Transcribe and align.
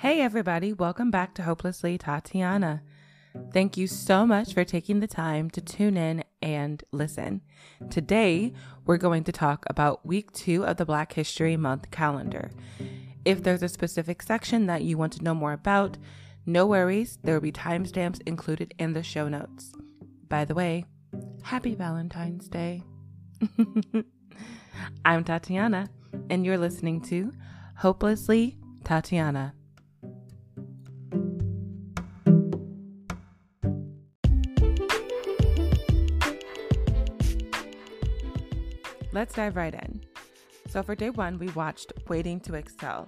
Hey, 0.00 0.22
everybody, 0.22 0.72
welcome 0.72 1.10
back 1.10 1.34
to 1.34 1.42
Hopelessly 1.42 1.98
Tatiana. 1.98 2.80
Thank 3.52 3.76
you 3.76 3.86
so 3.86 4.26
much 4.26 4.54
for 4.54 4.64
taking 4.64 5.00
the 5.00 5.06
time 5.06 5.50
to 5.50 5.60
tune 5.60 5.98
in 5.98 6.24
and 6.40 6.82
listen. 6.90 7.42
Today, 7.90 8.54
we're 8.86 8.96
going 8.96 9.24
to 9.24 9.30
talk 9.30 9.66
about 9.68 10.06
week 10.06 10.32
two 10.32 10.64
of 10.64 10.78
the 10.78 10.86
Black 10.86 11.12
History 11.12 11.54
Month 11.58 11.90
calendar. 11.90 12.50
If 13.26 13.42
there's 13.42 13.62
a 13.62 13.68
specific 13.68 14.22
section 14.22 14.64
that 14.68 14.84
you 14.84 14.96
want 14.96 15.12
to 15.12 15.22
know 15.22 15.34
more 15.34 15.52
about, 15.52 15.98
no 16.46 16.64
worries, 16.64 17.18
there 17.22 17.34
will 17.34 17.42
be 17.42 17.52
timestamps 17.52 18.22
included 18.24 18.72
in 18.78 18.94
the 18.94 19.02
show 19.02 19.28
notes. 19.28 19.74
By 20.30 20.46
the 20.46 20.54
way, 20.54 20.86
happy 21.42 21.74
Valentine's 21.74 22.48
Day. 22.48 22.82
I'm 25.04 25.24
Tatiana, 25.24 25.90
and 26.30 26.46
you're 26.46 26.56
listening 26.56 27.02
to 27.02 27.32
Hopelessly 27.76 28.56
Tatiana. 28.82 29.52
Let's 39.20 39.34
dive 39.34 39.54
right 39.54 39.74
in. 39.74 40.00
So, 40.70 40.82
for 40.82 40.94
day 40.94 41.10
one, 41.10 41.38
we 41.38 41.48
watched 41.48 41.92
Waiting 42.08 42.40
to 42.40 42.54
Exhale. 42.54 43.06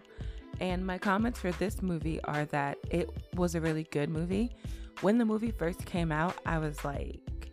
And 0.61 0.87
my 0.87 0.99
comments 0.99 1.41
for 1.41 1.53
this 1.53 1.81
movie 1.81 2.21
are 2.25 2.45
that 2.47 2.77
it 2.91 3.09
was 3.35 3.55
a 3.55 3.63
really 3.63 3.85
good 3.85 4.11
movie. 4.11 4.55
When 5.01 5.17
the 5.17 5.25
movie 5.25 5.53
first 5.53 5.87
came 5.87 6.13
out, 6.13 6.37
I 6.45 6.59
was 6.59 6.85
like, 6.85 7.51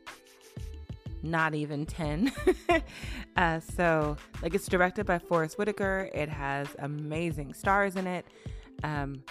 not 1.24 1.56
even 1.56 1.86
10. 1.86 2.34
uh, 3.38 3.62
so, 3.62 4.18
like, 4.42 4.54
it's 4.54 4.68
directed 4.68 5.06
by 5.06 5.20
Forest 5.20 5.58
Whitaker. 5.58 6.10
It 6.14 6.28
has 6.28 6.68
amazing 6.80 7.54
stars 7.54 7.96
in 7.96 8.08
it. 8.08 8.26
Um, 8.84 9.24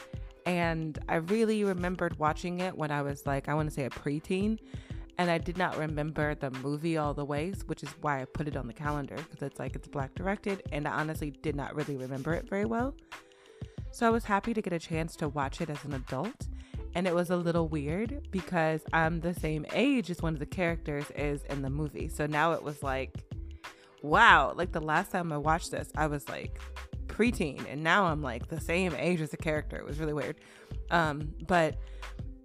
and 0.47 0.99
I 1.07 1.17
really 1.17 1.65
remembered 1.65 2.19
watching 2.19 2.61
it 2.61 2.75
when 2.75 2.91
I 2.91 3.03
was 3.03 3.27
like, 3.27 3.51
I 3.51 3.53
want 3.53 3.69
to 3.69 3.75
say 3.75 3.85
a 3.85 3.91
preteen 3.91 4.59
and 5.19 5.31
I 5.31 5.39
did 5.39 5.59
not 5.59 5.77
remember 5.77 6.37
the 6.37 6.51
movie 6.51 6.97
all 6.97 7.13
the 7.13 7.25
ways, 7.25 7.65
which 7.67 7.83
is 7.83 7.89
why 8.01 8.23
I 8.23 8.25
put 8.25 8.47
it 8.47 8.57
on 8.57 8.69
the 8.69 8.73
calendar 8.73 9.17
because 9.17 9.43
it's 9.43 9.59
like 9.59 9.75
it's 9.75 9.89
black 9.89 10.15
directed, 10.15 10.63
and 10.71 10.87
I 10.87 10.93
honestly 10.93 11.31
did 11.31 11.57
not 11.57 11.75
really 11.75 11.97
remember 11.97 12.35
it 12.35 12.49
very 12.49 12.65
well. 12.65 12.95
So 13.91 14.07
I 14.07 14.11
was 14.11 14.25
happy 14.25 14.55
to 14.55 14.63
get 14.63 14.73
a 14.73 14.79
chance 14.79 15.17
to 15.17 15.29
watch 15.29 15.61
it 15.61 15.71
as 15.71 15.85
an 15.85 15.95
adult, 15.95 16.47
and 16.95 17.07
it 17.07 17.15
was 17.15 17.31
a 17.31 17.37
little 17.37 17.67
weird 17.67 18.29
because 18.31 18.83
I'm 18.93 19.21
the 19.21 19.35
same 19.35 19.67
age 19.73 20.09
as 20.09 20.23
one 20.23 20.35
of 20.35 20.39
the 20.39 20.47
characters 20.47 21.07
is 21.17 21.43
in 21.51 21.63
the 21.63 21.71
movie. 21.71 22.09
So 22.09 22.27
now 22.27 22.53
it 22.53 22.63
was 22.63 22.85
like, 22.85 23.17
wow, 24.03 24.53
like 24.57 24.71
the 24.71 24.81
last 24.81 25.11
time 25.11 25.33
I 25.33 25.39
watched 25.39 25.73
this, 25.73 25.91
I 25.97 26.07
was 26.07 26.29
like 26.29 26.61
preteen, 27.09 27.65
and 27.69 27.83
now 27.83 28.05
I'm 28.05 28.23
like 28.23 28.47
the 28.47 28.61
same 28.61 28.95
age 28.97 29.21
as 29.21 29.31
the 29.31 29.37
character. 29.37 29.77
It 29.77 29.85
was 29.85 29.99
really 29.99 30.13
weird. 30.13 30.37
Um, 30.93 31.33
but 31.49 31.77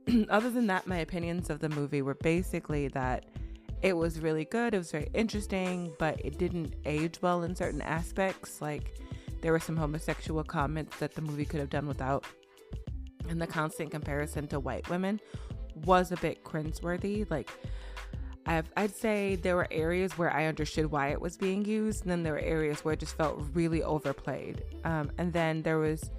other 0.29 0.49
than 0.49 0.67
that, 0.67 0.87
my 0.87 0.97
opinions 0.97 1.49
of 1.49 1.59
the 1.59 1.69
movie 1.69 2.01
were 2.01 2.15
basically 2.15 2.87
that 2.89 3.25
it 3.81 3.95
was 3.95 4.19
really 4.19 4.45
good. 4.45 4.73
It 4.73 4.77
was 4.77 4.91
very 4.91 5.09
interesting, 5.13 5.93
but 5.99 6.19
it 6.23 6.37
didn't 6.37 6.75
age 6.85 7.21
well 7.21 7.43
in 7.43 7.55
certain 7.55 7.81
aspects. 7.81 8.61
Like 8.61 8.97
there 9.41 9.51
were 9.51 9.59
some 9.59 9.75
homosexual 9.75 10.43
comments 10.43 10.97
that 10.99 11.13
the 11.13 11.21
movie 11.21 11.45
could 11.45 11.59
have 11.59 11.69
done 11.69 11.87
without. 11.87 12.25
And 13.29 13.41
the 13.41 13.47
constant 13.47 13.91
comparison 13.91 14.47
to 14.47 14.59
white 14.59 14.89
women 14.89 15.19
was 15.85 16.11
a 16.11 16.17
bit 16.17 16.43
cringeworthy. 16.43 17.29
Like 17.29 17.49
I've, 18.45 18.69
I'd 18.75 18.95
say 18.95 19.35
there 19.35 19.55
were 19.55 19.67
areas 19.71 20.17
where 20.17 20.31
I 20.31 20.45
understood 20.45 20.91
why 20.91 21.09
it 21.09 21.21
was 21.21 21.37
being 21.37 21.63
used, 21.63 22.03
and 22.03 22.11
then 22.11 22.23
there 22.23 22.33
were 22.33 22.39
areas 22.39 22.83
where 22.83 22.93
it 22.93 22.99
just 22.99 23.15
felt 23.15 23.41
really 23.53 23.83
overplayed. 23.83 24.63
Um, 24.83 25.11
and 25.17 25.31
then 25.31 25.61
there 25.61 25.79
was 25.79 26.11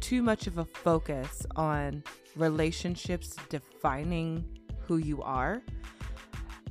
too 0.00 0.22
much 0.22 0.46
of 0.46 0.58
a 0.58 0.64
focus 0.64 1.46
on 1.56 2.02
relationships 2.36 3.36
defining 3.48 4.44
who 4.80 4.96
you 4.96 5.22
are. 5.22 5.62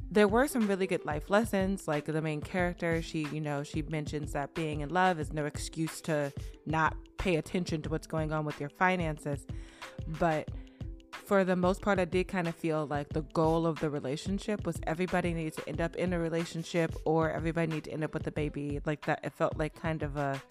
There 0.09 0.27
were 0.27 0.47
some 0.47 0.67
really 0.67 0.87
good 0.87 1.05
life 1.05 1.29
lessons, 1.29 1.87
like 1.87 2.05
the 2.05 2.21
main 2.21 2.41
character, 2.41 3.01
she, 3.01 3.27
you 3.31 3.41
know, 3.41 3.63
she 3.63 3.81
mentions 3.81 4.31
that 4.31 4.53
being 4.53 4.81
in 4.81 4.89
love 4.89 5.19
is 5.19 5.33
no 5.33 5.45
excuse 5.45 5.99
to 6.01 6.31
not 6.65 6.95
pay 7.17 7.35
attention 7.35 7.81
to 7.81 7.89
what's 7.89 8.07
going 8.07 8.31
on 8.31 8.45
with 8.45 8.59
your 8.59 8.69
finances. 8.69 9.45
But 10.19 10.49
for 11.11 11.43
the 11.43 11.57
most 11.57 11.81
part, 11.81 11.99
I 11.99 12.05
did 12.05 12.29
kind 12.29 12.47
of 12.47 12.55
feel 12.55 12.87
like 12.87 13.09
the 13.09 13.23
goal 13.33 13.67
of 13.67 13.81
the 13.81 13.89
relationship 13.89 14.65
was 14.65 14.79
everybody 14.87 15.33
needed 15.33 15.57
to 15.57 15.67
end 15.67 15.81
up 15.81 15.97
in 15.97 16.13
a 16.13 16.19
relationship 16.19 16.95
or 17.03 17.29
everybody 17.31 17.67
needed 17.67 17.83
to 17.85 17.91
end 17.91 18.05
up 18.05 18.13
with 18.13 18.25
a 18.27 18.31
baby. 18.31 18.79
Like 18.85 19.05
that, 19.05 19.19
it 19.23 19.33
felt 19.33 19.57
like 19.57 19.75
kind 19.75 20.03
of 20.03 20.15
a 20.15 20.41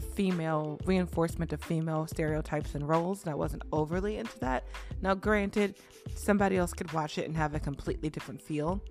female 0.00 0.80
reinforcement 0.84 1.52
of 1.52 1.62
female 1.62 2.06
stereotypes 2.06 2.74
and 2.74 2.88
roles, 2.88 3.22
and 3.22 3.30
I 3.30 3.34
wasn't 3.34 3.62
overly 3.72 4.16
into 4.16 4.38
that. 4.40 4.64
Now, 5.02 5.14
granted, 5.14 5.76
somebody 6.14 6.56
else 6.56 6.72
could 6.72 6.92
watch 6.92 7.18
it 7.18 7.26
and 7.26 7.36
have 7.36 7.54
a 7.54 7.60
completely 7.60 8.08
different 8.10 8.40
feel, 8.40 8.82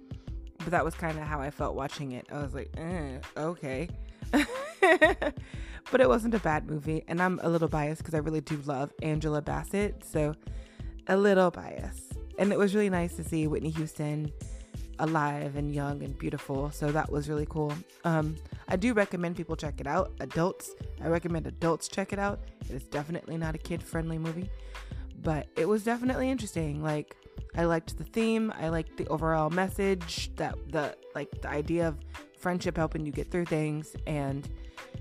but 0.60 0.70
that 0.70 0.86
was 0.86 0.94
kind 0.94 1.18
of 1.18 1.24
how 1.26 1.42
I 1.42 1.50
felt 1.50 1.76
watching 1.76 2.12
it. 2.12 2.28
I 2.32 2.42
was 2.42 2.54
like, 2.54 2.70
eh, 2.78 3.18
okay. 3.36 3.90
but 5.92 6.00
it 6.00 6.08
wasn't 6.08 6.36
a 6.36 6.40
bad 6.40 6.70
movie, 6.70 7.04
and 7.08 7.22
I'm 7.22 7.40
a 7.42 7.50
little 7.50 7.68
biased 7.68 8.02
because 8.02 8.14
I 8.14 8.20
really 8.20 8.42
do 8.42 8.58
love 8.66 8.94
Angela 9.02 9.42
Bassett, 9.42 10.04
so 10.04 10.36
a 11.08 11.18
little 11.18 11.52
biased. 11.52 12.14
And 12.38 12.52
it 12.52 12.60
was 12.60 12.74
really 12.74 12.90
nice 12.90 13.16
to 13.16 13.24
see 13.24 13.48
Whitney 13.48 13.72
Houston 13.72 14.32
alive 15.02 15.56
and 15.56 15.74
young 15.74 16.04
and 16.04 16.18
beautiful. 16.18 16.72
So 16.72 16.92
that 16.92 17.12
was 17.12 17.28
really 17.28 17.48
cool. 17.50 17.74
Um, 18.06 18.36
I 18.68 18.76
do 18.76 18.94
recommend 18.94 19.36
people 19.36 19.56
check 19.56 19.82
it 19.82 19.88
out. 19.88 20.12
Adults, 20.20 20.72
I 21.04 21.08
recommend 21.08 21.48
adults 21.48 21.88
check 21.88 22.14
it 22.14 22.20
out. 22.20 22.40
It 22.70 22.72
is 22.72 22.84
definitely 22.84 23.38
not 23.38 23.56
a 23.56 23.58
kid 23.58 23.84
friendly 23.84 24.18
movie, 24.18 24.50
but 25.22 25.48
it 25.58 25.68
was 25.68 25.84
definitely 25.84 26.30
interesting. 26.30 26.82
Like, 26.82 27.18
I 27.56 27.66
liked 27.66 27.98
the 27.98 28.04
theme, 28.04 28.54
I 28.58 28.70
liked 28.70 28.96
the 28.96 29.08
overall 29.08 29.50
message 29.50 30.34
that 30.36 30.56
the 30.72 30.96
like 31.16 31.30
the 31.42 31.50
idea 31.50 31.88
of 31.88 31.98
friendship 32.40 32.78
helping 32.78 33.06
you 33.06 33.12
get 33.12 33.30
through 33.30 33.46
things 33.46 33.96
and 34.08 34.48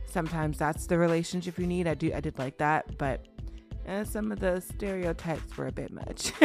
sometimes 0.06 0.58
that's 0.58 0.86
the 0.86 0.98
relationship 0.98 1.58
you 1.58 1.66
need. 1.66 1.86
I 1.86 1.94
do 1.94 2.12
I 2.12 2.20
did 2.20 2.38
like 2.38 2.58
that, 2.58 2.98
but 2.98 3.26
uh, 3.86 4.04
some 4.04 4.32
of 4.32 4.40
the 4.40 4.60
stereotypes 4.60 5.56
were 5.56 5.68
a 5.68 5.72
bit 5.72 5.92
much. 5.92 6.32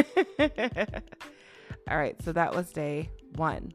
All 1.88 1.98
right, 1.98 2.22
so 2.24 2.32
that 2.34 2.54
was 2.54 2.72
day 2.72 3.10
one. 3.36 3.74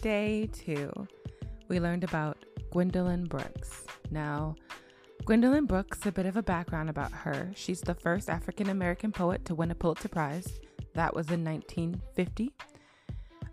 Day 0.00 0.48
two, 0.52 0.92
we 1.68 1.80
learned 1.80 2.04
about 2.04 2.44
Gwendolyn 2.70 3.24
Brooks. 3.24 3.84
Now, 4.10 4.54
Gwendolyn 5.24 5.64
Brooks, 5.64 6.04
a 6.04 6.12
bit 6.12 6.26
of 6.26 6.36
a 6.36 6.42
background 6.42 6.90
about 6.90 7.10
her. 7.10 7.50
She's 7.54 7.80
the 7.80 7.94
first 7.94 8.28
African 8.28 8.68
American 8.68 9.12
poet 9.12 9.44
to 9.46 9.54
win 9.54 9.70
a 9.70 9.74
Pulitzer 9.74 10.08
Prize. 10.08 10.60
That 10.94 11.14
was 11.14 11.30
in 11.30 11.42
1950. 11.42 12.52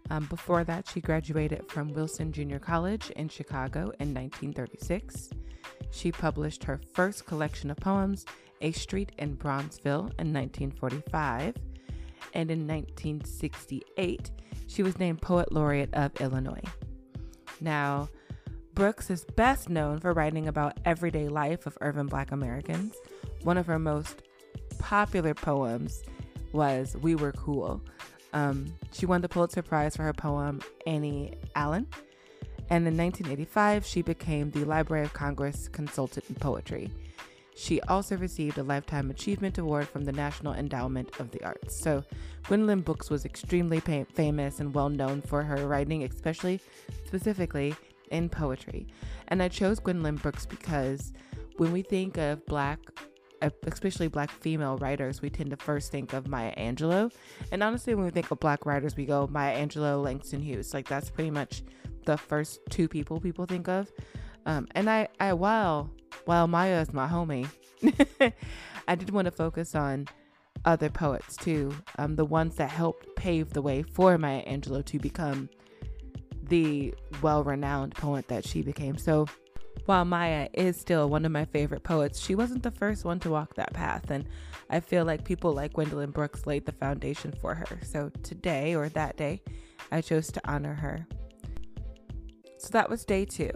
Um, 0.10 0.26
before 0.26 0.66
that, 0.66 0.90
she 0.90 1.00
graduated 1.00 1.72
from 1.72 1.94
Wilson 1.94 2.34
Junior 2.34 2.60
College 2.60 3.12
in 3.12 3.30
Chicago 3.30 3.92
in 4.00 4.14
1936. 4.14 5.30
She 5.92 6.12
published 6.12 6.66
her 6.66 6.82
first 6.94 7.26
collection 7.26 7.72
of 7.72 7.78
poems, 7.78 8.26
A 8.60 8.74
Street 8.74 9.14
in 9.18 9.38
Bronzeville, 9.38 10.12
in 10.20 10.34
1945 10.34 11.56
and 12.34 12.50
in 12.52 12.68
1968, 12.68 14.31
she 14.68 14.84
was 14.84 15.00
named 15.00 15.22
Poet 15.22 15.52
Laureate 15.52 15.94
of 15.94 16.19
Illinois. 16.22 16.64
Now, 17.59 18.09
Brooks 18.74 19.09
is 19.09 19.25
best 19.36 19.69
known 19.69 20.00
for 20.00 20.14
writing 20.14 20.47
about 20.47 20.80
everyday 20.86 21.28
life 21.28 21.66
of 21.66 21.78
urban 21.81 22.08
black 22.08 22.31
Americans. 22.31 22.96
One 23.44 23.58
of 23.58 23.66
her 23.68 23.80
most 23.80 24.24
popular 24.80 25.34
poems 25.34 26.02
was 26.53 26.96
We 27.02 27.16
Were 27.16 27.34
Cool. 27.34 27.81
Um, 28.34 28.74
she 28.92 29.06
won 29.06 29.22
the 29.22 29.30
Pulitzer 29.30 29.62
Prize 29.62 29.96
for 29.96 30.03
her 30.03 30.13
poem 30.13 30.62
Annie 30.88 31.34
Allen. 31.56 31.88
And 32.69 32.88
in 32.88 32.95
1985, 32.95 33.86
she 33.86 34.01
became 34.01 34.51
the 34.51 34.63
Library 34.63 35.04
of 35.04 35.12
Congress 35.12 35.68
consultant 35.68 36.25
in 36.30 36.36
poetry. 36.36 36.89
She 37.56 37.81
also 37.81 38.15
received 38.18 38.57
a 38.57 38.63
Lifetime 38.63 39.09
Achievement 39.09 39.57
Award 39.57 39.88
from 39.88 40.06
the 40.06 40.12
National 40.12 40.53
Endowment 40.53 41.19
of 41.19 41.31
the 41.31 41.44
Arts. 41.44 41.75
So, 41.75 42.03
Gwendolyn 42.48 42.81
Brooks 42.81 43.09
was 43.09 43.25
extremely 43.25 43.80
famous 43.80 44.59
and 44.59 44.74
well 44.74 44.89
known 44.89 45.21
for 45.21 45.44
her 45.44 45.68
writing, 45.68 46.03
especially 46.03 46.62
specifically 47.06 47.75
in 48.09 48.30
poetry. 48.30 48.88
And 49.27 49.44
I 49.44 49.50
chose 49.50 49.80
Gwendolyn 49.80 50.15
Brooks 50.15 50.45
because 50.45 51.13
when 51.57 51.71
we 51.71 51.81
think 51.81 52.18
of 52.18 52.45
black 52.45 52.80
especially 53.63 54.07
black 54.07 54.30
female 54.30 54.77
writers, 54.77 55.21
we 55.21 55.30
tend 55.30 55.50
to 55.50 55.57
first 55.57 55.92
think 55.92 56.13
of 56.13 56.27
Maya 56.27 56.54
Angelou. 56.56 57.12
And 57.51 57.63
honestly, 57.63 57.95
when 57.95 58.06
we 58.06 58.12
think 58.12 58.30
of 58.30 58.39
black 58.39 58.65
writers, 58.65 58.95
we 58.95 59.06
go 59.06 59.27
Maya 59.27 59.57
Angelou, 59.57 60.04
Langston 60.04 60.42
Hughes. 60.42 60.74
Like 60.74 60.88
that's 60.88 61.09
pretty 61.09 61.31
much 61.31 61.63
the 62.06 62.18
first 62.18 62.59
two 62.69 62.88
people 62.88 63.19
people 63.19 63.45
think 63.45 63.68
of. 63.68 63.92
Um, 64.46 64.68
and 64.76 64.90
I, 64.90 65.08
I, 65.20 65.34
while 65.34 65.92
while 66.26 66.48
Maya 66.48 66.82
is 66.82 66.94
my 66.94 67.08
homie, 67.08 67.48
I 68.88 68.96
did 68.96 69.10
want 69.10 69.26
to 69.26 69.32
focus 69.32 69.76
on 69.76 70.08
other 70.66 70.90
poets 70.90 71.36
too, 71.36 71.74
um, 71.98 72.16
the 72.16 72.26
ones 72.26 72.56
that 72.56 72.70
helped 72.70 73.16
pave 73.16 73.54
the 73.54 73.62
way 73.62 73.84
for 73.84 74.18
Maya 74.18 74.44
Angelou 74.46 74.86
to 74.86 75.00
become 75.00 75.50
the 76.44 76.94
well-renowned 77.22 77.96
poet 77.96 78.28
that 78.28 78.46
she 78.46 78.62
became. 78.62 78.98
So, 78.98 79.26
while 79.86 80.06
Maya 80.06 80.50
is 80.54 80.80
still 80.80 81.10
one 81.10 81.26
of 81.26 81.32
my 81.32 81.46
favorite 81.46 81.84
poets, 81.84 82.20
she 82.20 82.36
wasn't 82.36 82.62
the 82.62 82.72
first 82.72 83.06
one 83.06 83.20
to 83.22 83.30
walk 83.30 83.56
that 83.56 83.74
path. 83.74 84.12
And 84.12 84.26
I 84.70 84.80
feel 84.80 85.06
like 85.06 85.24
people 85.24 85.54
like 85.54 85.74
Gwendolyn 85.74 86.12
Brooks 86.12 86.46
laid 86.46 86.66
the 86.66 86.74
foundation 86.74 87.32
for 87.32 87.56
her. 87.56 87.80
So 87.84 88.12
today, 88.22 88.76
or 88.76 88.90
that 88.90 89.18
day, 89.18 89.42
I 89.92 90.02
chose 90.02 90.32
to 90.34 90.42
honor 90.46 90.76
her. 90.76 91.08
So 92.58 92.70
that 92.72 92.90
was 92.90 93.06
day 93.06 93.26
two. 93.26 93.52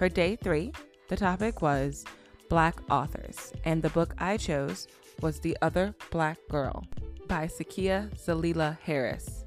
For 0.00 0.08
day 0.08 0.34
three, 0.34 0.72
the 1.08 1.16
topic 1.16 1.60
was 1.60 2.06
Black 2.48 2.80
authors, 2.90 3.52
and 3.66 3.82
the 3.82 3.90
book 3.90 4.14
I 4.16 4.38
chose 4.38 4.88
was 5.20 5.40
The 5.40 5.54
Other 5.60 5.94
Black 6.10 6.38
Girl 6.48 6.86
by 7.28 7.48
Zakiya 7.48 8.08
Dalila 8.16 8.78
Harris. 8.80 9.44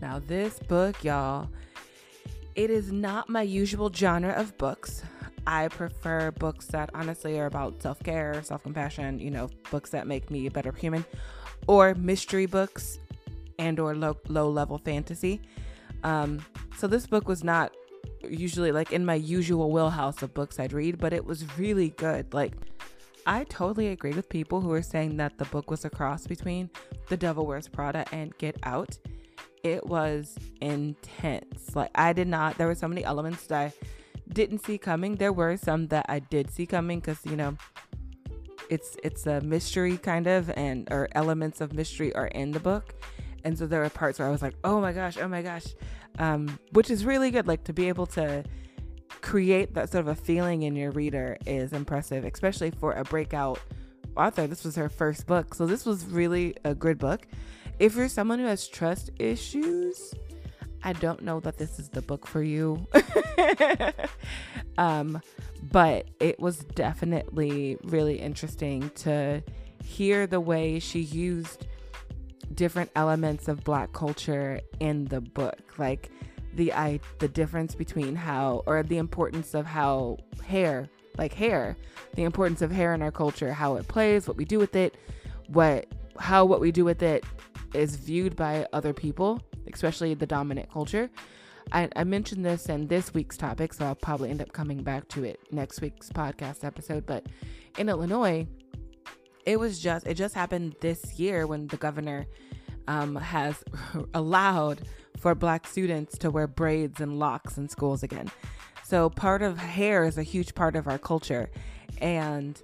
Now, 0.00 0.20
this 0.26 0.58
book, 0.60 1.04
y'all, 1.04 1.50
it 2.54 2.70
is 2.70 2.92
not 2.92 3.28
my 3.28 3.42
usual 3.42 3.92
genre 3.92 4.30
of 4.30 4.56
books. 4.56 5.02
I 5.46 5.68
prefer 5.68 6.30
books 6.30 6.64
that 6.68 6.88
honestly 6.94 7.38
are 7.38 7.44
about 7.44 7.82
self 7.82 8.02
care, 8.02 8.42
self 8.42 8.62
compassion, 8.62 9.18
you 9.18 9.30
know, 9.30 9.50
books 9.70 9.90
that 9.90 10.06
make 10.06 10.30
me 10.30 10.46
a 10.46 10.50
better 10.50 10.72
human, 10.72 11.04
or 11.66 11.94
mystery 11.94 12.46
books 12.46 12.98
and 13.58 13.78
or 13.78 13.94
low, 13.94 14.16
low 14.28 14.48
level 14.48 14.78
fantasy. 14.78 15.42
Um, 16.04 16.42
so 16.78 16.86
this 16.86 17.06
book 17.06 17.28
was 17.28 17.44
not 17.44 17.74
usually 18.28 18.72
like 18.72 18.92
in 18.92 19.04
my 19.04 19.14
usual 19.14 19.70
wheelhouse 19.70 20.22
of 20.22 20.34
books 20.34 20.58
I'd 20.58 20.72
read, 20.72 20.98
but 20.98 21.12
it 21.12 21.24
was 21.24 21.58
really 21.58 21.90
good. 21.90 22.32
Like 22.32 22.54
I 23.26 23.44
totally 23.44 23.88
agree 23.88 24.12
with 24.12 24.28
people 24.28 24.60
who 24.60 24.72
are 24.72 24.82
saying 24.82 25.16
that 25.18 25.38
the 25.38 25.44
book 25.46 25.70
was 25.70 25.84
a 25.84 25.90
cross 25.90 26.26
between 26.26 26.70
The 27.08 27.16
Devil 27.16 27.46
Wears 27.46 27.68
Prada 27.68 28.04
and 28.12 28.36
Get 28.38 28.56
Out. 28.62 28.98
It 29.62 29.86
was 29.86 30.36
intense. 30.60 31.76
Like 31.76 31.90
I 31.94 32.12
did 32.12 32.28
not 32.28 32.56
there 32.58 32.66
were 32.66 32.74
so 32.74 32.88
many 32.88 33.04
elements 33.04 33.46
that 33.46 33.60
I 33.60 33.72
didn't 34.32 34.64
see 34.64 34.78
coming. 34.78 35.16
There 35.16 35.32
were 35.32 35.56
some 35.56 35.88
that 35.88 36.06
I 36.08 36.20
did 36.20 36.50
see 36.50 36.66
coming 36.66 37.00
cuz 37.00 37.18
you 37.24 37.36
know 37.36 37.56
it's 38.70 38.96
it's 39.02 39.26
a 39.26 39.40
mystery 39.40 39.98
kind 39.98 40.26
of 40.26 40.48
and 40.50 40.88
or 40.90 41.08
elements 41.12 41.60
of 41.60 41.72
mystery 41.72 42.14
are 42.14 42.28
in 42.28 42.52
the 42.52 42.60
book. 42.60 42.94
And 43.42 43.58
so 43.58 43.66
there 43.66 43.80
were 43.80 43.90
parts 43.90 44.18
where 44.18 44.28
I 44.28 44.30
was 44.30 44.42
like, 44.42 44.54
"Oh 44.64 44.80
my 44.80 44.92
gosh, 44.92 45.16
oh 45.18 45.28
my 45.28 45.42
gosh." 45.42 45.66
Um, 46.18 46.58
which 46.72 46.90
is 46.90 47.04
really 47.04 47.30
good 47.30 47.46
like 47.46 47.64
to 47.64 47.72
be 47.72 47.88
able 47.88 48.06
to 48.06 48.44
create 49.22 49.74
that 49.74 49.90
sort 49.90 50.06
of 50.06 50.08
a 50.08 50.14
feeling 50.14 50.62
in 50.62 50.76
your 50.76 50.90
reader 50.90 51.36
is 51.46 51.72
impressive, 51.72 52.24
especially 52.24 52.70
for 52.70 52.92
a 52.92 53.04
breakout 53.04 53.58
author. 54.16 54.46
This 54.46 54.64
was 54.64 54.76
her 54.76 54.88
first 54.88 55.26
book. 55.26 55.54
So 55.54 55.66
this 55.66 55.84
was 55.84 56.04
really 56.06 56.56
a 56.64 56.74
good 56.74 56.98
book. 56.98 57.26
If 57.78 57.96
you're 57.96 58.08
someone 58.08 58.38
who 58.38 58.46
has 58.46 58.68
trust 58.68 59.10
issues, 59.18 60.14
I 60.82 60.92
don't 60.94 61.22
know 61.22 61.40
that 61.40 61.58
this 61.58 61.78
is 61.78 61.88
the 61.88 62.02
book 62.02 62.26
for 62.26 62.42
you. 62.42 62.86
um, 64.78 65.20
but 65.70 66.08
it 66.20 66.40
was 66.40 66.58
definitely 66.58 67.76
really 67.82 68.18
interesting 68.18 68.90
to 68.96 69.42
hear 69.84 70.26
the 70.26 70.40
way 70.40 70.78
she 70.78 71.00
used 71.00 71.66
different 72.54 72.90
elements 72.96 73.48
of 73.48 73.64
black 73.64 73.92
culture 73.92 74.60
in 74.80 75.04
the 75.06 75.20
book. 75.20 75.60
Like 75.78 76.10
the 76.54 76.72
I 76.72 77.00
the 77.18 77.28
difference 77.28 77.74
between 77.74 78.16
how 78.16 78.62
or 78.66 78.82
the 78.82 78.98
importance 78.98 79.54
of 79.54 79.66
how 79.66 80.18
hair, 80.44 80.88
like 81.16 81.32
hair, 81.32 81.76
the 82.14 82.24
importance 82.24 82.62
of 82.62 82.70
hair 82.70 82.94
in 82.94 83.02
our 83.02 83.12
culture, 83.12 83.52
how 83.52 83.76
it 83.76 83.88
plays, 83.88 84.26
what 84.26 84.36
we 84.36 84.44
do 84.44 84.58
with 84.58 84.76
it, 84.76 84.96
what 85.48 85.86
how 86.18 86.44
what 86.44 86.60
we 86.60 86.72
do 86.72 86.84
with 86.84 87.02
it 87.02 87.24
is 87.74 87.96
viewed 87.96 88.34
by 88.36 88.66
other 88.72 88.92
people, 88.92 89.40
especially 89.72 90.14
the 90.14 90.26
dominant 90.26 90.70
culture. 90.70 91.10
I, 91.72 91.88
I 91.94 92.04
mentioned 92.04 92.44
this 92.44 92.68
in 92.68 92.88
this 92.88 93.14
week's 93.14 93.36
topic, 93.36 93.72
so 93.72 93.84
I'll 93.84 93.94
probably 93.94 94.30
end 94.30 94.42
up 94.42 94.52
coming 94.52 94.82
back 94.82 95.06
to 95.08 95.24
it 95.24 95.38
next 95.52 95.80
week's 95.80 96.10
podcast 96.10 96.64
episode. 96.64 97.06
But 97.06 97.26
in 97.78 97.88
Illinois, 97.88 98.48
it 99.46 99.58
was 99.58 99.78
just 99.78 100.06
it 100.06 100.14
just 100.14 100.34
happened 100.34 100.76
this 100.80 101.18
year 101.18 101.46
when 101.46 101.66
the 101.68 101.76
governor 101.76 102.26
um, 102.88 103.16
has 103.16 103.62
allowed 104.14 104.82
for 105.18 105.34
black 105.34 105.66
students 105.66 106.18
to 106.18 106.30
wear 106.30 106.46
braids 106.46 107.00
and 107.00 107.18
locks 107.18 107.56
in 107.58 107.68
schools 107.68 108.02
again. 108.02 108.30
So 108.84 109.10
part 109.10 109.42
of 109.42 109.58
hair 109.58 110.04
is 110.04 110.18
a 110.18 110.22
huge 110.22 110.54
part 110.54 110.74
of 110.74 110.88
our 110.88 110.98
culture. 110.98 111.50
And 112.00 112.60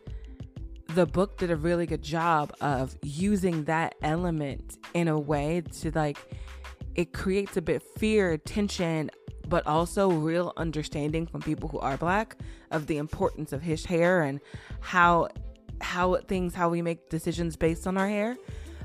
the 0.94 1.06
book 1.06 1.38
did 1.38 1.50
a 1.50 1.56
really 1.56 1.86
good 1.86 2.02
job 2.02 2.54
of 2.60 2.96
using 3.02 3.64
that 3.64 3.94
element 4.02 4.78
in 4.94 5.08
a 5.08 5.18
way 5.18 5.62
to 5.80 5.90
like 5.92 6.18
it 6.94 7.12
creates 7.12 7.56
a 7.58 7.62
bit 7.62 7.82
fear, 7.98 8.38
tension, 8.38 9.10
but 9.48 9.66
also 9.66 10.10
real 10.10 10.52
understanding 10.56 11.26
from 11.26 11.42
people 11.42 11.68
who 11.68 11.78
are 11.78 11.96
black 11.96 12.36
of 12.70 12.86
the 12.86 12.96
importance 12.96 13.52
of 13.52 13.62
his 13.62 13.84
hair 13.84 14.22
and 14.22 14.40
how 14.80 15.28
how 15.80 16.16
things 16.16 16.54
how 16.54 16.68
we 16.68 16.82
make 16.82 17.08
decisions 17.08 17.56
based 17.56 17.86
on 17.86 17.96
our 17.96 18.08
hair. 18.08 18.36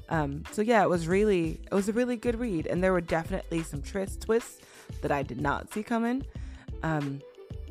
Um, 0.10 0.44
so 0.52 0.62
yeah, 0.62 0.84
it 0.84 0.90
was 0.90 1.08
really 1.08 1.62
it 1.72 1.74
was 1.74 1.88
a 1.90 1.94
really 1.94 2.18
good 2.18 2.40
read, 2.40 2.68
and 2.68 2.84
there 2.84 2.92
were 2.92 3.02
definitely 3.02 3.64
some 3.64 3.82
twist 3.82 4.22
twists 4.22 4.60
that 5.02 5.12
I 5.12 5.24
did 5.24 5.40
not 5.40 5.74
see 5.74 5.84
coming. 5.84 6.26
Um, 6.84 7.22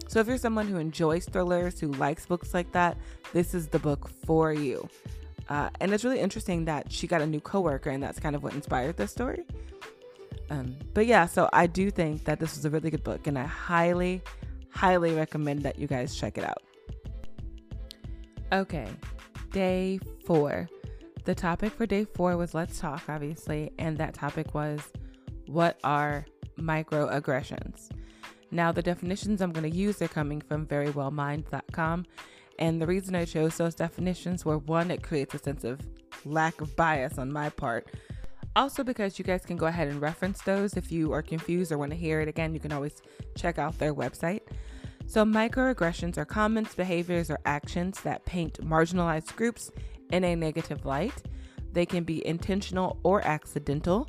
so 0.09 0.21
if 0.21 0.27
you're 0.27 0.39
someone 0.39 0.67
who 0.67 0.79
enjoys 0.79 1.27
thrillers, 1.27 1.79
who 1.79 1.93
likes 1.93 2.27
books 2.27 2.53
like 2.53 2.73
that, 2.73 2.97
this 3.33 3.55
is 3.55 3.69
the 3.69 3.79
book 3.79 4.11
for 4.25 4.53
you. 4.53 4.89
Uh, 5.49 5.69
and 5.81 5.93
it's 5.93 6.05
really 6.05 6.21
interesting 6.21 6.65
that 6.65 6.91
she 6.91 7.07
got 7.07 7.21
a 7.21 7.27
new 7.27 7.41
coworker, 7.41 7.91
and 7.91 8.03
that's 8.03 8.19
kind 8.19 8.35
of 8.35 8.43
what 8.43 8.55
inspired 8.55 8.97
this 8.97 9.13
story. 9.13 9.45
Um, 10.49 10.77
but 10.95 11.07
yeah, 11.07 11.27
so 11.27 11.49
I 11.53 11.67
do 11.67 11.91
think 11.91 12.25
that 12.25 12.41
this 12.41 12.57
was 12.57 12.65
a 12.65 12.71
really 12.71 12.91
good 12.91 13.05
book, 13.05 13.27
and 13.27 13.39
I 13.39 13.45
highly, 13.45 14.23
highly 14.71 15.13
recommend 15.13 15.63
that 15.63 15.79
you 15.79 15.87
guys 15.87 16.17
check 16.17 16.39
it 16.39 16.45
out. 16.45 16.63
Okay, 18.53 18.89
day 19.53 20.01
four. 20.25 20.69
The 21.25 21.37
topic 21.37 21.73
for 21.73 21.87
day 21.87 22.05
four 22.05 22.37
was 22.37 22.53
let's 22.53 22.81
talk, 22.81 23.05
obviously, 23.09 23.71
and 23.79 23.97
that 23.99 24.15
topic 24.15 24.55
was 24.55 24.81
what 25.47 25.79
are 25.85 26.27
microaggressions? 26.59 27.91
Now, 28.51 28.73
the 28.73 28.83
definitions 28.83 29.41
I'm 29.41 29.53
going 29.53 29.71
to 29.71 29.77
use 29.77 30.03
are 30.03 30.09
coming 30.09 30.41
from 30.41 30.67
verywellmind.com, 30.67 32.07
and 32.59 32.83
the 32.83 32.87
reason 32.89 33.15
I 33.15 33.25
chose 33.25 33.57
those 33.57 33.77
definitions 33.77 34.45
were 34.45 34.59
one, 34.59 34.91
it 34.91 35.05
creates 35.05 35.35
a 35.35 35.39
sense 35.39 35.63
of 35.63 35.81
lack 36.25 36.61
of 36.61 36.75
bias 36.75 37.19
on 37.19 37.33
my 37.33 37.51
part. 37.51 37.87
Also, 38.57 38.83
because 38.83 39.17
you 39.17 39.25
guys 39.25 39.47
can 39.47 39.57
go 39.57 39.67
ahead 39.67 39.87
and 39.87 40.01
reference 40.01 40.43
those 40.43 40.77
if 40.77 40.91
you 40.91 41.13
are 41.13 41.23
confused 41.23 41.71
or 41.71 41.79
want 41.79 41.93
to 41.93 41.97
hear 41.97 42.21
it 42.21 42.27
again, 42.27 42.53
you 42.53 42.59
can 42.59 42.73
always 42.73 43.01
check 43.37 43.61
out 43.61 43.79
their 43.79 43.95
website. 43.95 44.41
So, 45.11 45.25
microaggressions 45.25 46.19
are 46.19 46.25
comments, 46.25 46.77
behaviors, 46.77 47.33
or 47.33 47.41
actions 47.45 48.01
that 48.03 48.25
paint 48.27 48.61
marginalized 48.65 49.35
groups 49.35 49.73
in 50.13 50.23
a 50.23 50.37
negative 50.37 50.85
light. 50.85 51.25
They 51.73 51.85
can 51.85 52.05
be 52.05 52.25
intentional 52.25 52.97
or 53.03 53.21
accidental. 53.27 54.09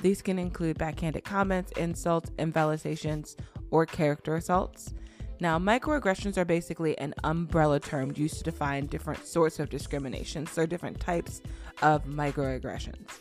These 0.00 0.22
can 0.22 0.40
include 0.40 0.76
backhanded 0.76 1.22
comments, 1.22 1.70
insults, 1.76 2.32
invalidations, 2.36 3.36
or 3.70 3.86
character 3.86 4.34
assaults. 4.34 4.92
Now, 5.38 5.56
microaggressions 5.56 6.36
are 6.36 6.44
basically 6.44 6.98
an 6.98 7.14
umbrella 7.22 7.78
term 7.78 8.12
used 8.16 8.38
to 8.38 8.42
define 8.42 8.86
different 8.86 9.24
sorts 9.24 9.60
of 9.60 9.70
discrimination, 9.70 10.48
so 10.48 10.66
different 10.66 10.98
types 10.98 11.42
of 11.80 12.06
microaggressions. 12.06 13.20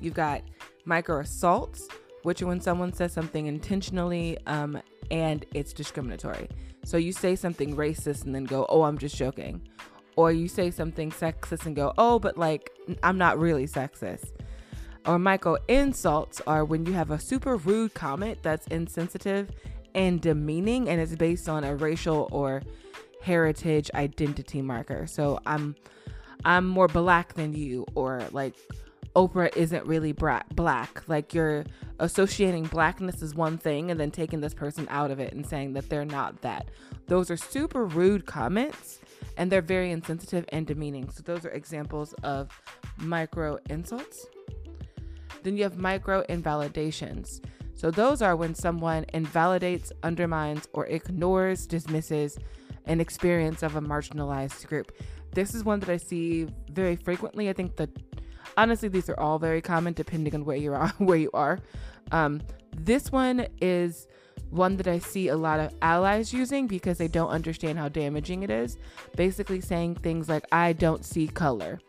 You've 0.00 0.14
got 0.14 0.42
micro 0.84 1.18
assaults, 1.18 1.88
which 2.22 2.42
when 2.42 2.60
someone 2.60 2.92
says 2.92 3.12
something 3.12 3.46
intentionally 3.46 4.38
um, 4.46 4.80
and 5.10 5.46
it's 5.54 5.72
discriminatory. 5.72 6.48
So 6.84 6.96
you 6.96 7.12
say 7.12 7.36
something 7.36 7.76
racist 7.76 8.24
and 8.24 8.34
then 8.34 8.44
go, 8.44 8.66
oh, 8.68 8.82
I'm 8.82 8.98
just 8.98 9.16
joking 9.16 9.60
or 10.16 10.32
you 10.32 10.48
say 10.48 10.70
something 10.70 11.10
sexist 11.10 11.66
and 11.66 11.74
go, 11.74 11.94
oh, 11.96 12.18
but 12.18 12.36
like, 12.36 12.70
I'm 13.02 13.16
not 13.16 13.38
really 13.38 13.66
sexist. 13.66 14.32
Or 15.06 15.18
micro 15.18 15.56
insults 15.68 16.42
are 16.46 16.64
when 16.64 16.84
you 16.84 16.92
have 16.92 17.10
a 17.10 17.18
super 17.18 17.56
rude 17.56 17.94
comment 17.94 18.38
that's 18.42 18.66
insensitive 18.66 19.50
and 19.94 20.20
demeaning 20.20 20.88
and 20.90 21.00
it's 21.00 21.16
based 21.16 21.48
on 21.48 21.64
a 21.64 21.74
racial 21.74 22.28
or 22.32 22.62
heritage 23.22 23.90
identity 23.94 24.60
marker. 24.60 25.06
So 25.06 25.40
I'm 25.46 25.74
I'm 26.44 26.66
more 26.66 26.88
black 26.88 27.34
than 27.34 27.54
you 27.54 27.86
or 27.94 28.22
like 28.32 28.54
Oprah 29.16 29.54
isn't 29.56 29.86
really 29.86 30.12
bra- 30.12 30.42
black. 30.54 31.02
Like 31.08 31.32
you're 31.32 31.64
associating 32.00 32.64
blackness 32.64 33.22
as 33.22 33.34
one 33.34 33.58
thing 33.58 33.90
and 33.90 34.00
then 34.00 34.10
taking 34.10 34.40
this 34.40 34.54
person 34.54 34.86
out 34.90 35.10
of 35.10 35.20
it 35.20 35.32
and 35.32 35.46
saying 35.46 35.74
that 35.74 35.88
they're 35.88 36.04
not 36.04 36.40
that. 36.40 36.68
Those 37.06 37.30
are 37.30 37.36
super 37.36 37.84
rude 37.84 38.26
comments 38.26 39.00
and 39.36 39.52
they're 39.52 39.62
very 39.62 39.92
insensitive 39.92 40.44
and 40.48 40.66
demeaning. 40.66 41.10
So 41.10 41.22
those 41.22 41.44
are 41.44 41.50
examples 41.50 42.14
of 42.22 42.50
micro 42.96 43.58
insults. 43.68 44.26
Then 45.42 45.56
you 45.56 45.62
have 45.62 45.78
micro 45.78 46.22
invalidations. 46.28 47.40
So 47.74 47.90
those 47.90 48.20
are 48.20 48.36
when 48.36 48.54
someone 48.54 49.06
invalidates, 49.14 49.92
undermines, 50.02 50.68
or 50.72 50.86
ignores, 50.86 51.66
dismisses 51.66 52.38
an 52.86 53.00
experience 53.00 53.62
of 53.62 53.76
a 53.76 53.80
marginalized 53.80 54.66
group. 54.66 54.92
This 55.32 55.54
is 55.54 55.64
one 55.64 55.80
that 55.80 55.88
I 55.88 55.96
see 55.96 56.48
very 56.70 56.96
frequently. 56.96 57.48
I 57.48 57.52
think 57.52 57.76
that 57.76 57.90
honestly 58.56 58.88
these 58.88 59.08
are 59.08 59.18
all 59.18 59.38
very 59.38 59.62
common 59.62 59.92
depending 59.92 60.34
on 60.34 60.44
where 60.44 60.56
you 60.56 60.72
are 60.72 60.88
where 60.98 61.16
you 61.16 61.30
are. 61.32 61.60
Um, 62.12 62.40
this 62.76 63.12
one 63.12 63.46
is 63.60 64.06
one 64.50 64.76
that 64.76 64.88
I 64.88 64.98
see 64.98 65.28
a 65.28 65.36
lot 65.36 65.60
of 65.60 65.72
allies 65.80 66.32
using 66.32 66.66
because 66.66 66.98
they 66.98 67.08
don't 67.08 67.28
understand 67.28 67.78
how 67.78 67.88
damaging 67.88 68.42
it 68.42 68.50
is. 68.50 68.78
Basically, 69.16 69.60
saying 69.60 69.96
things 69.96 70.28
like, 70.28 70.44
I 70.52 70.72
don't 70.72 71.04
see 71.04 71.28
color. 71.28 71.80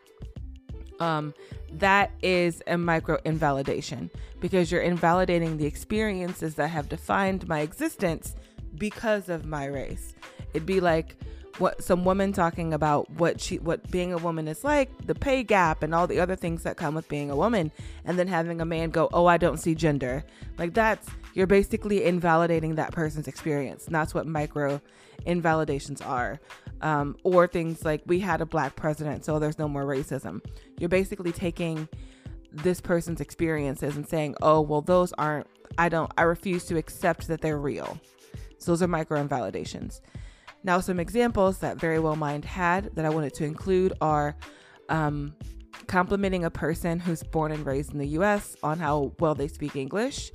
Um, 1.00 1.34
that 1.72 2.12
is 2.22 2.62
a 2.66 2.78
micro 2.78 3.18
invalidation 3.24 4.10
because 4.40 4.70
you're 4.70 4.82
invalidating 4.82 5.56
the 5.56 5.66
experiences 5.66 6.54
that 6.54 6.68
have 6.68 6.88
defined 6.88 7.48
my 7.48 7.60
existence 7.60 8.36
because 8.76 9.28
of 9.28 9.44
my 9.44 9.66
race. 9.66 10.14
It'd 10.54 10.66
be 10.66 10.80
like, 10.80 11.16
what 11.58 11.82
some 11.82 12.04
woman 12.04 12.32
talking 12.32 12.72
about 12.72 13.10
what 13.10 13.40
she 13.40 13.58
what 13.58 13.90
being 13.90 14.12
a 14.12 14.18
woman 14.18 14.48
is 14.48 14.64
like, 14.64 14.90
the 15.06 15.14
pay 15.14 15.42
gap 15.42 15.82
and 15.82 15.94
all 15.94 16.06
the 16.06 16.20
other 16.20 16.36
things 16.36 16.62
that 16.62 16.76
come 16.76 16.94
with 16.94 17.08
being 17.08 17.30
a 17.30 17.36
woman, 17.36 17.70
and 18.04 18.18
then 18.18 18.26
having 18.26 18.60
a 18.60 18.64
man 18.64 18.90
go, 18.90 19.08
"Oh, 19.12 19.26
I 19.26 19.36
don't 19.36 19.58
see 19.58 19.74
gender." 19.74 20.24
Like 20.58 20.74
that's 20.74 21.08
you're 21.34 21.46
basically 21.46 22.04
invalidating 22.04 22.74
that 22.76 22.92
person's 22.92 23.28
experience. 23.28 23.86
And 23.86 23.94
that's 23.94 24.14
what 24.14 24.26
micro 24.26 24.80
invalidations 25.26 26.00
are. 26.00 26.40
Um, 26.80 27.16
or 27.22 27.46
things 27.46 27.84
like 27.84 28.02
we 28.06 28.18
had 28.18 28.40
a 28.40 28.46
black 28.46 28.74
president, 28.74 29.24
so 29.24 29.38
there's 29.38 29.58
no 29.58 29.68
more 29.68 29.84
racism. 29.84 30.44
You're 30.78 30.88
basically 30.88 31.30
taking 31.30 31.88
this 32.50 32.80
person's 32.80 33.20
experiences 33.20 33.96
and 33.96 34.08
saying, 34.08 34.34
"Oh, 34.42 34.60
well, 34.60 34.80
those 34.80 35.12
aren't. 35.12 35.46
I 35.78 35.88
don't. 35.88 36.10
I 36.18 36.22
refuse 36.22 36.64
to 36.66 36.76
accept 36.76 37.28
that 37.28 37.40
they're 37.40 37.58
real." 37.58 38.00
So 38.58 38.72
those 38.72 38.82
are 38.82 38.88
micro 38.88 39.20
invalidations. 39.20 40.00
Now, 40.64 40.80
some 40.80 41.00
examples 41.00 41.58
that 41.58 41.78
Very 41.78 41.98
Well 41.98 42.16
Mind 42.16 42.44
had 42.44 42.94
that 42.94 43.04
I 43.04 43.08
wanted 43.08 43.34
to 43.34 43.44
include 43.44 43.94
are 44.00 44.36
um, 44.88 45.34
complimenting 45.86 46.44
a 46.44 46.50
person 46.50 47.00
who's 47.00 47.22
born 47.22 47.50
and 47.50 47.66
raised 47.66 47.92
in 47.92 47.98
the 47.98 48.08
US 48.08 48.56
on 48.62 48.78
how 48.78 49.12
well 49.18 49.34
they 49.34 49.48
speak 49.48 49.74
English. 49.74 50.30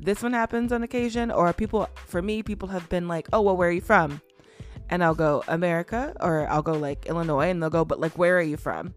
This 0.00 0.22
one 0.22 0.32
happens 0.32 0.72
on 0.72 0.82
occasion, 0.82 1.30
or 1.30 1.52
people, 1.52 1.88
for 2.06 2.22
me, 2.22 2.42
people 2.42 2.68
have 2.68 2.88
been 2.88 3.08
like, 3.08 3.28
oh, 3.32 3.40
well, 3.40 3.56
where 3.56 3.68
are 3.68 3.72
you 3.72 3.80
from? 3.80 4.20
And 4.90 5.02
I'll 5.04 5.14
go, 5.14 5.44
America, 5.48 6.14
or 6.20 6.48
I'll 6.48 6.62
go 6.62 6.72
like 6.72 7.06
Illinois, 7.06 7.50
and 7.50 7.62
they'll 7.62 7.70
go, 7.70 7.84
but 7.84 8.00
like, 8.00 8.16
where 8.16 8.38
are 8.38 8.42
you 8.42 8.56
from? 8.56 8.94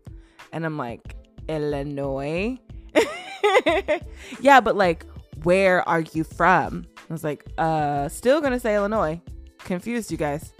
And 0.52 0.66
I'm 0.66 0.78
like, 0.78 1.16
Illinois. 1.48 2.60
yeah, 4.40 4.62
but 4.62 4.76
like, 4.76 5.06
where 5.44 5.88
are 5.90 6.02
you 6.02 6.24
from? 6.24 6.86
I 7.10 7.14
was 7.14 7.24
like, 7.24 7.46
uh, 7.58 8.08
still 8.10 8.42
gonna 8.42 8.60
say 8.60 8.76
Illinois. 8.76 9.22
Confused 9.60 10.12
you 10.12 10.18
guys 10.18 10.54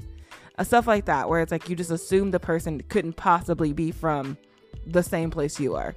stuff 0.66 0.88
like 0.88 1.06
that 1.06 1.30
where 1.30 1.42
it's 1.42 1.52
like 1.52 1.70
you 1.70 1.76
just 1.76 1.92
assume 1.92 2.32
the 2.32 2.40
person 2.40 2.82
couldn't 2.90 3.14
possibly 3.14 3.74
be 3.74 3.92
from 3.92 4.38
the 4.86 5.04
same 5.04 5.30
place 5.30 5.60
you 5.60 5.76
are. 5.76 5.96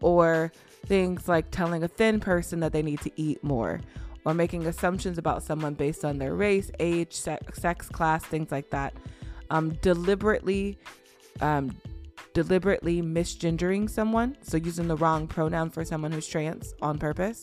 Or 0.00 0.52
things 0.86 1.28
like 1.28 1.50
telling 1.50 1.82
a 1.82 1.88
thin 1.88 2.20
person 2.20 2.60
that 2.60 2.72
they 2.72 2.82
need 2.82 3.00
to 3.00 3.10
eat 3.16 3.42
more. 3.42 3.80
Or 4.24 4.34
making 4.34 4.66
assumptions 4.66 5.18
about 5.18 5.42
someone 5.42 5.74
based 5.74 6.04
on 6.04 6.18
their 6.18 6.34
race 6.34 6.70
age 6.78 7.12
sex, 7.14 7.88
class 7.88 8.24
things 8.24 8.52
like 8.52 8.70
that. 8.70 8.94
Um, 9.50 9.70
deliberately 9.80 10.78
um, 11.40 11.74
deliberately 12.34 13.02
misgendering 13.02 13.88
someone. 13.88 14.36
So 14.42 14.56
using 14.56 14.88
the 14.88 14.96
wrong 14.96 15.26
pronoun 15.26 15.70
for 15.70 15.84
someone 15.84 16.12
who's 16.12 16.26
trans 16.26 16.74
on 16.82 16.98
purpose. 16.98 17.42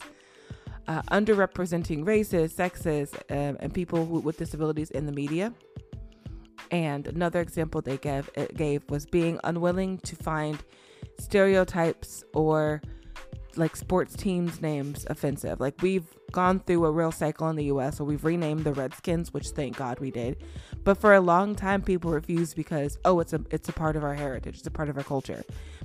Uh, 0.87 1.01
underrepresenting 1.03 2.05
races 2.05 2.53
sexes 2.53 3.11
um, 3.31 3.57
and 3.59 3.73
people 3.73 4.05
with 4.05 4.37
disabilities 4.37 4.91
in 4.91 5.07
the 5.07 5.11
media 5.11 5.51
and 6.71 7.07
another 7.07 7.41
example 7.41 7.81
they 7.81 7.97
gave 7.97 8.29
gave 8.55 8.83
was 8.89 9.05
being 9.05 9.39
unwilling 9.43 9.97
to 9.99 10.15
find 10.15 10.63
stereotypes 11.19 12.23
or 12.33 12.81
like 13.57 13.75
sports 13.75 14.15
teams 14.15 14.61
names 14.61 15.05
offensive. 15.09 15.59
Like 15.59 15.81
we've 15.81 16.05
gone 16.31 16.59
through 16.59 16.85
a 16.85 16.91
real 16.91 17.11
cycle 17.11 17.49
in 17.49 17.55
the 17.55 17.65
US 17.65 17.99
where 17.99 18.05
we've 18.05 18.23
renamed 18.23 18.63
the 18.63 18.73
Redskins, 18.73 19.33
which 19.33 19.49
thank 19.49 19.77
God 19.77 19.99
we 19.99 20.11
did. 20.11 20.37
But 20.83 20.97
for 20.97 21.13
a 21.13 21.21
long 21.21 21.55
time 21.55 21.81
people 21.81 22.11
refused 22.11 22.55
because 22.55 22.97
oh 23.05 23.19
it's 23.19 23.33
a 23.33 23.41
it's 23.51 23.69
a 23.69 23.73
part 23.73 23.95
of 23.95 24.03
our 24.03 24.13
heritage, 24.13 24.57
it's 24.57 24.67
a 24.67 24.71
part 24.71 24.89
of 24.89 24.97
our 24.97 25.03
culture. 25.03 25.43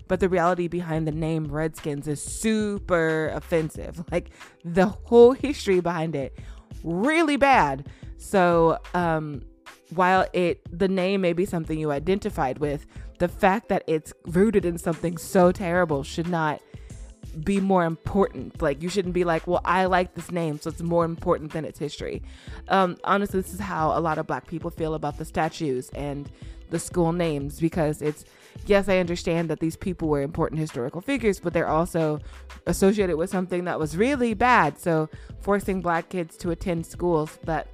But 0.08 0.20
the 0.20 0.28
reality 0.28 0.66
behind 0.66 1.06
the 1.06 1.12
name 1.12 1.46
Redskins 1.46 2.08
is 2.08 2.22
super 2.22 3.28
offensive. 3.28 4.04
Like 4.10 4.30
the 4.64 4.86
whole 4.86 5.32
history 5.32 5.78
behind 5.78 6.16
it 6.16 6.36
really 6.82 7.36
bad. 7.36 7.88
So 8.16 8.78
um 8.94 9.42
while 9.90 10.26
it 10.32 10.60
the 10.76 10.88
name 10.88 11.20
may 11.20 11.32
be 11.32 11.44
something 11.44 11.78
you 11.78 11.90
identified 11.90 12.58
with, 12.58 12.86
the 13.18 13.28
fact 13.28 13.68
that 13.68 13.84
it's 13.86 14.12
rooted 14.26 14.64
in 14.64 14.78
something 14.78 15.16
so 15.18 15.52
terrible 15.52 16.02
should 16.02 16.28
not 16.28 16.60
be 17.44 17.60
more 17.60 17.84
important. 17.84 18.60
Like 18.60 18.82
you 18.82 18.88
shouldn't 18.88 19.14
be 19.14 19.24
like, 19.24 19.46
well, 19.46 19.60
I 19.64 19.84
like 19.86 20.14
this 20.14 20.30
name, 20.30 20.60
so 20.60 20.70
it's 20.70 20.82
more 20.82 21.04
important 21.04 21.52
than 21.52 21.64
its 21.64 21.78
history. 21.78 22.22
Um, 22.68 22.96
honestly, 23.04 23.40
this 23.40 23.52
is 23.52 23.60
how 23.60 23.96
a 23.96 24.00
lot 24.00 24.18
of 24.18 24.26
Black 24.26 24.46
people 24.46 24.70
feel 24.70 24.94
about 24.94 25.18
the 25.18 25.24
statues 25.24 25.90
and 25.90 26.30
the 26.70 26.78
school 26.78 27.12
names 27.12 27.60
because 27.60 28.00
it's 28.00 28.24
yes, 28.66 28.88
I 28.88 28.98
understand 28.98 29.50
that 29.50 29.60
these 29.60 29.76
people 29.76 30.08
were 30.08 30.22
important 30.22 30.60
historical 30.60 31.00
figures, 31.00 31.40
but 31.40 31.52
they're 31.52 31.68
also 31.68 32.20
associated 32.66 33.16
with 33.16 33.30
something 33.30 33.64
that 33.64 33.78
was 33.78 33.96
really 33.96 34.34
bad. 34.34 34.78
So 34.78 35.08
forcing 35.40 35.80
Black 35.80 36.08
kids 36.08 36.36
to 36.38 36.50
attend 36.50 36.86
schools 36.86 37.38
that 37.44 37.68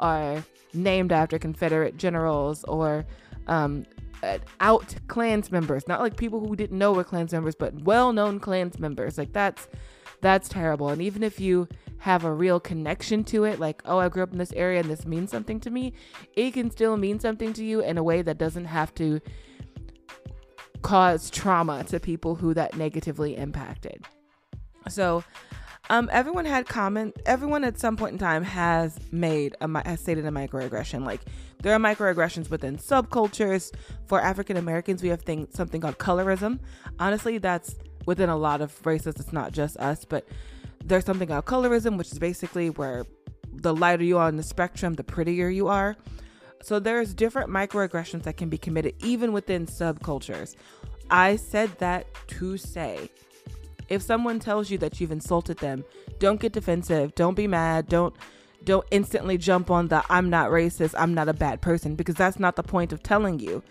are 0.00 0.44
named 0.74 1.12
after 1.12 1.38
Confederate 1.38 1.96
generals 1.96 2.64
or 2.64 3.06
um, 3.46 3.86
uh, 4.22 4.38
out 4.60 4.94
Klans 5.06 5.50
members, 5.50 5.86
not 5.88 6.00
like 6.00 6.16
people 6.16 6.40
who 6.40 6.56
didn't 6.56 6.78
know 6.78 6.92
were 6.92 7.04
Klans 7.04 7.32
members, 7.32 7.54
but 7.54 7.74
well-known 7.82 8.40
Klans 8.40 8.78
members. 8.78 9.18
Like 9.18 9.32
that's 9.32 9.68
that's 10.20 10.48
terrible. 10.48 10.88
And 10.88 11.00
even 11.00 11.22
if 11.22 11.38
you 11.38 11.68
have 11.98 12.24
a 12.24 12.32
real 12.32 12.60
connection 12.60 13.24
to 13.24 13.44
it, 13.44 13.60
like 13.60 13.82
oh, 13.84 13.98
I 13.98 14.08
grew 14.08 14.22
up 14.22 14.32
in 14.32 14.38
this 14.38 14.52
area 14.52 14.80
and 14.80 14.90
this 14.90 15.06
means 15.06 15.30
something 15.30 15.60
to 15.60 15.70
me, 15.70 15.92
it 16.34 16.52
can 16.52 16.70
still 16.70 16.96
mean 16.96 17.20
something 17.20 17.52
to 17.54 17.64
you 17.64 17.80
in 17.80 17.98
a 17.98 18.02
way 18.02 18.22
that 18.22 18.38
doesn't 18.38 18.66
have 18.66 18.94
to 18.96 19.20
cause 20.82 21.30
trauma 21.30 21.84
to 21.84 21.98
people 21.98 22.36
who 22.36 22.54
that 22.54 22.76
negatively 22.76 23.36
impacted. 23.36 24.04
So 24.88 25.24
um, 25.90 26.08
everyone 26.12 26.44
had 26.44 26.66
comment. 26.66 27.16
Everyone 27.24 27.64
at 27.64 27.78
some 27.78 27.96
point 27.96 28.12
in 28.12 28.18
time 28.18 28.42
has 28.44 28.98
made 29.10 29.56
a 29.60 29.88
has 29.88 30.00
stated 30.00 30.26
a 30.26 30.30
microaggression. 30.30 31.04
Like 31.04 31.20
there 31.62 31.74
are 31.74 31.78
microaggressions 31.78 32.50
within 32.50 32.76
subcultures. 32.76 33.72
For 34.06 34.20
African 34.20 34.56
Americans, 34.56 35.02
we 35.02 35.08
have 35.08 35.22
thing, 35.22 35.48
something 35.50 35.80
called 35.80 35.98
colorism. 35.98 36.60
Honestly, 36.98 37.38
that's 37.38 37.76
within 38.06 38.28
a 38.28 38.36
lot 38.36 38.60
of 38.60 38.86
races. 38.86 39.16
It's 39.16 39.32
not 39.32 39.52
just 39.52 39.76
us, 39.78 40.04
but 40.04 40.26
there's 40.84 41.04
something 41.04 41.28
called 41.28 41.46
colorism, 41.46 41.96
which 41.96 42.12
is 42.12 42.18
basically 42.18 42.70
where 42.70 43.04
the 43.52 43.74
lighter 43.74 44.04
you 44.04 44.18
are 44.18 44.26
on 44.26 44.36
the 44.36 44.42
spectrum, 44.42 44.94
the 44.94 45.04
prettier 45.04 45.48
you 45.48 45.68
are. 45.68 45.96
So 46.62 46.78
there's 46.78 47.14
different 47.14 47.50
microaggressions 47.50 48.24
that 48.24 48.36
can 48.36 48.48
be 48.48 48.58
committed 48.58 48.94
even 49.00 49.32
within 49.32 49.66
subcultures. 49.66 50.54
I 51.10 51.36
said 51.36 51.78
that 51.78 52.06
to 52.28 52.56
say 52.56 53.10
if 53.88 54.02
someone 54.02 54.38
tells 54.38 54.70
you 54.70 54.78
that 54.78 55.00
you've 55.00 55.12
insulted 55.12 55.58
them, 55.58 55.84
don't 56.18 56.40
get 56.40 56.52
defensive. 56.52 57.14
Don't 57.14 57.34
be 57.34 57.46
mad. 57.46 57.88
Don't 57.88 58.14
don't 58.64 58.86
instantly 58.90 59.38
jump 59.38 59.70
on 59.70 59.88
the 59.88 60.04
I'm 60.10 60.28
not 60.28 60.50
racist, 60.50 60.94
I'm 60.98 61.14
not 61.14 61.28
a 61.28 61.32
bad 61.32 61.60
person 61.60 61.94
because 61.94 62.16
that's 62.16 62.38
not 62.38 62.56
the 62.56 62.62
point 62.62 62.92
of 62.92 63.02
telling 63.02 63.38
you. 63.38 63.62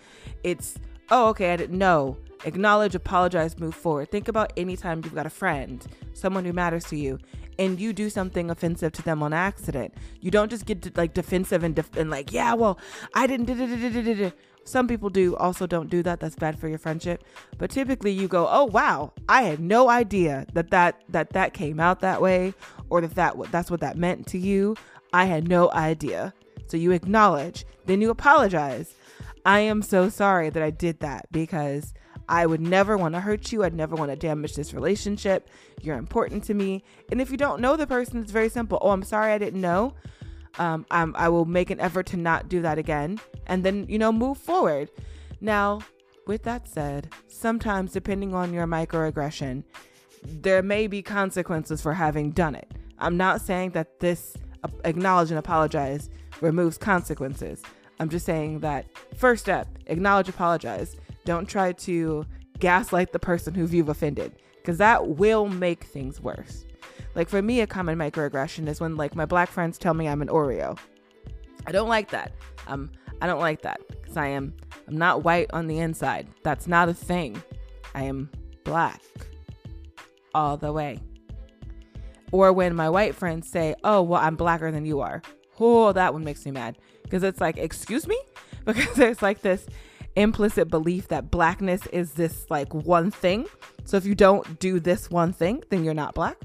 It's 0.42 0.78
oh 1.10 1.28
okay, 1.28 1.52
I 1.52 1.56
didn't 1.56 1.78
know. 1.78 2.16
Acknowledge, 2.44 2.94
apologize, 2.94 3.58
move 3.58 3.74
forward. 3.74 4.10
Think 4.10 4.28
about 4.28 4.52
any 4.56 4.76
time 4.76 5.02
you've 5.04 5.14
got 5.14 5.26
a 5.26 5.30
friend, 5.30 5.84
someone 6.12 6.44
who 6.44 6.52
matters 6.52 6.84
to 6.84 6.96
you, 6.96 7.18
and 7.58 7.80
you 7.80 7.92
do 7.92 8.08
something 8.08 8.48
offensive 8.48 8.92
to 8.92 9.02
them 9.02 9.22
on 9.22 9.32
accident. 9.32 9.92
You 10.20 10.30
don't 10.30 10.48
just 10.48 10.64
get 10.64 10.96
like 10.96 11.14
defensive 11.14 11.64
and, 11.64 11.74
def- 11.74 11.96
and 11.96 12.10
like, 12.10 12.32
yeah, 12.32 12.54
well, 12.54 12.78
I 13.14 13.26
didn't. 13.26 14.32
Some 14.68 14.86
people 14.86 15.08
do 15.08 15.34
also 15.36 15.66
don't 15.66 15.88
do 15.88 16.02
that. 16.02 16.20
That's 16.20 16.36
bad 16.36 16.58
for 16.58 16.68
your 16.68 16.78
friendship. 16.78 17.24
But 17.56 17.70
typically 17.70 18.12
you 18.12 18.28
go, 18.28 18.46
"Oh 18.50 18.64
wow, 18.64 19.12
I 19.28 19.42
had 19.42 19.60
no 19.60 19.88
idea 19.88 20.46
that 20.52 20.70
that 20.70 21.02
that 21.08 21.30
that 21.30 21.54
came 21.54 21.80
out 21.80 22.00
that 22.00 22.20
way 22.20 22.54
or 22.90 23.00
that 23.00 23.14
that 23.14 23.36
that's 23.50 23.70
what 23.70 23.80
that 23.80 23.96
meant 23.96 24.26
to 24.28 24.38
you. 24.38 24.76
I 25.12 25.24
had 25.24 25.48
no 25.48 25.70
idea." 25.72 26.34
So 26.66 26.76
you 26.76 26.92
acknowledge, 26.92 27.64
then 27.86 28.02
you 28.02 28.10
apologize. 28.10 28.94
I 29.46 29.60
am 29.60 29.80
so 29.80 30.10
sorry 30.10 30.50
that 30.50 30.62
I 30.62 30.70
did 30.70 31.00
that 31.00 31.26
because 31.32 31.94
I 32.28 32.44
would 32.44 32.60
never 32.60 32.98
want 32.98 33.14
to 33.14 33.20
hurt 33.20 33.50
you. 33.50 33.64
I'd 33.64 33.72
never 33.72 33.96
want 33.96 34.10
to 34.10 34.16
damage 34.16 34.54
this 34.54 34.74
relationship. 34.74 35.48
You're 35.80 35.96
important 35.96 36.44
to 36.44 36.54
me. 36.54 36.84
And 37.10 37.22
if 37.22 37.30
you 37.30 37.38
don't 37.38 37.62
know 37.62 37.74
the 37.74 37.86
person, 37.86 38.20
it's 38.20 38.32
very 38.32 38.50
simple. 38.50 38.78
Oh, 38.82 38.90
I'm 38.90 39.02
sorry 39.02 39.32
I 39.32 39.38
didn't 39.38 39.62
know 39.62 39.94
um, 40.58 40.86
I 40.90 41.28
will 41.28 41.44
make 41.44 41.70
an 41.70 41.80
effort 41.80 42.06
to 42.06 42.16
not 42.16 42.48
do 42.48 42.62
that 42.62 42.78
again 42.78 43.20
and 43.46 43.64
then, 43.64 43.86
you 43.88 43.98
know, 43.98 44.12
move 44.12 44.38
forward. 44.38 44.90
Now, 45.40 45.80
with 46.26 46.42
that 46.42 46.68
said, 46.68 47.12
sometimes 47.26 47.92
depending 47.92 48.34
on 48.34 48.52
your 48.52 48.66
microaggression, 48.66 49.64
there 50.24 50.62
may 50.62 50.86
be 50.86 51.00
consequences 51.02 51.80
for 51.80 51.94
having 51.94 52.32
done 52.32 52.54
it. 52.54 52.70
I'm 52.98 53.16
not 53.16 53.40
saying 53.40 53.70
that 53.70 54.00
this 54.00 54.36
acknowledge 54.84 55.30
and 55.30 55.38
apologize 55.38 56.10
removes 56.40 56.76
consequences. 56.76 57.62
I'm 58.00 58.08
just 58.08 58.26
saying 58.26 58.60
that 58.60 58.86
first 59.16 59.42
step, 59.42 59.68
acknowledge, 59.86 60.28
apologize. 60.28 60.96
Don't 61.24 61.48
try 61.48 61.72
to 61.72 62.26
gaslight 62.58 63.12
the 63.12 63.18
person 63.18 63.54
who 63.54 63.66
you've 63.66 63.88
offended 63.88 64.32
because 64.56 64.78
that 64.78 65.08
will 65.08 65.48
make 65.48 65.84
things 65.84 66.20
worse. 66.20 66.64
Like 67.14 67.28
for 67.28 67.42
me, 67.42 67.60
a 67.60 67.66
common 67.66 67.98
microaggression 67.98 68.68
is 68.68 68.80
when 68.80 68.96
like 68.96 69.14
my 69.14 69.26
black 69.26 69.50
friends 69.50 69.78
tell 69.78 69.94
me 69.94 70.08
I'm 70.08 70.22
an 70.22 70.28
Oreo. 70.28 70.78
I 71.66 71.72
don't 71.72 71.88
like 71.88 72.10
that. 72.10 72.32
Um, 72.66 72.90
I 73.20 73.26
don't 73.26 73.40
like 73.40 73.62
that 73.62 73.80
because 73.88 74.16
I 74.16 74.28
am 74.28 74.54
I'm 74.86 74.96
not 74.96 75.24
white 75.24 75.50
on 75.52 75.66
the 75.66 75.78
inside. 75.78 76.28
That's 76.42 76.66
not 76.66 76.88
a 76.88 76.94
thing. 76.94 77.42
I 77.94 78.04
am 78.04 78.30
black 78.64 79.02
all 80.34 80.56
the 80.56 80.72
way. 80.72 81.00
Or 82.30 82.52
when 82.52 82.74
my 82.74 82.88
white 82.88 83.14
friends 83.14 83.50
say, 83.50 83.74
"Oh, 83.84 84.02
well, 84.02 84.20
I'm 84.20 84.36
blacker 84.36 84.70
than 84.70 84.84
you 84.84 85.00
are." 85.00 85.22
Oh, 85.58 85.92
that 85.92 86.12
one 86.12 86.24
makes 86.24 86.44
me 86.44 86.52
mad 86.52 86.78
because 87.02 87.22
it's 87.22 87.40
like, 87.40 87.56
"Excuse 87.58 88.06
me?" 88.06 88.18
Because 88.64 88.94
there's 88.96 89.22
like 89.22 89.40
this 89.40 89.66
implicit 90.14 90.68
belief 90.68 91.08
that 91.08 91.30
blackness 91.30 91.86
is 91.86 92.12
this 92.12 92.50
like 92.50 92.74
one 92.74 93.10
thing. 93.10 93.46
So 93.84 93.96
if 93.96 94.04
you 94.04 94.14
don't 94.14 94.58
do 94.58 94.78
this 94.78 95.10
one 95.10 95.32
thing, 95.32 95.62
then 95.70 95.84
you're 95.84 95.94
not 95.94 96.14
black. 96.14 96.36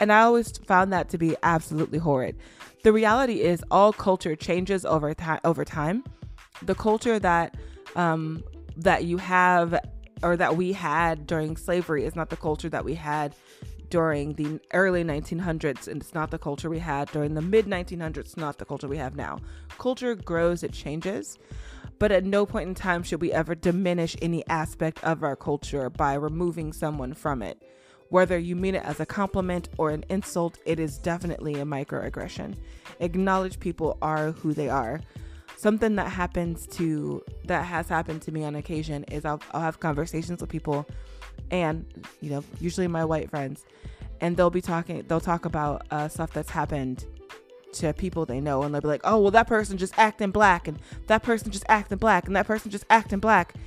And 0.00 0.12
I 0.12 0.20
always 0.20 0.56
found 0.58 0.92
that 0.92 1.08
to 1.10 1.18
be 1.18 1.36
absolutely 1.42 1.98
horrid. 1.98 2.36
The 2.82 2.92
reality 2.92 3.40
is 3.40 3.64
all 3.70 3.92
culture 3.92 4.36
changes 4.36 4.84
over 4.84 5.14
time 5.14 5.40
over 5.44 5.64
time. 5.64 6.04
The 6.62 6.74
culture 6.74 7.18
that 7.18 7.56
um 7.96 8.44
that 8.76 9.04
you 9.04 9.16
have 9.18 9.78
or 10.22 10.36
that 10.36 10.56
we 10.56 10.72
had 10.72 11.26
during 11.26 11.56
slavery 11.56 12.04
is 12.04 12.14
not 12.14 12.30
the 12.30 12.36
culture 12.36 12.68
that 12.68 12.84
we 12.84 12.94
had 12.94 13.34
during 13.90 14.34
the 14.34 14.60
early 14.74 15.02
1900s 15.02 15.88
and 15.88 16.02
it's 16.02 16.12
not 16.12 16.30
the 16.30 16.38
culture 16.38 16.68
we 16.68 16.78
had 16.78 17.10
during 17.10 17.34
the 17.34 17.40
mid 17.40 17.64
1900s 17.64 18.36
not 18.36 18.58
the 18.58 18.64
culture 18.64 18.86
we 18.86 18.98
have 18.98 19.16
now 19.16 19.38
culture 19.78 20.14
grows 20.14 20.62
it 20.62 20.72
changes 20.72 21.38
but 21.98 22.12
at 22.12 22.24
no 22.24 22.46
point 22.46 22.68
in 22.68 22.74
time 22.74 23.02
should 23.02 23.20
we 23.20 23.32
ever 23.32 23.54
diminish 23.54 24.16
any 24.22 24.46
aspect 24.48 25.02
of 25.02 25.22
our 25.22 25.36
culture 25.36 25.90
by 25.90 26.14
removing 26.14 26.72
someone 26.72 27.14
from 27.14 27.42
it. 27.42 27.62
Whether 28.10 28.38
you 28.38 28.56
mean 28.56 28.74
it 28.74 28.84
as 28.84 29.00
a 29.00 29.06
compliment 29.06 29.68
or 29.76 29.90
an 29.90 30.04
insult, 30.08 30.58
it 30.64 30.80
is 30.80 30.98
definitely 30.98 31.54
a 31.54 31.64
microaggression. 31.64 32.56
Acknowledge 33.00 33.60
people 33.60 33.98
are 34.00 34.32
who 34.32 34.54
they 34.54 34.68
are. 34.68 35.00
Something 35.56 35.96
that 35.96 36.10
happens 36.10 36.66
to 36.68 37.22
that 37.44 37.64
has 37.64 37.88
happened 37.88 38.22
to 38.22 38.32
me 38.32 38.44
on 38.44 38.54
occasion 38.54 39.04
is 39.04 39.24
I'll, 39.24 39.42
I'll 39.52 39.60
have 39.60 39.80
conversations 39.80 40.40
with 40.40 40.50
people, 40.50 40.88
and 41.50 41.84
you 42.20 42.30
know, 42.30 42.44
usually 42.60 42.86
my 42.86 43.04
white 43.04 43.28
friends, 43.28 43.64
and 44.20 44.36
they'll 44.36 44.50
be 44.50 44.62
talking. 44.62 45.04
They'll 45.08 45.20
talk 45.20 45.44
about 45.44 45.86
uh, 45.90 46.08
stuff 46.08 46.32
that's 46.32 46.50
happened 46.50 47.04
to 47.72 47.92
people 47.92 48.24
they 48.24 48.40
know 48.40 48.62
and 48.62 48.74
they'll 48.74 48.80
be 48.80 48.88
like, 48.88 49.02
oh, 49.04 49.20
well, 49.20 49.30
that 49.30 49.46
person 49.46 49.76
just 49.76 49.98
acting 49.98 50.30
black 50.30 50.68
and 50.68 50.78
that 51.06 51.22
person 51.22 51.50
just 51.50 51.64
acting 51.68 51.98
black 51.98 52.26
and 52.26 52.34
that 52.36 52.46
person 52.46 52.70
just 52.70 52.84
acting 52.90 53.18
black. 53.18 53.54
And 53.54 53.62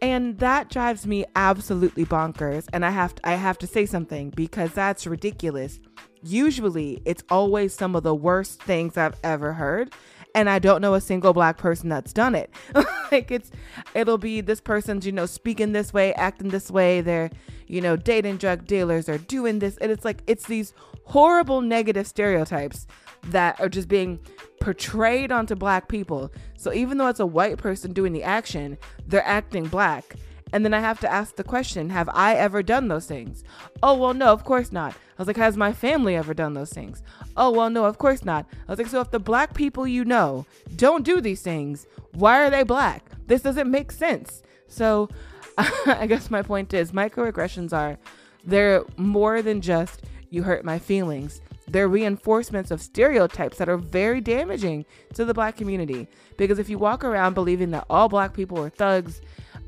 that 0.00 0.70
drives 0.70 1.06
me 1.06 1.24
absolutely 1.36 2.04
bonkers. 2.04 2.66
And 2.72 2.84
I 2.84 2.90
have 2.90 3.14
to, 3.14 3.28
I 3.28 3.34
have 3.34 3.58
to 3.58 3.66
say 3.66 3.86
something 3.86 4.30
because 4.30 4.72
that's 4.72 5.06
ridiculous. 5.06 5.78
Usually 6.22 7.02
it's 7.04 7.22
always 7.30 7.74
some 7.74 7.94
of 7.94 8.02
the 8.02 8.14
worst 8.14 8.62
things 8.62 8.96
I've 8.96 9.18
ever 9.22 9.52
heard. 9.52 9.92
And 10.34 10.48
I 10.48 10.58
don't 10.58 10.80
know 10.80 10.94
a 10.94 11.00
single 11.00 11.32
black 11.32 11.58
person 11.58 11.88
that's 11.88 12.12
done 12.12 12.34
it. 12.34 12.50
like 13.12 13.30
it's 13.30 13.50
it'll 13.94 14.18
be 14.18 14.40
this 14.40 14.60
person's, 14.60 15.04
you 15.04 15.12
know, 15.12 15.26
speaking 15.26 15.72
this 15.72 15.92
way, 15.92 16.14
acting 16.14 16.48
this 16.48 16.70
way, 16.70 17.00
they're, 17.00 17.30
you 17.66 17.80
know, 17.80 17.96
dating 17.96 18.36
drug 18.36 18.66
dealers 18.66 19.08
or 19.08 19.18
doing 19.18 19.58
this. 19.58 19.76
And 19.78 19.90
it's 19.90 20.04
like 20.04 20.22
it's 20.26 20.46
these 20.46 20.72
horrible 21.04 21.60
negative 21.60 22.06
stereotypes 22.06 22.86
that 23.24 23.60
are 23.60 23.68
just 23.68 23.88
being 23.88 24.18
portrayed 24.60 25.32
onto 25.32 25.54
black 25.54 25.88
people. 25.88 26.30
So 26.56 26.72
even 26.72 26.98
though 26.98 27.08
it's 27.08 27.20
a 27.20 27.26
white 27.26 27.58
person 27.58 27.92
doing 27.92 28.12
the 28.12 28.22
action, 28.22 28.78
they're 29.06 29.26
acting 29.26 29.66
black. 29.66 30.16
And 30.52 30.64
then 30.64 30.74
I 30.74 30.80
have 30.80 31.00
to 31.00 31.10
ask 31.10 31.36
the 31.36 31.44
question, 31.44 31.90
have 31.90 32.08
I 32.12 32.34
ever 32.34 32.62
done 32.62 32.88
those 32.88 33.06
things? 33.06 33.44
Oh, 33.82 33.94
well, 33.94 34.14
no, 34.14 34.32
of 34.32 34.44
course 34.44 34.72
not. 34.72 34.92
I 34.92 34.96
was 35.18 35.28
like, 35.28 35.36
has 35.36 35.56
my 35.56 35.72
family 35.72 36.16
ever 36.16 36.34
done 36.34 36.54
those 36.54 36.72
things? 36.72 37.02
Oh, 37.36 37.50
well, 37.50 37.70
no, 37.70 37.84
of 37.84 37.98
course 37.98 38.24
not. 38.24 38.46
I 38.66 38.72
was 38.72 38.78
like, 38.78 38.88
so 38.88 39.00
if 39.00 39.10
the 39.10 39.20
black 39.20 39.54
people 39.54 39.86
you 39.86 40.04
know 40.04 40.46
don't 40.76 41.04
do 41.04 41.20
these 41.20 41.42
things, 41.42 41.86
why 42.12 42.42
are 42.42 42.50
they 42.50 42.64
black? 42.64 43.04
This 43.26 43.42
doesn't 43.42 43.70
make 43.70 43.92
sense. 43.92 44.42
So 44.66 45.08
I 45.58 46.06
guess 46.06 46.30
my 46.30 46.42
point 46.42 46.74
is 46.74 46.92
microaggressions 46.92 47.72
are, 47.72 47.98
they're 48.44 48.84
more 48.96 49.42
than 49.42 49.60
just 49.60 50.02
you 50.30 50.42
hurt 50.42 50.64
my 50.64 50.78
feelings. 50.78 51.40
They're 51.70 51.88
reinforcements 51.88 52.70
of 52.70 52.82
stereotypes 52.82 53.58
that 53.58 53.68
are 53.68 53.76
very 53.76 54.20
damaging 54.20 54.84
to 55.14 55.24
the 55.24 55.34
black 55.34 55.56
community. 55.56 56.08
Because 56.36 56.58
if 56.58 56.68
you 56.68 56.78
walk 56.78 57.04
around 57.04 57.34
believing 57.34 57.70
that 57.70 57.86
all 57.88 58.08
black 58.08 58.34
people 58.34 58.58
are 58.58 58.70
thugs, 58.70 59.20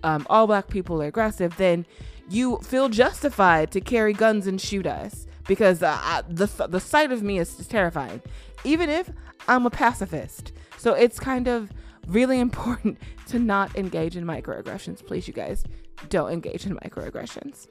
um, 0.02 0.26
all 0.28 0.46
black 0.46 0.68
people 0.68 1.00
are 1.02 1.06
aggressive, 1.06 1.56
then 1.56 1.86
you 2.28 2.58
feel 2.58 2.88
justified 2.88 3.70
to 3.72 3.80
carry 3.80 4.12
guns 4.12 4.46
and 4.46 4.60
shoot 4.60 4.86
us 4.86 5.26
because 5.46 5.82
uh, 5.82 6.22
the 6.28 6.46
the 6.68 6.80
sight 6.80 7.12
of 7.12 7.22
me 7.22 7.38
is, 7.38 7.58
is 7.58 7.66
terrifying, 7.66 8.22
even 8.64 8.88
if 8.88 9.10
I'm 9.48 9.66
a 9.66 9.70
pacifist. 9.70 10.52
So 10.78 10.94
it's 10.94 11.18
kind 11.18 11.48
of 11.48 11.70
really 12.06 12.40
important 12.48 12.98
to 13.28 13.38
not 13.38 13.76
engage 13.76 14.16
in 14.16 14.24
microaggressions. 14.24 15.04
Please, 15.04 15.28
you 15.28 15.34
guys, 15.34 15.64
don't 16.08 16.32
engage 16.32 16.66
in 16.66 16.76
microaggressions. 16.76 17.68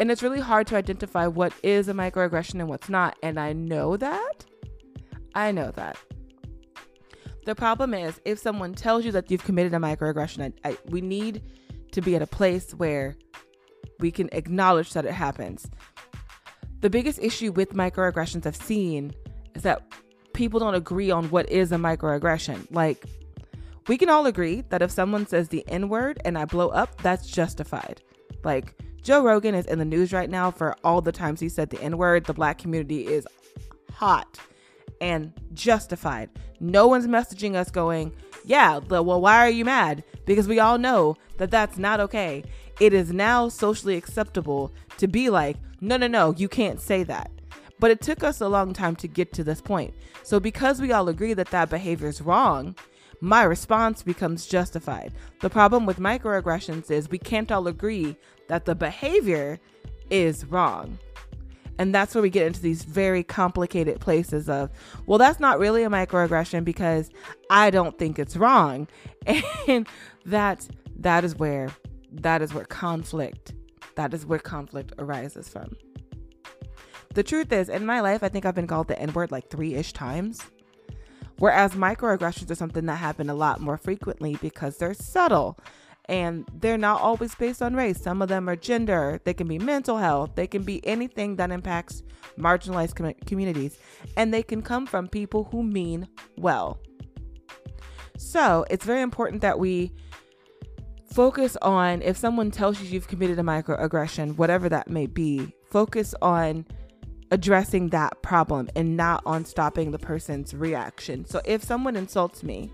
And 0.00 0.10
it's 0.10 0.22
really 0.22 0.40
hard 0.40 0.66
to 0.68 0.76
identify 0.76 1.26
what 1.26 1.52
is 1.62 1.86
a 1.86 1.92
microaggression 1.92 2.54
and 2.54 2.68
what's 2.70 2.88
not. 2.88 3.18
And 3.22 3.38
I 3.38 3.52
know 3.52 3.98
that. 3.98 4.46
I 5.34 5.52
know 5.52 5.70
that. 5.72 5.98
The 7.44 7.54
problem 7.54 7.92
is 7.92 8.18
if 8.24 8.38
someone 8.38 8.72
tells 8.72 9.04
you 9.04 9.12
that 9.12 9.30
you've 9.30 9.44
committed 9.44 9.74
a 9.74 9.76
microaggression, 9.76 10.54
I, 10.64 10.70
I, 10.70 10.78
we 10.86 11.02
need 11.02 11.42
to 11.92 12.00
be 12.00 12.16
at 12.16 12.22
a 12.22 12.26
place 12.26 12.72
where 12.72 13.14
we 13.98 14.10
can 14.10 14.30
acknowledge 14.32 14.94
that 14.94 15.04
it 15.04 15.12
happens. 15.12 15.68
The 16.80 16.88
biggest 16.88 17.18
issue 17.18 17.52
with 17.52 17.74
microaggressions 17.74 18.46
I've 18.46 18.56
seen 18.56 19.12
is 19.54 19.64
that 19.64 19.82
people 20.32 20.60
don't 20.60 20.74
agree 20.74 21.10
on 21.10 21.28
what 21.28 21.50
is 21.50 21.72
a 21.72 21.76
microaggression. 21.76 22.66
Like, 22.70 23.04
we 23.86 23.98
can 23.98 24.08
all 24.08 24.24
agree 24.24 24.62
that 24.70 24.80
if 24.80 24.90
someone 24.90 25.26
says 25.26 25.50
the 25.50 25.62
N 25.68 25.90
word 25.90 26.22
and 26.24 26.38
I 26.38 26.46
blow 26.46 26.68
up, 26.68 27.02
that's 27.02 27.26
justified. 27.26 28.00
Like, 28.44 28.74
Joe 29.02 29.22
Rogan 29.22 29.54
is 29.54 29.66
in 29.66 29.78
the 29.78 29.84
news 29.84 30.12
right 30.12 30.28
now 30.28 30.50
for 30.50 30.76
all 30.84 31.00
the 31.00 31.12
times 31.12 31.40
he 31.40 31.48
said 31.48 31.70
the 31.70 31.80
N 31.82 31.96
word. 31.96 32.24
The 32.24 32.34
black 32.34 32.58
community 32.58 33.06
is 33.06 33.26
hot 33.92 34.38
and 35.00 35.32
justified. 35.54 36.30
No 36.60 36.86
one's 36.86 37.06
messaging 37.06 37.54
us 37.54 37.70
going, 37.70 38.12
yeah, 38.44 38.78
well, 38.78 39.20
why 39.20 39.38
are 39.38 39.50
you 39.50 39.64
mad? 39.64 40.04
Because 40.26 40.48
we 40.48 40.60
all 40.60 40.78
know 40.78 41.16
that 41.38 41.50
that's 41.50 41.78
not 41.78 42.00
okay. 42.00 42.44
It 42.80 42.92
is 42.92 43.12
now 43.12 43.48
socially 43.48 43.96
acceptable 43.96 44.72
to 44.98 45.08
be 45.08 45.30
like, 45.30 45.56
no, 45.80 45.96
no, 45.96 46.06
no, 46.06 46.34
you 46.36 46.48
can't 46.48 46.80
say 46.80 47.02
that. 47.04 47.30
But 47.78 47.90
it 47.90 48.02
took 48.02 48.22
us 48.22 48.42
a 48.42 48.48
long 48.48 48.74
time 48.74 48.96
to 48.96 49.08
get 49.08 49.32
to 49.32 49.44
this 49.44 49.62
point. 49.62 49.94
So, 50.22 50.38
because 50.38 50.80
we 50.80 50.92
all 50.92 51.08
agree 51.08 51.32
that 51.32 51.50
that 51.50 51.70
behavior 51.70 52.08
is 52.08 52.20
wrong, 52.20 52.76
my 53.20 53.42
response 53.42 54.02
becomes 54.02 54.46
justified. 54.46 55.12
The 55.40 55.50
problem 55.50 55.86
with 55.86 55.98
microaggressions 55.98 56.90
is 56.90 57.10
we 57.10 57.18
can't 57.18 57.52
all 57.52 57.66
agree 57.66 58.16
that 58.48 58.64
the 58.64 58.74
behavior 58.74 59.60
is 60.10 60.44
wrong. 60.46 60.98
And 61.78 61.94
that's 61.94 62.14
where 62.14 62.22
we 62.22 62.30
get 62.30 62.46
into 62.46 62.60
these 62.60 62.82
very 62.82 63.22
complicated 63.22 64.00
places 64.00 64.48
of, 64.48 64.70
well, 65.06 65.18
that's 65.18 65.40
not 65.40 65.58
really 65.58 65.82
a 65.82 65.88
microaggression 65.88 66.62
because 66.62 67.10
I 67.48 67.70
don't 67.70 67.98
think 67.98 68.18
it's 68.18 68.36
wrong. 68.36 68.88
And 69.68 69.86
that 70.26 70.68
that 70.96 71.24
is 71.24 71.36
where 71.36 71.70
that 72.12 72.42
is 72.42 72.52
where 72.52 72.64
conflict 72.64 73.54
that 73.94 74.14
is 74.14 74.26
where 74.26 74.38
conflict 74.38 74.92
arises 74.98 75.48
from. 75.48 75.76
The 77.14 77.22
truth 77.22 77.52
is, 77.52 77.68
in 77.68 77.84
my 77.84 78.00
life, 78.00 78.22
I 78.22 78.28
think 78.28 78.46
I've 78.46 78.54
been 78.54 78.66
called 78.66 78.88
the 78.88 78.98
N 78.98 79.12
word 79.12 79.30
like 79.30 79.50
three 79.50 79.74
ish 79.74 79.92
times. 79.92 80.40
Whereas 81.40 81.72
microaggressions 81.72 82.50
are 82.50 82.54
something 82.54 82.84
that 82.84 82.96
happen 82.96 83.30
a 83.30 83.34
lot 83.34 83.60
more 83.60 83.78
frequently 83.78 84.36
because 84.42 84.76
they're 84.76 84.92
subtle 84.92 85.58
and 86.04 86.46
they're 86.52 86.76
not 86.76 87.00
always 87.00 87.34
based 87.34 87.62
on 87.62 87.74
race. 87.74 87.98
Some 87.98 88.20
of 88.20 88.28
them 88.28 88.46
are 88.46 88.56
gender, 88.56 89.22
they 89.24 89.32
can 89.32 89.48
be 89.48 89.58
mental 89.58 89.96
health, 89.96 90.32
they 90.34 90.46
can 90.46 90.64
be 90.64 90.86
anything 90.86 91.36
that 91.36 91.50
impacts 91.50 92.02
marginalized 92.38 92.94
com- 92.94 93.14
communities, 93.24 93.78
and 94.18 94.34
they 94.34 94.42
can 94.42 94.60
come 94.60 94.86
from 94.86 95.08
people 95.08 95.44
who 95.44 95.62
mean 95.62 96.08
well. 96.36 96.78
So 98.18 98.66
it's 98.68 98.84
very 98.84 99.00
important 99.00 99.40
that 99.40 99.58
we 99.58 99.94
focus 101.14 101.56
on 101.62 102.02
if 102.02 102.18
someone 102.18 102.50
tells 102.50 102.82
you 102.82 102.88
you've 102.88 103.08
committed 103.08 103.38
a 103.38 103.42
microaggression, 103.42 104.36
whatever 104.36 104.68
that 104.68 104.90
may 104.90 105.06
be, 105.06 105.54
focus 105.70 106.14
on 106.20 106.66
addressing 107.30 107.88
that 107.90 108.20
problem 108.22 108.68
and 108.74 108.96
not 108.96 109.22
on 109.24 109.44
stopping 109.44 109.90
the 109.90 109.98
person's 109.98 110.54
reaction. 110.54 111.24
So 111.24 111.40
if 111.44 111.62
someone 111.62 111.96
insults 111.96 112.42
me, 112.42 112.70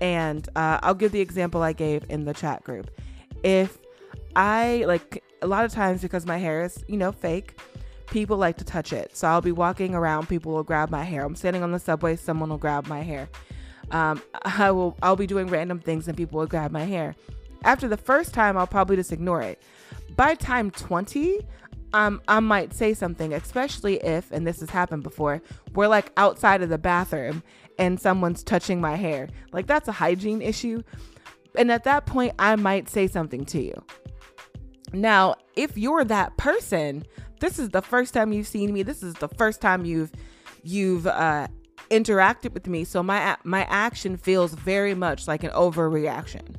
and 0.00 0.48
uh, 0.56 0.78
I'll 0.82 0.94
give 0.94 1.12
the 1.12 1.20
example 1.20 1.62
I 1.62 1.72
gave 1.72 2.04
in 2.08 2.24
the 2.24 2.34
chat 2.34 2.64
group. 2.64 2.90
If 3.42 3.78
I 4.36 4.84
like 4.86 5.22
a 5.42 5.46
lot 5.46 5.64
of 5.64 5.72
times 5.72 6.02
because 6.02 6.26
my 6.26 6.38
hair 6.38 6.64
is, 6.64 6.84
you 6.88 6.96
know, 6.96 7.12
fake, 7.12 7.58
people 8.10 8.36
like 8.36 8.56
to 8.58 8.64
touch 8.64 8.92
it. 8.92 9.16
So 9.16 9.28
I'll 9.28 9.40
be 9.40 9.52
walking 9.52 9.94
around, 9.94 10.28
people 10.28 10.52
will 10.52 10.62
grab 10.62 10.90
my 10.90 11.04
hair. 11.04 11.24
I'm 11.24 11.36
standing 11.36 11.62
on 11.62 11.72
the 11.72 11.78
subway, 11.78 12.16
someone 12.16 12.50
will 12.50 12.58
grab 12.58 12.86
my 12.86 13.02
hair. 13.02 13.28
Um, 13.90 14.22
I 14.44 14.70
will 14.70 14.96
I'll 15.02 15.16
be 15.16 15.26
doing 15.26 15.46
random 15.46 15.80
things 15.80 16.08
and 16.08 16.16
people 16.16 16.40
will 16.40 16.46
grab 16.46 16.70
my 16.70 16.84
hair. 16.84 17.14
After 17.64 17.88
the 17.88 17.96
first 17.96 18.34
time, 18.34 18.58
I'll 18.58 18.66
probably 18.66 18.96
just 18.96 19.12
ignore 19.12 19.40
it. 19.40 19.62
By 20.16 20.34
time 20.34 20.70
20, 20.70 21.40
um, 21.94 22.20
I 22.26 22.40
might 22.40 22.74
say 22.74 22.92
something, 22.92 23.32
especially 23.32 24.04
if, 24.04 24.32
and 24.32 24.44
this 24.44 24.58
has 24.58 24.68
happened 24.68 25.04
before, 25.04 25.40
we're 25.74 25.86
like 25.86 26.10
outside 26.16 26.60
of 26.60 26.68
the 26.68 26.76
bathroom 26.76 27.44
and 27.78 28.00
someone's 28.00 28.42
touching 28.42 28.80
my 28.80 28.96
hair. 28.96 29.28
Like 29.52 29.68
that's 29.68 29.86
a 29.86 29.92
hygiene 29.92 30.42
issue. 30.42 30.82
And 31.54 31.70
at 31.70 31.84
that 31.84 32.04
point, 32.04 32.34
I 32.36 32.56
might 32.56 32.88
say 32.88 33.06
something 33.06 33.44
to 33.46 33.62
you. 33.62 33.84
Now, 34.92 35.36
if 35.54 35.78
you're 35.78 36.04
that 36.04 36.36
person, 36.36 37.04
this 37.38 37.60
is 37.60 37.68
the 37.68 37.82
first 37.82 38.12
time 38.12 38.32
you've 38.32 38.48
seen 38.48 38.72
me. 38.72 38.82
This 38.82 39.04
is 39.04 39.14
the 39.14 39.28
first 39.28 39.60
time 39.60 39.84
you've 39.84 40.10
you've 40.64 41.06
uh, 41.06 41.46
interacted 41.90 42.54
with 42.54 42.66
me. 42.66 42.82
So 42.82 43.04
my 43.04 43.36
my 43.44 43.64
action 43.66 44.16
feels 44.16 44.52
very 44.54 44.94
much 44.94 45.28
like 45.28 45.44
an 45.44 45.50
overreaction. 45.50 46.56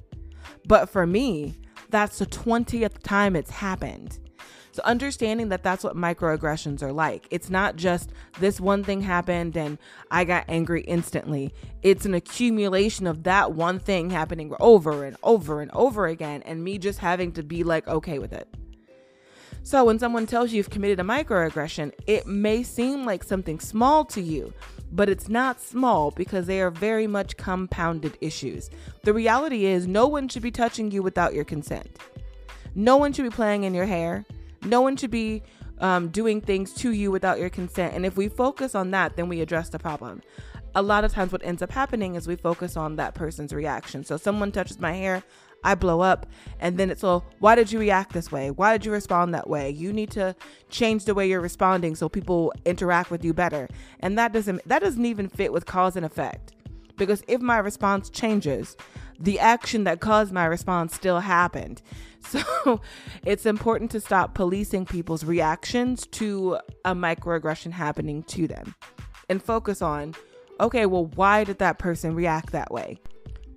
But 0.66 0.90
for 0.90 1.06
me, 1.06 1.56
that's 1.90 2.20
the 2.20 2.26
20th 2.26 3.04
time 3.04 3.36
it's 3.36 3.52
happened. 3.52 4.18
So 4.76 4.82
understanding 4.84 5.48
that 5.50 5.64
that's 5.64 5.86
what 5.86 5.96
microaggressions 5.96 6.82
are 6.82 6.92
like. 6.92 7.28
It's 7.32 7.50
not 7.50 7.78
just 7.78 8.12
this 8.42 8.60
one 8.60 8.84
thing 8.84 9.00
happened 9.00 9.56
and 9.56 9.78
I 10.12 10.26
got 10.26 10.44
angry 10.50 10.82
instantly. 10.82 11.54
It's 11.82 12.06
an 12.06 12.14
accumulation 12.14 13.08
of 13.08 13.24
that 13.24 13.54
one 13.54 13.80
thing 13.80 14.10
happening 14.10 14.54
over 14.60 15.06
and 15.06 15.16
over 15.24 15.62
and 15.62 15.72
over 15.72 16.08
again 16.08 16.42
and 16.42 16.62
me 16.62 16.78
just 16.78 17.00
having 17.00 17.32
to 17.32 17.42
be 17.42 17.64
like 17.64 17.88
okay 17.88 18.20
with 18.20 18.34
it. 18.34 18.54
So 19.64 19.86
when 19.86 19.98
someone 19.98 20.28
tells 20.28 20.52
you 20.52 20.58
you've 20.58 20.70
committed 20.70 21.00
a 21.00 21.04
microaggression, 21.04 21.94
it 22.06 22.28
may 22.28 22.62
seem 22.62 23.06
like 23.06 23.24
something 23.24 23.62
small 23.62 24.04
to 24.04 24.22
you, 24.22 24.54
but 24.92 25.08
it's 25.08 25.30
not 25.30 25.62
small 25.62 26.12
because 26.12 26.48
they 26.48 26.60
are 26.60 26.70
very 26.70 27.08
much 27.08 27.38
compounded 27.38 28.18
issues. 28.20 28.70
The 29.06 29.14
reality 29.14 29.68
is, 29.68 29.88
no 29.88 30.06
one 30.06 30.28
should 30.28 30.44
be 30.44 30.52
touching 30.52 30.92
you 30.92 31.02
without 31.02 31.34
your 31.34 31.46
consent. 31.46 31.98
No 32.76 32.98
one 32.98 33.14
should 33.14 33.24
be 33.24 33.30
playing 33.30 33.64
in 33.64 33.74
your 33.74 33.86
hair. 33.86 34.26
No 34.66 34.82
one 34.82 34.96
should 34.98 35.12
be 35.12 35.44
um, 35.80 36.10
doing 36.10 36.42
things 36.42 36.74
to 36.76 36.92
you 36.92 37.12
without 37.12 37.40
your 37.40 37.50
consent. 37.50 37.94
And 37.94 38.06
if 38.06 38.18
we 38.18 38.28
focus 38.28 38.76
on 38.76 38.92
that, 38.92 39.16
then 39.16 39.30
we 39.30 39.42
address 39.42 39.70
the 39.70 39.80
problem. 39.80 40.22
A 40.74 40.82
lot 40.82 41.06
of 41.06 41.14
times, 41.14 41.32
what 41.32 41.44
ends 41.46 41.62
up 41.62 41.72
happening 41.72 42.16
is 42.16 42.28
we 42.28 42.36
focus 42.36 42.76
on 42.76 42.98
that 42.98 43.16
person's 43.16 43.54
reaction. 43.54 44.04
So, 44.04 44.18
someone 44.18 44.52
touches 44.52 44.80
my 44.80 44.92
hair, 44.92 45.24
I 45.64 45.74
blow 45.74 46.02
up, 46.02 46.28
and 46.60 46.78
then 46.78 46.90
it's 46.90 47.04
all, 47.04 47.26
why 47.40 47.56
did 47.56 47.72
you 47.72 47.80
react 47.80 48.14
this 48.14 48.32
way? 48.32 48.52
Why 48.52 48.74
did 48.74 48.86
you 48.86 48.92
respond 48.92 49.34
that 49.34 49.50
way? 49.50 49.70
You 49.70 49.94
need 49.94 50.12
to 50.12 50.36
change 50.70 51.06
the 51.06 51.16
way 51.16 51.28
you're 51.28 51.42
responding 51.42 51.96
so 51.96 52.10
people 52.10 52.54
interact 52.66 53.10
with 53.10 53.24
you 53.24 53.34
better. 53.34 53.68
And 54.02 54.18
that 54.18 54.34
doesn't 54.34 54.68
that 54.68 54.80
doesn't 54.80 55.06
even 55.06 55.30
fit 55.30 55.54
with 55.54 55.66
cause 55.66 55.96
and 55.96 56.06
effect. 56.06 56.52
Because 56.98 57.24
if 57.28 57.42
my 57.42 57.58
response 57.58 58.10
changes, 58.10 58.78
the 59.20 59.40
action 59.40 59.86
that 59.86 60.00
caused 60.00 60.32
my 60.32 60.46
response 60.46 60.94
still 60.94 61.22
happened. 61.22 61.82
So 62.66 62.82
it's 63.26 63.46
important 63.46 63.92
to 63.92 64.00
stop 64.00 64.34
policing 64.34 64.86
people's 64.86 65.24
reactions 65.24 66.08
to 66.08 66.58
a 66.84 66.94
microaggression 66.96 67.72
happening 67.72 68.24
to 68.24 68.48
them 68.48 68.76
and 69.30 69.42
focus 69.42 69.82
on 69.82 70.16
okay, 70.60 70.86
well, 70.86 71.06
why 71.16 71.44
did 71.44 71.60
that 71.60 71.80
person 71.80 72.16
react 72.16 72.52
that 72.52 72.72
way? 72.72 72.98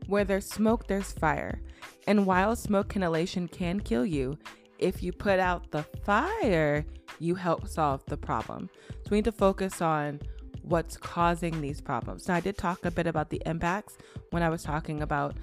Where 0.06 0.24
there's 0.24 0.48
smoke, 0.48 0.86
there's 0.86 1.12
fire. 1.12 1.60
And 2.06 2.26
while 2.26 2.56
smoke 2.56 2.96
inhalation 2.96 3.48
can 3.48 3.80
kill 3.80 4.04
you, 4.04 4.38
if 4.78 5.02
you 5.02 5.12
put 5.12 5.38
out 5.38 5.70
the 5.70 5.84
fire, 6.04 6.84
you 7.18 7.34
help 7.34 7.68
solve 7.68 8.04
the 8.06 8.16
problem. 8.16 8.70
So 8.88 9.10
we 9.10 9.18
need 9.18 9.24
to 9.26 9.32
focus 9.32 9.82
on 9.82 10.20
what's 10.62 10.96
causing 10.96 11.60
these 11.60 11.80
problems. 11.80 12.28
Now, 12.28 12.36
I 12.36 12.40
did 12.40 12.56
talk 12.56 12.84
a 12.84 12.90
bit 12.90 13.06
about 13.06 13.30
the 13.30 13.42
impacts 13.46 13.96
when 14.30 14.42
I 14.42 14.48
was 14.48 14.62
talking 14.62 15.02
about 15.02 15.36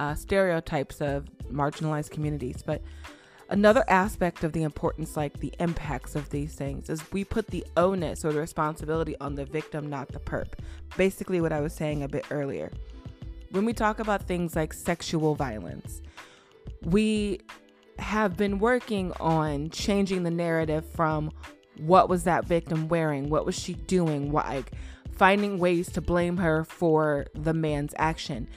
uh, 0.00 0.14
stereotypes 0.14 1.00
of 1.02 1.28
marginalized 1.52 2.10
communities. 2.10 2.62
But 2.64 2.82
another 3.50 3.84
aspect 3.86 4.42
of 4.42 4.52
the 4.52 4.62
importance, 4.62 5.14
like 5.16 5.38
the 5.38 5.52
impacts 5.60 6.16
of 6.16 6.30
these 6.30 6.54
things, 6.54 6.88
is 6.88 7.02
we 7.12 7.22
put 7.22 7.48
the 7.48 7.64
onus 7.76 8.24
or 8.24 8.32
the 8.32 8.40
responsibility 8.40 9.14
on 9.20 9.34
the 9.34 9.44
victim, 9.44 9.90
not 9.90 10.08
the 10.08 10.18
perp. 10.18 10.54
Basically, 10.96 11.40
what 11.40 11.52
I 11.52 11.60
was 11.60 11.74
saying 11.74 12.02
a 12.02 12.08
bit 12.08 12.24
earlier. 12.30 12.72
When 13.50 13.66
we 13.66 13.74
talk 13.74 13.98
about 13.98 14.22
things 14.22 14.56
like 14.56 14.72
sexual 14.72 15.34
violence, 15.34 16.00
we 16.82 17.40
have 17.98 18.38
been 18.38 18.58
working 18.58 19.12
on 19.20 19.68
changing 19.68 20.22
the 20.22 20.30
narrative 20.30 20.86
from 20.94 21.30
what 21.76 22.08
was 22.08 22.24
that 22.24 22.46
victim 22.46 22.88
wearing? 22.88 23.28
What 23.28 23.44
was 23.44 23.58
she 23.58 23.74
doing? 23.74 24.32
Like 24.32 24.72
finding 25.12 25.58
ways 25.58 25.90
to 25.92 26.00
blame 26.00 26.38
her 26.38 26.64
for 26.64 27.26
the 27.34 27.52
man's 27.52 27.92
action. 27.98 28.48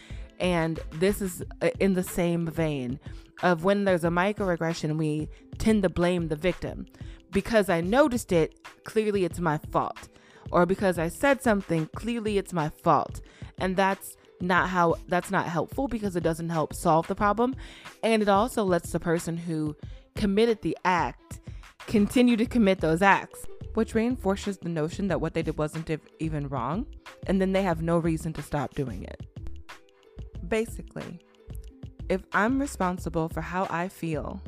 And 0.43 0.81
this 0.91 1.21
is 1.21 1.41
uh, 1.61 1.69
in 1.79 1.93
the 1.93 2.03
same 2.03 2.45
vein 2.45 2.99
of 3.41 3.63
when 3.63 3.85
there's 3.85 4.03
a 4.03 4.09
microaggression, 4.09 4.97
we 4.97 5.29
tend 5.57 5.83
to 5.83 5.89
blame 5.89 6.27
the 6.27 6.35
victim. 6.35 6.85
Because 7.31 7.69
I 7.69 7.79
noticed 7.79 8.33
it, 8.33 8.59
clearly 8.83 9.23
it's 9.23 9.39
my 9.39 9.57
fault. 9.71 10.09
Or 10.51 10.65
because 10.65 10.99
I 10.99 11.07
said 11.07 11.41
something, 11.41 11.89
clearly 11.95 12.37
it's 12.37 12.51
my 12.51 12.69
fault. 12.69 13.21
And 13.57 13.77
that's 13.77 14.17
not 14.41 14.67
how 14.67 14.95
that's 15.07 15.31
not 15.31 15.45
helpful 15.45 15.87
because 15.87 16.17
it 16.17 16.23
doesn't 16.23 16.49
help 16.49 16.73
solve 16.73 17.07
the 17.07 17.15
problem 17.15 17.55
and 18.01 18.21
it 18.21 18.27
also 18.27 18.61
lets 18.65 18.91
the 18.91 18.99
person 18.99 19.37
who 19.37 19.73
committed 20.15 20.61
the 20.61 20.77
act 20.83 21.39
continue 21.87 22.35
to 22.35 22.45
commit 22.45 22.81
those 22.81 23.01
acts 23.01 23.45
which 23.75 23.95
reinforces 23.95 24.57
the 24.57 24.67
notion 24.67 25.07
that 25.07 25.21
what 25.21 25.33
they 25.33 25.43
did 25.43 25.57
wasn't 25.57 25.89
even 26.19 26.49
wrong 26.49 26.85
and 27.27 27.39
then 27.39 27.53
they 27.53 27.63
have 27.63 27.81
no 27.81 27.97
reason 27.97 28.33
to 28.33 28.41
stop 28.41 28.73
doing 28.73 29.03
it 29.03 29.32
basically, 30.47 31.19
if 32.09 32.23
I'm 32.33 32.59
responsible 32.59 33.29
for 33.29 33.41
how 33.41 33.67
I 33.69 33.87
feel, 33.87 34.41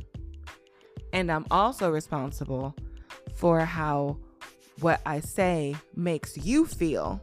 and 1.14 1.32
I'm 1.32 1.46
also 1.50 1.90
responsible 1.90 2.76
for 3.36 3.62
how 3.62 4.18
what 4.82 5.02
I 5.06 5.22
say 5.22 5.76
makes 5.96 6.38
you 6.38 6.66
feel, 6.66 7.22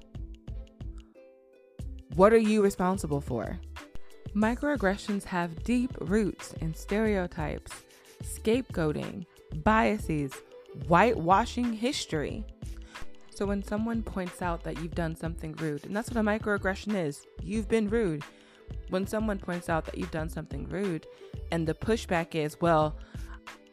what 2.15 2.33
are 2.33 2.39
you 2.39 2.63
responsible 2.63 3.21
for? 3.21 3.59
Microaggressions 4.35 5.25
have 5.25 5.63
deep 5.63 5.91
roots 6.01 6.55
in 6.61 6.75
stereotypes, 6.75 7.73
scapegoating, 8.23 9.27
biases, 9.63 10.33
whitewashing 10.89 11.73
history. 11.73 12.45
So 13.31 13.47
when 13.47 13.63
someone 13.63 14.03
points 14.03 14.41
out 14.41 14.63
that 14.65 14.79
you've 14.79 14.95
done 14.95 15.17
something 15.17 15.53
rude, 15.55 15.85
and 15.85 15.95
that's 15.95 16.11
what 16.11 16.19
a 16.19 16.23
microaggression 16.23 16.95
is, 16.95 17.27
you've 17.43 17.69
been 17.69 17.89
rude, 17.89 18.25
when 18.89 19.07
someone 19.07 19.39
points 19.39 19.69
out 19.69 19.85
that 19.87 19.99
you've 19.99 20.11
done 20.11 20.29
something 20.29 20.69
rude 20.69 21.07
and 21.51 21.67
the 21.67 21.75
pushback 21.75 22.35
is, 22.35 22.61
well, 22.61 22.99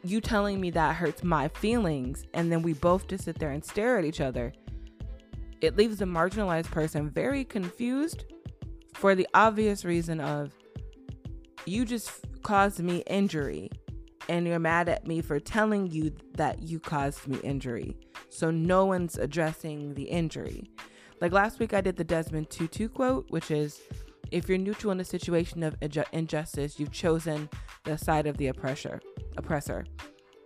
you 0.04 0.22
telling 0.22 0.62
me 0.62 0.70
that 0.72 0.96
hurts 0.96 1.24
my 1.24 1.48
feelings, 1.50 2.26
and 2.34 2.52
then 2.52 2.62
we 2.62 2.74
both 2.74 3.08
just 3.08 3.26
sit 3.26 3.38
there 3.38 3.52
and 3.52 3.64
stare 3.64 3.98
at 3.98 4.06
each 4.06 4.22
other, 4.22 4.54
it 5.62 5.76
leaves 5.76 5.98
the 5.98 6.06
marginalized 6.06 6.72
person 6.72 7.10
very 7.10 7.44
confused 7.44 8.26
for 8.94 9.14
the 9.16 9.28
obvious 9.34 9.84
reason 9.84 10.22
of 10.22 10.54
you 11.66 11.86
just 11.86 12.10
caused 12.44 12.80
me 12.80 13.04
injury 13.08 13.70
and 14.30 14.48
you're 14.48 14.60
mad 14.60 14.88
at 14.88 15.08
me 15.08 15.22
for 15.22 15.40
telling 15.40 15.88
you 15.88 16.14
that 16.36 16.62
you 16.62 16.80
caused 16.80 17.28
me 17.28 17.38
injury. 17.44 17.98
So 18.30 18.52
no 18.52 18.86
one's 18.86 19.18
addressing 19.18 19.96
the 19.96 20.04
injury. 20.04 20.70
Like 21.20 21.34
last 21.34 21.60
week, 21.60 21.74
I 21.74 21.82
did 21.82 21.98
the 21.98 22.04
Desmond 22.04 22.50
Tutu 22.50 22.88
quote, 22.88 23.26
which 23.30 23.52
is 23.52 23.82
if 24.32 24.48
you're 24.48 24.58
neutral 24.58 24.92
in 24.92 25.00
a 25.00 25.06
situation 25.06 25.64
of 25.64 25.76
injustice, 26.12 26.80
you've 26.80 26.92
chosen 26.92 27.50
the 27.84 27.98
side 27.98 28.28
of 28.28 28.38
the 28.38 28.48
oppressor. 28.48 29.02
Oppressor. 29.38 29.86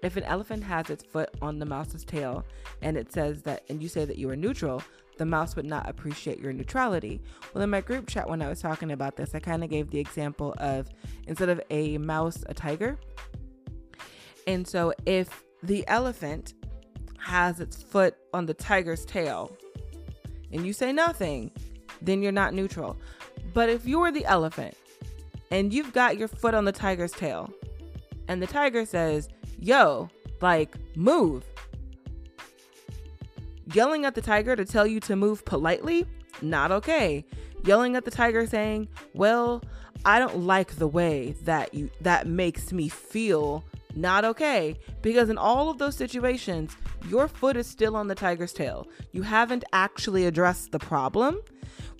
If 0.01 0.17
an 0.17 0.23
elephant 0.23 0.63
has 0.63 0.89
its 0.89 1.03
foot 1.03 1.29
on 1.41 1.59
the 1.59 1.65
mouse's 1.65 2.03
tail 2.03 2.45
and 2.81 2.97
it 2.97 3.11
says 3.11 3.41
that, 3.43 3.63
and 3.69 3.81
you 3.81 3.87
say 3.87 4.05
that 4.05 4.17
you 4.17 4.29
are 4.29 4.35
neutral, 4.35 4.83
the 5.17 5.25
mouse 5.25 5.55
would 5.55 5.65
not 5.65 5.87
appreciate 5.87 6.39
your 6.39 6.51
neutrality. 6.51 7.21
Well, 7.53 7.63
in 7.63 7.69
my 7.69 7.81
group 7.81 8.07
chat, 8.07 8.29
when 8.29 8.41
I 8.41 8.49
was 8.49 8.61
talking 8.61 8.91
about 8.91 9.15
this, 9.15 9.33
I 9.33 9.39
kind 9.39 9.63
of 9.63 9.69
gave 9.69 9.91
the 9.91 9.99
example 9.99 10.55
of 10.57 10.89
instead 11.27 11.49
of 11.49 11.61
a 11.69 11.97
mouse, 11.99 12.43
a 12.47 12.53
tiger. 12.53 12.97
And 14.47 14.67
so 14.67 14.93
if 15.05 15.43
the 15.61 15.87
elephant 15.87 16.53
has 17.17 17.61
its 17.61 17.81
foot 17.81 18.15
on 18.33 18.45
the 18.45 18.53
tiger's 18.53 19.05
tail 19.05 19.55
and 20.51 20.65
you 20.65 20.73
say 20.73 20.91
nothing, 20.91 21.51
then 22.01 22.21
you're 22.21 22.33
not 22.33 22.53
neutral. 22.53 22.99
But 23.53 23.69
if 23.69 23.85
you 23.85 23.99
were 23.99 24.11
the 24.11 24.25
elephant 24.25 24.75
and 25.51 25.73
you've 25.73 25.93
got 25.93 26.17
your 26.17 26.27
foot 26.27 26.53
on 26.53 26.65
the 26.65 26.71
tiger's 26.71 27.11
tail, 27.11 27.53
and 28.27 28.41
the 28.41 28.47
tiger 28.47 28.85
says, 28.85 29.29
Yo, 29.59 30.09
like, 30.41 30.75
move. 30.95 31.43
Yelling 33.73 34.05
at 34.05 34.15
the 34.15 34.21
tiger 34.21 34.55
to 34.55 34.65
tell 34.65 34.85
you 34.85 34.99
to 35.01 35.15
move 35.15 35.45
politely, 35.45 36.05
not 36.41 36.71
okay. 36.71 37.25
Yelling 37.63 37.95
at 37.95 38.05
the 38.05 38.11
tiger 38.11 38.45
saying, 38.45 38.87
Well, 39.13 39.63
I 40.05 40.19
don't 40.19 40.39
like 40.39 40.75
the 40.75 40.87
way 40.87 41.35
that 41.43 41.73
you 41.73 41.89
that 42.01 42.27
makes 42.27 42.73
me 42.73 42.89
feel 42.89 43.63
not 43.95 44.25
okay 44.25 44.77
because 45.01 45.29
in 45.29 45.37
all 45.37 45.69
of 45.69 45.77
those 45.77 45.95
situations 45.95 46.75
your 47.07 47.27
foot 47.27 47.55
is 47.55 47.67
still 47.67 47.95
on 47.95 48.07
the 48.07 48.15
tiger's 48.15 48.51
tail 48.51 48.87
you 49.11 49.21
haven't 49.21 49.63
actually 49.71 50.25
addressed 50.25 50.71
the 50.71 50.79
problem 50.79 51.39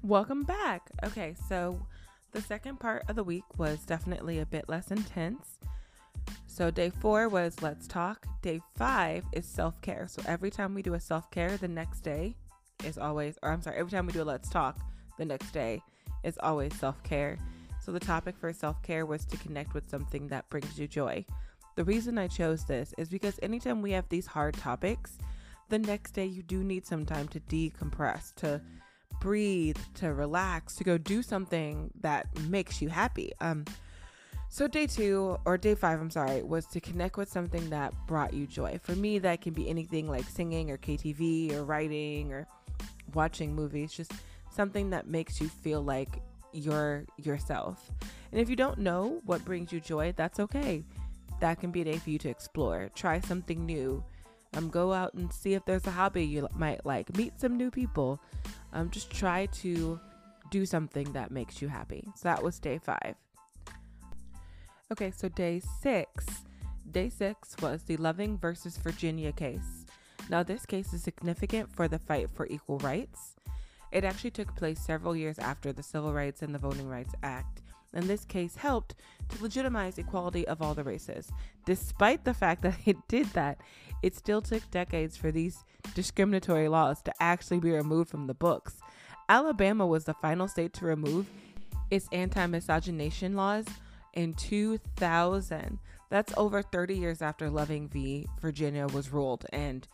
Welcome 0.03 0.45
back. 0.45 0.81
Okay, 1.05 1.35
so 1.47 1.79
the 2.31 2.41
second 2.41 2.81
part 2.81 3.05
of 3.11 3.17
the 3.17 3.23
week 3.23 3.45
was 3.59 3.81
definitely 3.81 4.39
a 4.39 4.47
bit 4.47 4.71
less 4.71 4.91
intense. 4.91 5.59
So, 6.47 6.71
day 6.71 6.89
four 6.89 7.29
was 7.29 7.61
let's 7.61 7.87
talk. 7.87 8.27
Day 8.41 8.63
five 8.77 9.25
is 9.33 9.45
self 9.45 9.79
care. 9.83 10.07
So, 10.09 10.23
every 10.27 10.51
time 10.51 10.73
we 10.73 10.81
do 10.81 10.95
a 10.95 11.01
self 11.01 11.31
care, 11.31 11.59
the 11.59 11.69
next 11.69 12.01
day 12.01 12.35
is 12.83 12.97
always, 12.97 13.39
or 13.43 13.53
I'm 13.53 13.61
sorry, 13.61 13.77
every 13.77 13.91
time 13.91 14.07
we 14.07 14.13
do 14.15 14.23
a 14.23 14.25
let's 14.25 14.49
talk, 14.49 14.79
the 15.19 15.25
next 15.25 15.51
day 15.53 15.83
is 16.23 16.39
always 16.43 16.75
self 16.75 17.03
care. 17.03 17.39
So, 17.81 17.93
the 17.93 18.01
topic 18.01 18.37
for 18.37 18.53
self 18.53 18.83
care 18.83 19.07
was 19.07 19.25
to 19.27 19.37
connect 19.37 19.75
with 19.75 19.89
something 19.91 20.29
that 20.29 20.49
brings 20.51 20.79
you 20.79 20.87
joy. 20.87 21.25
The 21.75 21.85
reason 21.85 22.19
I 22.19 22.29
chose 22.29 22.65
this 22.65 22.95
is 22.99 23.09
because 23.09 23.39
anytime 23.43 23.83
we 23.83 23.93
have 23.93 24.09
these 24.09 24.27
hard 24.27 24.55
topics, 24.55 25.19
the 25.69 25.79
next 25.79 26.13
day 26.13 26.27
you 26.27 26.43
do 26.43 26.63
need 26.63 26.87
some 26.87 27.07
time 27.07 27.29
to 27.29 27.41
decompress, 27.41 28.35
to 28.37 28.61
breathe, 29.21 29.79
to 29.95 30.13
relax, 30.13 30.75
to 30.77 30.85
go 30.85 30.99
do 30.99 31.23
something 31.23 31.91
that 32.01 32.27
makes 32.49 32.83
you 32.83 32.89
happy. 32.89 33.33
Um, 33.41 33.65
so 34.49 34.69
day 34.69 34.87
two 34.87 35.39
or 35.47 35.57
day 35.57 35.75
five, 35.75 35.99
I'm 35.99 36.11
sorry, 36.11 36.43
was 36.43 36.67
to 36.67 36.81
connect 36.81 37.17
with 37.17 37.31
something 37.31 37.71
that 37.71 37.95
brought 38.07 38.35
you 38.35 38.47
joy. 38.47 38.79
For 38.83 38.95
me, 38.95 39.19
that 39.21 39.41
can 39.41 39.55
be 39.55 39.67
anything 39.67 40.11
like 40.11 40.25
singing 40.25 40.71
or 40.71 40.77
KTV 40.77 41.55
or 41.55 41.65
writing 41.65 42.33
or 42.35 42.47
watching 43.15 43.55
movies, 43.55 43.95
just 43.95 44.13
something 44.53 44.91
that 44.91 45.07
makes 45.07 45.41
you 45.41 45.49
feel 45.49 45.83
like 45.83 46.21
your 46.53 47.05
yourself. 47.17 47.91
And 48.31 48.41
if 48.41 48.49
you 48.49 48.57
don't 48.57 48.79
know 48.79 49.21
what 49.25 49.45
brings 49.45 49.73
you 49.73 49.81
joy, 49.81 50.13
that's 50.17 50.41
okay. 50.41 50.85
That 51.41 51.61
can 51.61 51.71
be 51.71 51.81
a 51.81 51.85
day 51.85 51.99
for 51.99 52.11
you 52.11 52.19
to 52.19 52.29
explore. 52.29 52.91
Try 52.95 53.21
something 53.21 53.67
new. 53.67 54.05
Um, 54.55 54.69
go 54.69 54.93
out 54.93 55.15
and 55.15 55.33
see 55.33 55.55
if 55.55 55.65
there's 55.65 55.87
a 55.87 55.91
hobby 55.91 56.25
you 56.25 56.47
might 56.55 56.85
like. 56.85 57.17
Meet 57.17 57.41
some 57.41 57.57
new 57.57 57.71
people. 57.71 58.21
Um, 58.73 58.91
just 58.91 59.11
try 59.11 59.47
to 59.47 59.99
do 60.51 60.67
something 60.67 61.11
that 61.15 61.31
makes 61.31 61.63
you 61.63 61.69
happy. 61.69 62.07
So 62.15 62.29
that 62.29 62.43
was 62.43 62.59
day 62.59 62.79
five. 62.79 63.15
Okay, 64.93 65.11
so 65.11 65.29
day 65.29 65.63
six. 65.81 66.27
Day 66.91 67.09
six 67.09 67.57
was 67.63 67.85
the 67.85 67.97
Loving 67.97 68.37
versus 68.37 68.77
Virginia 68.77 69.33
case. 69.33 69.87
Now, 70.29 70.43
this 70.43 70.67
case 70.67 70.93
is 70.93 71.03
significant 71.03 71.75
for 71.75 71.89
the 71.89 71.99
fight 71.99 72.29
for 72.35 72.47
equal 72.47 72.79
rights. 72.79 73.35
It 73.93 74.05
actually 74.05 74.31
took 74.31 74.57
place 74.57 74.81
several 74.81 75.15
years 75.15 75.39
after 75.39 75.73
the 75.73 75.83
Civil 75.83 76.13
Rights 76.13 76.43
and 76.43 76.55
the 76.55 76.59
Voting 76.59 76.89
Rights 76.89 77.15
Act, 77.23 77.61
and 77.93 78.05
this 78.05 78.25
case 78.25 78.57
helped 78.57 78.95
to 79.29 79.43
legitimize 79.43 79.99
equality 79.99 80.49
of 80.49 80.63
all 80.63 80.75
the 80.75 80.83
races. 80.83 81.31
Despite 81.67 82.25
the 82.25 82.35
fact 82.35 82.63
that 82.63 82.79
it 82.87 82.97
did 83.07 83.27
that, 83.29 83.59
it 84.03 84.17
still 84.17 84.41
took 84.41 84.69
decades 84.71 85.17
for 85.17 85.31
these 85.31 85.65
discriminatory 85.95 86.69
laws 86.69 87.03
to 87.03 87.13
actually 87.21 87.61
be 87.61 87.71
removed 87.71 88.11
from 88.11 88.27
the 88.27 88.35
books. 88.35 88.81
Alabama 89.29 89.87
was 89.87 90.05
the 90.05 90.15
final 90.15 90.49
state 90.49 90.73
to 90.75 90.87
remove 90.87 91.27
its 91.91 92.09
anti 92.13 92.47
miscegenation 92.47 93.37
laws 93.37 93.67
in 94.15 94.35
2000. 94.35 95.79
That's 96.09 96.33
over 96.37 96.63
30 96.63 96.97
years 96.97 97.23
after 97.23 97.49
Loving 97.49 97.89
v. 97.89 98.27
Virginia 98.41 98.87
was 98.87 99.13
ruled 99.13 99.47
and 99.53 99.87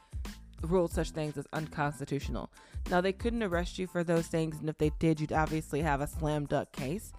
ruled 0.63 0.93
such 0.93 1.11
things 1.11 1.37
as 1.37 1.47
unconstitutional. 1.53 2.51
Now, 2.91 3.01
they 3.01 3.13
couldn't 3.13 3.43
arrest 3.43 3.79
you 3.79 3.87
for 3.87 4.03
those 4.03 4.27
things, 4.27 4.59
and 4.61 4.69
if 4.69 4.79
they 4.79 4.91
did, 4.99 5.21
you'd 5.21 5.33
obviously 5.33 5.83
have 5.83 6.01
a 6.01 6.07
slam 6.07 6.47
dunk 6.47 6.73
case. 6.73 7.13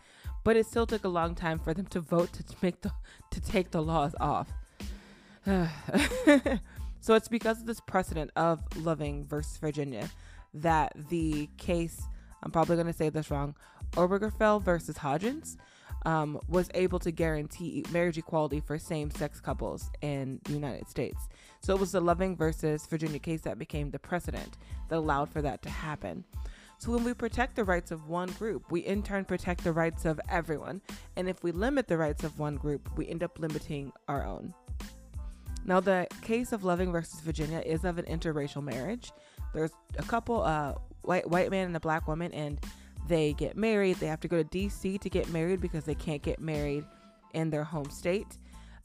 But 0.43 0.55
it 0.55 0.65
still 0.65 0.87
took 0.87 1.03
a 1.03 1.09
long 1.09 1.35
time 1.35 1.59
for 1.59 1.73
them 1.73 1.85
to 1.87 1.99
vote 1.99 2.33
to 2.33 2.55
make 2.61 2.81
the 2.81 2.91
to 3.31 3.41
take 3.41 3.71
the 3.71 3.81
laws 3.81 4.15
off. 4.19 4.49
so 5.45 7.13
it's 7.13 7.27
because 7.27 7.59
of 7.59 7.65
this 7.65 7.81
precedent 7.81 8.31
of 8.35 8.61
Loving 8.77 9.25
versus 9.25 9.57
Virginia 9.57 10.09
that 10.53 10.93
the 11.09 11.49
case, 11.57 12.01
I'm 12.41 12.51
probably 12.51 12.75
going 12.75 12.87
to 12.87 12.93
say 12.93 13.09
this 13.09 13.29
wrong, 13.29 13.55
Obergefell 13.91 14.61
versus 14.61 14.97
Hodgins, 14.97 15.57
um, 16.05 16.39
was 16.47 16.69
able 16.73 16.99
to 16.99 17.11
guarantee 17.11 17.83
marriage 17.91 18.17
equality 18.17 18.59
for 18.59 18.77
same 18.77 19.11
sex 19.11 19.39
couples 19.39 19.91
in 20.01 20.39
the 20.45 20.53
United 20.53 20.87
States. 20.89 21.27
So 21.61 21.73
it 21.73 21.79
was 21.79 21.91
the 21.91 22.01
Loving 22.01 22.35
versus 22.35 22.85
Virginia 22.87 23.19
case 23.19 23.41
that 23.41 23.59
became 23.59 23.91
the 23.91 23.99
precedent 23.99 24.57
that 24.87 24.97
allowed 24.97 25.29
for 25.29 25.41
that 25.41 25.61
to 25.63 25.69
happen. 25.69 26.23
So 26.77 26.93
when 26.93 27.03
we 27.03 27.13
protect 27.13 27.57
the 27.57 27.65
rights 27.65 27.91
of 27.91 28.07
one 28.07 28.29
group, 28.29 28.71
we 28.71 28.79
in 28.79 29.03
turn 29.03 29.25
protect 29.25 29.65
the 29.65 29.73
rights 29.73 30.05
of 30.05 30.19
everyone. 30.29 30.81
And 31.17 31.27
if 31.27 31.43
we 31.43 31.51
limit 31.51 31.89
the 31.89 31.97
rights 31.97 32.23
of 32.23 32.39
one 32.39 32.55
group, 32.55 32.89
we 32.97 33.07
end 33.09 33.21
up 33.21 33.37
limiting 33.37 33.91
our 34.07 34.25
own. 34.25 34.53
Now, 35.65 35.81
the 35.81 36.07
case 36.21 36.53
of 36.53 36.63
Loving 36.63 36.93
versus 36.93 37.19
Virginia 37.19 37.59
is 37.59 37.83
of 37.83 37.97
an 37.97 38.05
interracial 38.05 38.63
marriage. 38.63 39.11
There's 39.53 39.71
a 39.97 40.03
couple, 40.03 40.41
uh, 40.41 40.75
white 41.01 41.29
white 41.29 41.51
man 41.51 41.67
and 41.67 41.75
a 41.75 41.79
black 41.81 42.07
woman, 42.07 42.31
and 42.33 42.59
they 43.09 43.33
get 43.33 43.57
married. 43.57 43.97
They 43.97 44.07
have 44.07 44.21
to 44.21 44.27
go 44.27 44.41
to 44.41 44.47
DC 44.47 45.01
to 45.01 45.09
get 45.09 45.27
married 45.29 45.59
because 45.59 45.83
they 45.83 45.95
can't 45.95 46.21
get 46.21 46.39
married 46.39 46.85
in 47.33 47.49
their 47.49 47.63
home 47.63 47.89
state. 47.89 48.37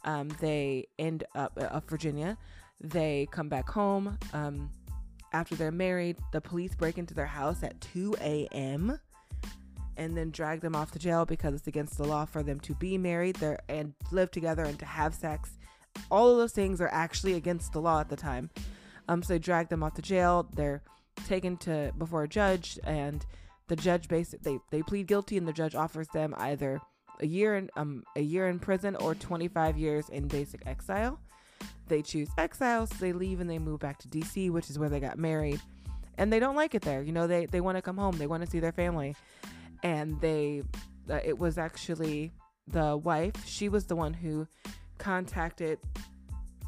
Um, 0.04 0.28
they 0.40 0.86
end 0.98 1.24
up 1.34 1.56
uh, 1.56 1.80
Virginia. 1.86 2.36
They 2.80 3.28
come 3.30 3.48
back 3.48 3.68
home. 3.68 4.18
Um, 4.32 4.70
after 5.32 5.54
they're 5.54 5.70
married, 5.70 6.16
the 6.32 6.40
police 6.40 6.74
break 6.74 6.98
into 6.98 7.14
their 7.14 7.26
house 7.26 7.62
at 7.62 7.80
2 7.80 8.16
a.m. 8.20 8.98
and 9.96 10.16
then 10.16 10.30
drag 10.30 10.60
them 10.60 10.74
off 10.74 10.90
to 10.92 10.98
jail 10.98 11.24
because 11.24 11.54
it's 11.54 11.66
against 11.66 11.98
the 11.98 12.04
law 12.04 12.24
for 12.24 12.42
them 12.42 12.60
to 12.60 12.74
be 12.74 12.96
married 12.96 13.36
there 13.36 13.58
and 13.68 13.94
live 14.10 14.30
together 14.30 14.64
and 14.64 14.78
to 14.78 14.86
have 14.86 15.14
sex. 15.14 15.50
All 16.10 16.30
of 16.30 16.38
those 16.38 16.52
things 16.52 16.80
are 16.80 16.88
actually 16.88 17.34
against 17.34 17.72
the 17.72 17.80
law 17.80 18.00
at 18.00 18.08
the 18.08 18.16
time. 18.16 18.50
Um, 19.08 19.22
so 19.22 19.34
they 19.34 19.38
drag 19.38 19.68
them 19.68 19.82
off 19.82 19.94
to 19.94 20.02
jail. 20.02 20.48
They're 20.54 20.82
taken 21.26 21.56
to 21.58 21.92
before 21.98 22.24
a 22.24 22.28
judge 22.28 22.78
and 22.84 23.24
the 23.68 23.76
judge 23.76 24.08
basically 24.08 24.58
they, 24.70 24.78
they 24.78 24.82
plead 24.82 25.06
guilty 25.06 25.36
and 25.36 25.48
the 25.48 25.52
judge 25.52 25.74
offers 25.74 26.08
them 26.08 26.34
either 26.38 26.80
a 27.20 27.26
year 27.26 27.56
in 27.56 27.70
um 27.76 28.04
a 28.16 28.20
year 28.20 28.48
in 28.48 28.58
prison 28.58 28.96
or 28.96 29.14
25 29.14 29.78
years 29.78 30.08
in 30.08 30.28
basic 30.28 30.66
exile. 30.66 31.18
They 31.86 32.02
choose 32.02 32.28
exile, 32.38 32.86
so 32.86 32.94
they 32.98 33.12
leave 33.12 33.40
and 33.40 33.48
they 33.48 33.58
move 33.58 33.80
back 33.80 33.98
to 33.98 34.08
DC, 34.08 34.50
which 34.50 34.70
is 34.70 34.78
where 34.78 34.88
they 34.88 35.00
got 35.00 35.18
married. 35.18 35.60
And 36.16 36.32
they 36.32 36.38
don't 36.38 36.56
like 36.56 36.74
it 36.74 36.82
there. 36.82 37.02
You 37.02 37.12
know, 37.12 37.26
they 37.26 37.46
they 37.46 37.60
want 37.60 37.76
to 37.76 37.82
come 37.82 37.96
home. 37.96 38.16
They 38.16 38.26
want 38.26 38.44
to 38.44 38.50
see 38.50 38.60
their 38.60 38.72
family. 38.72 39.14
And 39.82 40.20
they 40.20 40.62
uh, 41.10 41.20
it 41.24 41.38
was 41.38 41.58
actually 41.58 42.32
the 42.68 42.96
wife, 42.96 43.34
she 43.46 43.68
was 43.68 43.86
the 43.86 43.96
one 43.96 44.14
who 44.14 44.46
contacted 44.98 45.78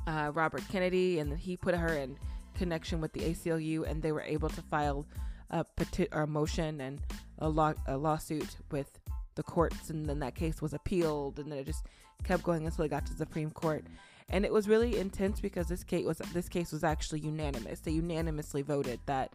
uh, 0.06 0.30
Robert 0.34 0.62
Kennedy, 0.70 1.18
and 1.18 1.36
he 1.38 1.56
put 1.56 1.74
her 1.74 1.94
in 1.94 2.18
connection 2.54 3.00
with 3.00 3.12
the 3.12 3.20
ACLU, 3.20 3.88
and 3.88 4.02
they 4.02 4.12
were 4.12 4.22
able 4.22 4.48
to 4.48 4.62
file 4.62 5.06
a 5.50 5.64
peti- 5.64 6.08
or 6.12 6.22
a 6.22 6.26
motion 6.26 6.80
and 6.80 7.00
a, 7.38 7.48
law- 7.48 7.74
a 7.86 7.96
lawsuit 7.96 8.56
with 8.70 8.98
the 9.34 9.42
courts, 9.42 9.90
and 9.90 10.06
then 10.06 10.18
that 10.20 10.34
case 10.34 10.60
was 10.60 10.72
appealed, 10.72 11.38
and 11.38 11.50
then 11.52 11.58
it 11.58 11.66
just 11.66 11.86
kept 12.24 12.42
going 12.42 12.66
until 12.66 12.84
it 12.84 12.88
got 12.88 13.06
to 13.06 13.12
the 13.12 13.18
Supreme 13.18 13.50
Court. 13.50 13.84
And 14.28 14.44
it 14.44 14.52
was 14.52 14.68
really 14.68 14.98
intense 14.98 15.40
because 15.40 15.68
this 15.68 15.84
case 15.84 16.04
was 16.04 16.18
this 16.18 16.48
case 16.48 16.72
was 16.72 16.82
actually 16.82 17.20
unanimous. 17.20 17.80
They 17.80 17.92
unanimously 17.92 18.62
voted 18.62 18.98
that 19.06 19.32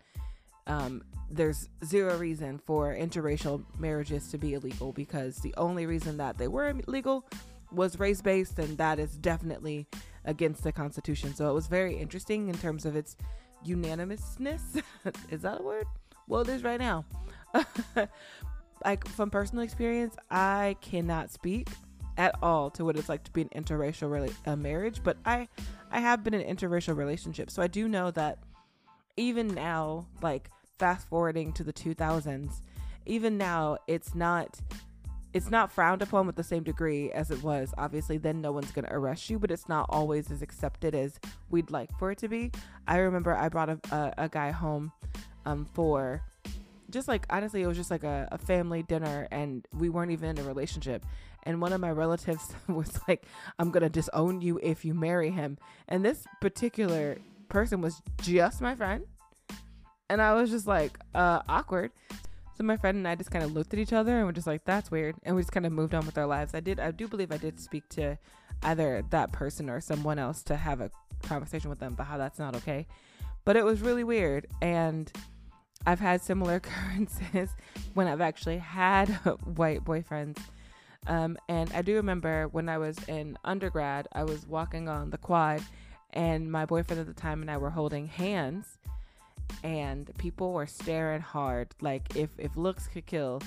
um, 0.67 1.03
there's 1.29 1.69
zero 1.85 2.17
reason 2.17 2.59
for 2.59 2.93
interracial 2.93 3.63
marriages 3.79 4.29
to 4.29 4.37
be 4.37 4.53
illegal 4.53 4.91
because 4.91 5.37
the 5.37 5.53
only 5.57 5.85
reason 5.85 6.17
that 6.17 6.37
they 6.37 6.47
were 6.47 6.73
illegal 6.87 7.25
was 7.71 7.99
race 7.99 8.21
based, 8.21 8.59
and 8.59 8.77
that 8.77 8.99
is 8.99 9.15
definitely 9.15 9.87
against 10.25 10.63
the 10.63 10.71
Constitution. 10.71 11.33
So 11.33 11.49
it 11.49 11.53
was 11.53 11.67
very 11.67 11.95
interesting 11.95 12.49
in 12.49 12.57
terms 12.57 12.85
of 12.85 12.95
its 12.95 13.15
unanimousness. 13.63 14.77
is 15.29 15.41
that 15.41 15.61
a 15.61 15.63
word? 15.63 15.87
Well, 16.27 16.41
it 16.41 16.49
is 16.49 16.63
right 16.63 16.79
now. 16.79 17.05
like 18.85 19.07
from 19.07 19.29
personal 19.29 19.63
experience, 19.63 20.15
I 20.29 20.75
cannot 20.81 21.31
speak 21.31 21.67
at 22.17 22.35
all 22.41 22.69
to 22.71 22.85
what 22.85 22.97
it's 22.97 23.09
like 23.09 23.23
to 23.23 23.31
be 23.31 23.41
an 23.41 23.49
interracial 23.49 24.09
rela- 24.09 24.35
uh, 24.45 24.55
marriage, 24.55 25.01
but 25.03 25.17
I 25.25 25.47
I 25.91 25.99
have 25.99 26.23
been 26.23 26.33
in 26.33 26.55
interracial 26.55 26.95
relationship, 26.95 27.49
so 27.49 27.61
I 27.61 27.67
do 27.67 27.87
know 27.87 28.11
that 28.11 28.39
even 29.17 29.49
now, 29.49 30.07
like 30.21 30.49
fast 30.79 31.07
forwarding 31.09 31.53
to 31.53 31.63
the 31.63 31.73
2000s, 31.73 32.61
even 33.05 33.37
now 33.37 33.77
it's 33.87 34.15
not 34.15 34.59
it's 35.33 35.49
not 35.49 35.71
frowned 35.71 36.01
upon 36.01 36.27
with 36.27 36.35
the 36.35 36.43
same 36.43 36.63
degree 36.63 37.09
as 37.11 37.31
it 37.31 37.41
was. 37.41 37.73
Obviously, 37.77 38.17
then 38.17 38.41
no 38.41 38.51
one's 38.51 38.71
going 38.71 38.85
to 38.85 38.93
arrest 38.93 39.29
you, 39.29 39.39
but 39.39 39.49
it's 39.49 39.69
not 39.69 39.85
always 39.89 40.29
as 40.29 40.41
accepted 40.41 40.93
as 40.93 41.19
we'd 41.49 41.71
like 41.71 41.89
for 41.97 42.11
it 42.11 42.17
to 42.17 42.27
be. 42.27 42.51
I 42.87 42.97
remember 42.97 43.33
I 43.33 43.47
brought 43.47 43.69
a, 43.69 43.79
a, 43.91 44.25
a 44.25 44.29
guy 44.29 44.51
home 44.51 44.91
um, 45.45 45.65
for 45.73 46.21
just 46.89 47.07
like 47.07 47.25
honestly, 47.29 47.61
it 47.61 47.67
was 47.67 47.77
just 47.77 47.91
like 47.91 48.03
a, 48.03 48.27
a 48.31 48.37
family 48.37 48.83
dinner, 48.83 49.27
and 49.31 49.67
we 49.73 49.89
weren't 49.89 50.11
even 50.11 50.29
in 50.29 50.39
a 50.39 50.43
relationship. 50.43 51.05
And 51.43 51.61
one 51.61 51.73
of 51.73 51.81
my 51.81 51.91
relatives 51.91 52.53
was 52.67 52.99
like, 53.07 53.23
I'm 53.57 53.71
to 53.71 53.89
disown 53.89 54.41
you 54.41 54.59
if 54.61 54.85
you 54.85 54.93
marry 54.93 55.31
him. 55.31 55.57
And 55.87 56.05
this 56.05 56.25
particular 56.39 57.17
person 57.49 57.81
was 57.81 58.01
just 58.21 58.61
my 58.61 58.75
friend. 58.75 59.05
And 60.09 60.21
I 60.21 60.33
was 60.33 60.49
just 60.49 60.67
like, 60.67 60.97
uh, 61.15 61.41
awkward. 61.47 61.91
So 62.57 62.63
my 62.63 62.77
friend 62.77 62.97
and 62.97 63.07
I 63.07 63.15
just 63.15 63.31
kind 63.31 63.43
of 63.43 63.53
looked 63.53 63.73
at 63.73 63.79
each 63.79 63.93
other 63.93 64.17
and 64.17 64.25
we're 64.25 64.33
just 64.33 64.47
like, 64.47 64.65
that's 64.65 64.91
weird. 64.91 65.15
And 65.23 65.35
we 65.35 65.41
just 65.41 65.53
kind 65.53 65.65
of 65.65 65.71
moved 65.71 65.95
on 65.95 66.05
with 66.05 66.17
our 66.17 66.27
lives. 66.27 66.53
I 66.53 66.59
did, 66.59 66.79
I 66.79 66.91
do 66.91 67.07
believe 67.07 67.31
I 67.31 67.37
did 67.37 67.59
speak 67.59 67.87
to 67.89 68.17
either 68.61 69.03
that 69.09 69.31
person 69.31 69.69
or 69.69 69.79
someone 69.79 70.19
else 70.19 70.43
to 70.43 70.55
have 70.55 70.81
a 70.81 70.91
conversation 71.23 71.69
with 71.69 71.79
them 71.79 71.93
about 71.93 72.07
how 72.07 72.17
that's 72.17 72.39
not 72.39 72.55
okay. 72.57 72.87
But 73.45 73.55
it 73.55 73.65
was 73.65 73.81
really 73.81 74.03
weird. 74.03 74.47
And 74.61 75.11
I've 75.85 75.99
had 75.99 76.21
similar 76.21 76.55
occurrences 76.63 77.49
when 77.93 78.07
I've 78.07 78.21
actually 78.21 78.57
had 78.57 79.09
white 79.55 79.83
boyfriends. 79.83 80.37
Um, 81.07 81.37
and 81.47 81.71
I 81.73 81.81
do 81.81 81.95
remember 81.95 82.47
when 82.49 82.69
I 82.69 82.77
was 82.77 82.97
in 83.07 83.37
undergrad, 83.43 84.07
I 84.13 84.23
was 84.23 84.45
walking 84.45 84.87
on 84.87 85.09
the 85.09 85.17
quad, 85.17 85.61
and 86.13 86.51
my 86.51 86.65
boyfriend 86.65 86.99
at 86.99 87.07
the 87.07 87.19
time 87.19 87.41
and 87.41 87.49
I 87.49 87.57
were 87.57 87.71
holding 87.71 88.07
hands, 88.07 88.77
and 89.63 90.11
people 90.17 90.53
were 90.53 90.67
staring 90.67 91.21
hard, 91.21 91.69
like 91.81 92.15
if 92.15 92.29
if 92.37 92.55
looks 92.55 92.87
could 92.87 93.07
kill. 93.07 93.41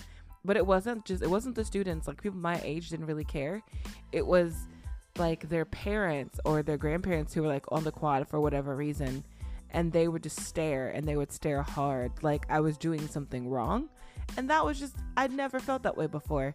But 0.45 0.57
it 0.57 0.67
wasn't 0.67 1.05
just 1.05 1.23
it 1.23 1.31
wasn't 1.31 1.55
the 1.55 1.65
students, 1.65 2.09
like 2.09 2.21
people 2.21 2.39
my 2.39 2.61
age 2.65 2.91
didn't 2.91 3.07
really 3.07 3.25
care. 3.25 3.63
It 4.11 4.27
was 4.27 4.67
like 5.17 5.49
their 5.49 5.65
parents 5.65 6.41
or 6.45 6.63
their 6.63 6.77
grandparents 6.77 7.33
who 7.33 7.43
were 7.43 7.49
like 7.49 7.71
on 7.71 7.85
the 7.85 7.93
quad 7.93 8.29
for 8.29 8.41
whatever 8.41 8.75
reason 8.75 9.23
and 9.75 9.93
they 9.93 10.09
would 10.09 10.23
just 10.23 10.41
stare 10.41 10.89
and 10.89 11.07
they 11.07 11.17
would 11.17 11.33
stare 11.33 11.61
hard 11.61 12.13
like 12.23 12.47
I 12.49 12.61
was 12.61 12.79
doing 12.79 13.07
something 13.09 13.49
wrong. 13.49 13.91
And 14.39 14.49
that 14.49 14.65
was 14.65 14.79
just 14.79 14.97
I'd 15.17 15.33
never 15.33 15.59
felt 15.59 15.83
that 15.83 15.97
way 15.97 16.07
before. 16.07 16.55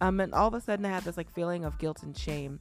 Um 0.00 0.20
and 0.20 0.32
all 0.34 0.48
of 0.48 0.54
a 0.54 0.60
sudden 0.60 0.84
I 0.84 0.90
had 0.90 1.02
this 1.02 1.16
like 1.16 1.32
feeling 1.32 1.64
of 1.64 1.78
guilt 1.78 2.02
and 2.04 2.16
shame. 2.16 2.60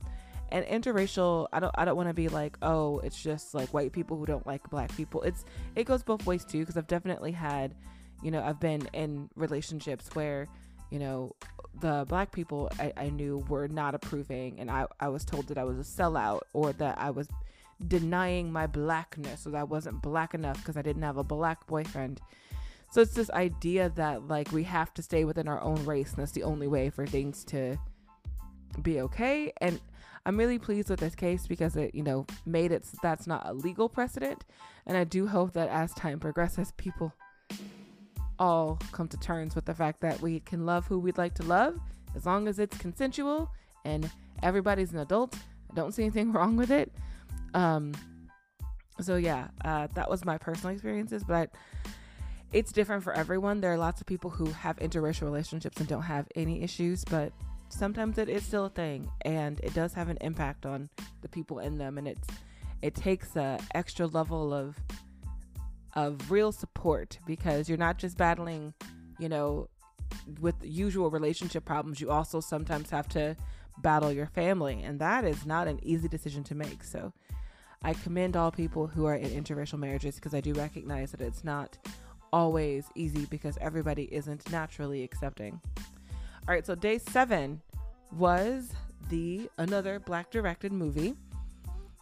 And 0.49 0.65
interracial, 0.65 1.47
I 1.53 1.59
don't 1.59 1.75
I 1.77 1.85
don't 1.85 1.95
want 1.95 2.09
to 2.09 2.13
be 2.13 2.27
like, 2.27 2.57
"Oh, 2.61 2.99
it's 2.99 3.21
just 3.21 3.53
like 3.53 3.73
white 3.73 3.93
people 3.93 4.17
who 4.17 4.25
don't 4.25 4.45
like 4.45 4.69
black 4.69 4.93
people." 4.97 5.21
It's 5.21 5.45
it 5.75 5.85
goes 5.85 6.03
both 6.03 6.25
ways 6.25 6.43
too 6.43 6.59
because 6.59 6.75
I've 6.75 6.87
definitely 6.87 7.31
had, 7.31 7.73
you 8.21 8.31
know, 8.31 8.43
I've 8.43 8.59
been 8.59 8.89
in 8.91 9.29
relationships 9.35 10.09
where 10.13 10.49
you 10.89 10.99
know, 10.99 11.33
the 11.79 12.05
black 12.09 12.33
people 12.33 12.69
I, 12.77 12.91
I, 12.97 13.09
knew 13.09 13.45
were 13.47 13.69
not 13.69 13.95
approving, 13.95 14.59
and 14.59 14.69
I, 14.69 14.87
I 14.99 15.07
was 15.07 15.23
told 15.23 15.47
that 15.47 15.57
I 15.57 15.63
was 15.63 15.79
a 15.79 15.83
sellout 15.83 16.41
or 16.51 16.73
that 16.73 16.99
I 16.99 17.11
was 17.11 17.29
denying 17.87 18.51
my 18.51 18.67
blackness 18.67 19.41
so 19.41 19.49
that 19.49 19.57
I 19.57 19.63
wasn't 19.63 20.01
black 20.01 20.33
enough 20.33 20.57
because 20.57 20.77
I 20.77 20.81
didn't 20.81 21.03
have 21.03 21.17
a 21.17 21.23
black 21.23 21.65
boyfriend. 21.67 22.21
So 22.91 23.01
it's 23.01 23.13
this 23.13 23.29
idea 23.31 23.89
that 23.95 24.27
like 24.27 24.51
we 24.51 24.63
have 24.63 24.93
to 24.95 25.01
stay 25.01 25.23
within 25.23 25.47
our 25.47 25.61
own 25.61 25.85
race 25.85 26.11
and 26.11 26.19
that's 26.19 26.33
the 26.33 26.43
only 26.43 26.67
way 26.67 26.89
for 26.89 27.05
things 27.07 27.43
to 27.45 27.77
be 28.81 29.01
okay. 29.01 29.53
And 29.61 29.79
I'm 30.25 30.37
really 30.37 30.59
pleased 30.59 30.89
with 30.89 30.99
this 30.99 31.15
case 31.15 31.47
because 31.47 31.75
it, 31.75 31.95
you 31.95 32.03
know, 32.03 32.25
made 32.45 32.71
it 32.71 32.85
that's 33.01 33.27
not 33.27 33.43
a 33.45 33.53
legal 33.53 33.89
precedent. 33.89 34.45
And 34.85 34.97
I 34.97 35.03
do 35.03 35.27
hope 35.27 35.53
that 35.53 35.69
as 35.69 35.93
time 35.93 36.19
progresses, 36.19 36.73
people 36.77 37.13
all 38.37 38.79
come 38.91 39.07
to 39.07 39.17
terms 39.17 39.55
with 39.55 39.65
the 39.65 39.73
fact 39.73 40.01
that 40.01 40.19
we 40.21 40.39
can 40.41 40.65
love 40.65 40.87
who 40.87 40.99
we'd 40.99 41.17
like 41.17 41.35
to 41.35 41.43
love 41.43 41.79
as 42.15 42.25
long 42.25 42.47
as 42.47 42.59
it's 42.59 42.77
consensual 42.77 43.49
and 43.85 44.09
everybody's 44.43 44.91
an 44.91 44.99
adult. 44.99 45.35
I 45.71 45.75
don't 45.75 45.93
see 45.93 46.03
anything 46.03 46.31
wrong 46.33 46.57
with 46.57 46.71
it. 46.71 46.91
Um, 47.53 47.93
so 48.99 49.15
yeah, 49.15 49.47
uh, 49.65 49.87
that 49.95 50.09
was 50.09 50.25
my 50.25 50.37
personal 50.37 50.73
experiences, 50.73 51.23
but 51.23 51.49
it's 52.53 52.71
different 52.71 53.03
for 53.03 53.13
everyone. 53.13 53.61
There 53.61 53.71
are 53.71 53.77
lots 53.77 54.01
of 54.01 54.07
people 54.07 54.29
who 54.29 54.45
have 54.45 54.77
interracial 54.77 55.23
relationships 55.23 55.79
and 55.79 55.87
don't 55.87 56.01
have 56.03 56.27
any 56.35 56.61
issues, 56.61 57.05
but 57.05 57.31
sometimes 57.69 58.17
it 58.17 58.29
is 58.29 58.43
still 58.43 58.65
a 58.65 58.69
thing, 58.69 59.09
and 59.21 59.59
it 59.61 59.73
does 59.73 59.93
have 59.93 60.09
an 60.09 60.17
impact 60.21 60.65
on 60.65 60.89
the 61.21 61.29
people 61.29 61.59
in 61.59 61.77
them, 61.77 61.97
and 61.97 62.07
it's 62.07 62.27
it 62.81 62.95
takes 62.95 63.35
a 63.35 63.59
extra 63.73 64.07
level 64.07 64.53
of 64.53 64.75
of 65.93 66.31
real 66.31 66.51
support 66.51 67.19
because 67.25 67.67
you're 67.67 67.77
not 67.77 67.97
just 67.97 68.17
battling, 68.17 68.73
you 69.19 69.29
know, 69.29 69.69
with 70.39 70.55
usual 70.61 71.09
relationship 71.09 71.65
problems. 71.65 71.99
You 71.99 72.11
also 72.11 72.39
sometimes 72.39 72.89
have 72.89 73.07
to 73.09 73.35
battle 73.77 74.11
your 74.11 74.27
family, 74.27 74.81
and 74.83 74.99
that 74.99 75.25
is 75.25 75.45
not 75.45 75.67
an 75.67 75.79
easy 75.83 76.07
decision 76.07 76.43
to 76.45 76.55
make. 76.55 76.83
So 76.83 77.13
I 77.83 77.93
commend 77.93 78.37
all 78.37 78.51
people 78.51 78.87
who 78.87 79.05
are 79.05 79.15
in 79.15 79.43
interracial 79.43 79.79
marriages 79.79 80.15
because 80.15 80.33
I 80.33 80.41
do 80.41 80.53
recognize 80.53 81.11
that 81.11 81.21
it's 81.21 81.43
not 81.43 81.77
always 82.31 82.85
easy 82.95 83.25
because 83.25 83.57
everybody 83.59 84.03
isn't 84.13 84.51
naturally 84.51 85.03
accepting. 85.03 85.59
All 86.47 86.53
right, 86.53 86.65
so 86.65 86.75
day 86.75 86.97
seven 86.97 87.61
was 88.17 88.71
the 89.09 89.49
another 89.57 89.99
black 89.99 90.29
directed 90.29 90.71
movie. 90.71 91.15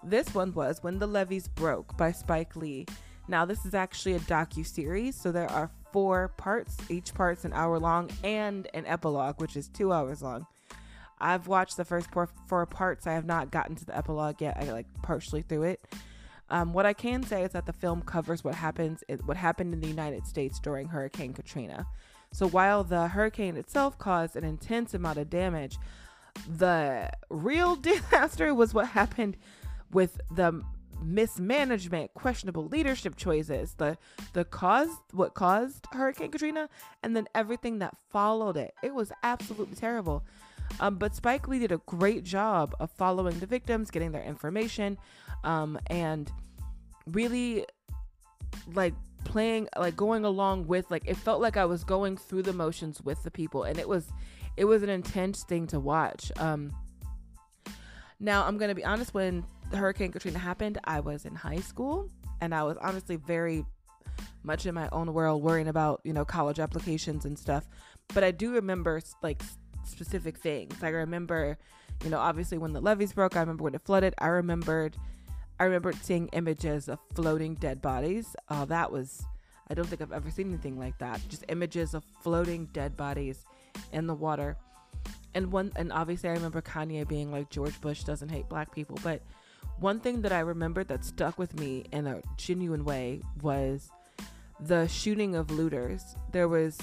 This 0.03 0.33
one 0.33 0.53
was 0.53 0.83
When 0.83 0.99
the 0.99 1.07
Levees 1.07 1.47
Broke 1.47 1.95
by 1.97 2.11
Spike 2.11 2.55
Lee. 2.55 2.85
Now 3.27 3.45
this 3.45 3.65
is 3.65 3.73
actually 3.73 4.15
a 4.15 4.19
docu 4.19 4.65
series, 4.65 5.15
so 5.15 5.31
there 5.31 5.49
are 5.51 5.69
four 5.91 6.29
parts. 6.37 6.77
Each 6.89 7.13
part's 7.13 7.45
an 7.45 7.53
hour 7.53 7.79
long, 7.79 8.09
and 8.23 8.67
an 8.73 8.85
epilogue, 8.85 9.39
which 9.39 9.55
is 9.55 9.67
two 9.67 9.91
hours 9.91 10.21
long. 10.21 10.45
I've 11.21 11.47
watched 11.47 11.77
the 11.77 11.85
first 11.85 12.09
four, 12.11 12.65
parts. 12.65 13.07
I 13.07 13.13
have 13.13 13.25
not 13.25 13.51
gotten 13.51 13.75
to 13.75 13.85
the 13.85 13.97
epilogue 13.97 14.41
yet. 14.41 14.57
I 14.59 14.71
like 14.71 14.87
partially 15.01 15.41
through 15.41 15.63
it. 15.63 15.81
Um, 16.49 16.73
what 16.73 16.85
I 16.85 16.93
can 16.93 17.23
say 17.23 17.43
is 17.43 17.51
that 17.51 17.65
the 17.65 17.73
film 17.73 18.01
covers 18.01 18.43
what 18.43 18.55
happens, 18.55 19.03
what 19.25 19.37
happened 19.37 19.73
in 19.73 19.81
the 19.81 19.87
United 19.87 20.25
States 20.25 20.59
during 20.59 20.87
Hurricane 20.87 21.33
Katrina. 21.33 21.85
So 22.31 22.47
while 22.47 22.83
the 22.83 23.07
hurricane 23.07 23.57
itself 23.57 23.97
caused 23.97 24.35
an 24.35 24.43
intense 24.43 24.93
amount 24.93 25.17
of 25.17 25.29
damage, 25.29 25.77
the 26.47 27.09
real 27.29 27.75
disaster 27.75 28.53
was 28.53 28.73
what 28.73 28.87
happened 28.87 29.37
with 29.91 30.19
the 30.31 30.63
mismanagement, 31.01 32.13
questionable 32.13 32.67
leadership 32.67 33.15
choices, 33.15 33.73
the 33.75 33.97
the 34.33 34.45
cause 34.45 34.89
what 35.11 35.33
caused 35.33 35.85
Hurricane 35.91 36.31
Katrina, 36.31 36.69
and 37.03 37.15
then 37.15 37.27
everything 37.33 37.79
that 37.79 37.95
followed 38.09 38.57
it. 38.57 38.73
It 38.83 38.93
was 38.93 39.11
absolutely 39.23 39.75
terrible. 39.75 40.23
Um, 40.79 40.95
but 40.95 41.15
Spike 41.15 41.47
Lee 41.47 41.59
did 41.59 41.71
a 41.71 41.81
great 41.85 42.23
job 42.23 42.75
of 42.79 42.91
following 42.91 43.39
the 43.39 43.45
victims, 43.45 43.91
getting 43.91 44.11
their 44.11 44.23
information, 44.23 44.97
um, 45.43 45.79
and 45.87 46.31
really 47.07 47.65
like 48.73 48.93
playing 49.25 49.67
like 49.77 49.95
going 49.95 50.25
along 50.25 50.67
with 50.67 50.89
like 50.89 51.03
it 51.05 51.17
felt 51.17 51.41
like 51.41 51.57
I 51.57 51.65
was 51.65 51.83
going 51.83 52.17
through 52.17 52.43
the 52.43 52.53
motions 52.53 53.01
with 53.01 53.21
the 53.23 53.31
people 53.31 53.63
and 53.63 53.77
it 53.77 53.87
was 53.87 54.07
it 54.57 54.65
was 54.65 54.83
an 54.83 54.89
intense 54.89 55.43
thing 55.43 55.67
to 55.67 55.79
watch. 55.79 56.31
Um 56.37 56.73
now 58.19 58.45
I'm 58.45 58.57
gonna 58.57 58.75
be 58.75 58.85
honest, 58.85 59.13
when 59.13 59.45
Hurricane 59.73 60.11
Katrina 60.11 60.39
happened, 60.39 60.77
I 60.83 60.99
was 60.99 61.25
in 61.25 61.35
high 61.35 61.59
school 61.59 62.09
and 62.41 62.53
I 62.53 62.63
was 62.63 62.77
honestly 62.77 63.17
very 63.17 63.65
much 64.43 64.65
in 64.65 64.73
my 64.73 64.89
own 64.91 65.13
world 65.13 65.43
worrying 65.43 65.67
about, 65.67 66.01
you 66.03 66.13
know, 66.13 66.25
college 66.25 66.59
applications 66.59 67.25
and 67.25 67.37
stuff. 67.37 67.67
But 68.13 68.23
I 68.23 68.31
do 68.31 68.53
remember 68.53 69.01
like 69.21 69.43
specific 69.89 70.37
things. 70.37 70.81
Like 70.81 70.93
I 70.93 70.97
remember, 70.97 71.57
you 72.03 72.09
know, 72.09 72.19
obviously 72.19 72.57
when 72.57 72.73
the 72.73 72.81
levees 72.81 73.13
broke, 73.13 73.35
I 73.35 73.41
remember 73.41 73.63
when 73.63 73.75
it 73.75 73.81
flooded. 73.81 74.13
I 74.17 74.27
remembered 74.27 74.95
I 75.59 75.65
remembered 75.65 75.95
seeing 76.01 76.29
images 76.29 76.87
of 76.87 76.99
floating 77.13 77.55
dead 77.55 77.81
bodies. 77.81 78.35
Oh, 78.49 78.65
that 78.65 78.91
was 78.91 79.23
I 79.69 79.73
don't 79.73 79.85
think 79.85 80.01
I've 80.01 80.13
ever 80.13 80.31
seen 80.31 80.49
anything 80.49 80.79
like 80.79 80.97
that. 80.99 81.21
Just 81.29 81.45
images 81.49 81.93
of 81.93 82.03
floating 82.21 82.65
dead 82.73 82.97
bodies 82.97 83.45
in 83.91 84.07
the 84.07 84.15
water. 84.15 84.57
And 85.35 85.51
one 85.51 85.71
and 85.75 85.91
obviously 85.91 86.29
I 86.29 86.33
remember 86.33 86.61
Kanye 86.61 87.07
being 87.07 87.31
like 87.31 87.49
George 87.49 87.79
Bush 87.81 88.03
doesn't 88.03 88.29
hate 88.29 88.49
black 88.49 88.73
people, 88.73 88.97
but 89.03 89.21
one 89.79 89.99
thing 89.99 90.21
that 90.21 90.31
I 90.31 90.39
remembered 90.39 90.87
that 90.89 91.05
stuck 91.05 91.37
with 91.37 91.57
me 91.59 91.85
in 91.91 92.07
a 92.07 92.21
genuine 92.37 92.83
way 92.83 93.21
was 93.41 93.89
the 94.59 94.87
shooting 94.87 95.35
of 95.35 95.51
looters. 95.51 96.15
There 96.31 96.47
was 96.47 96.77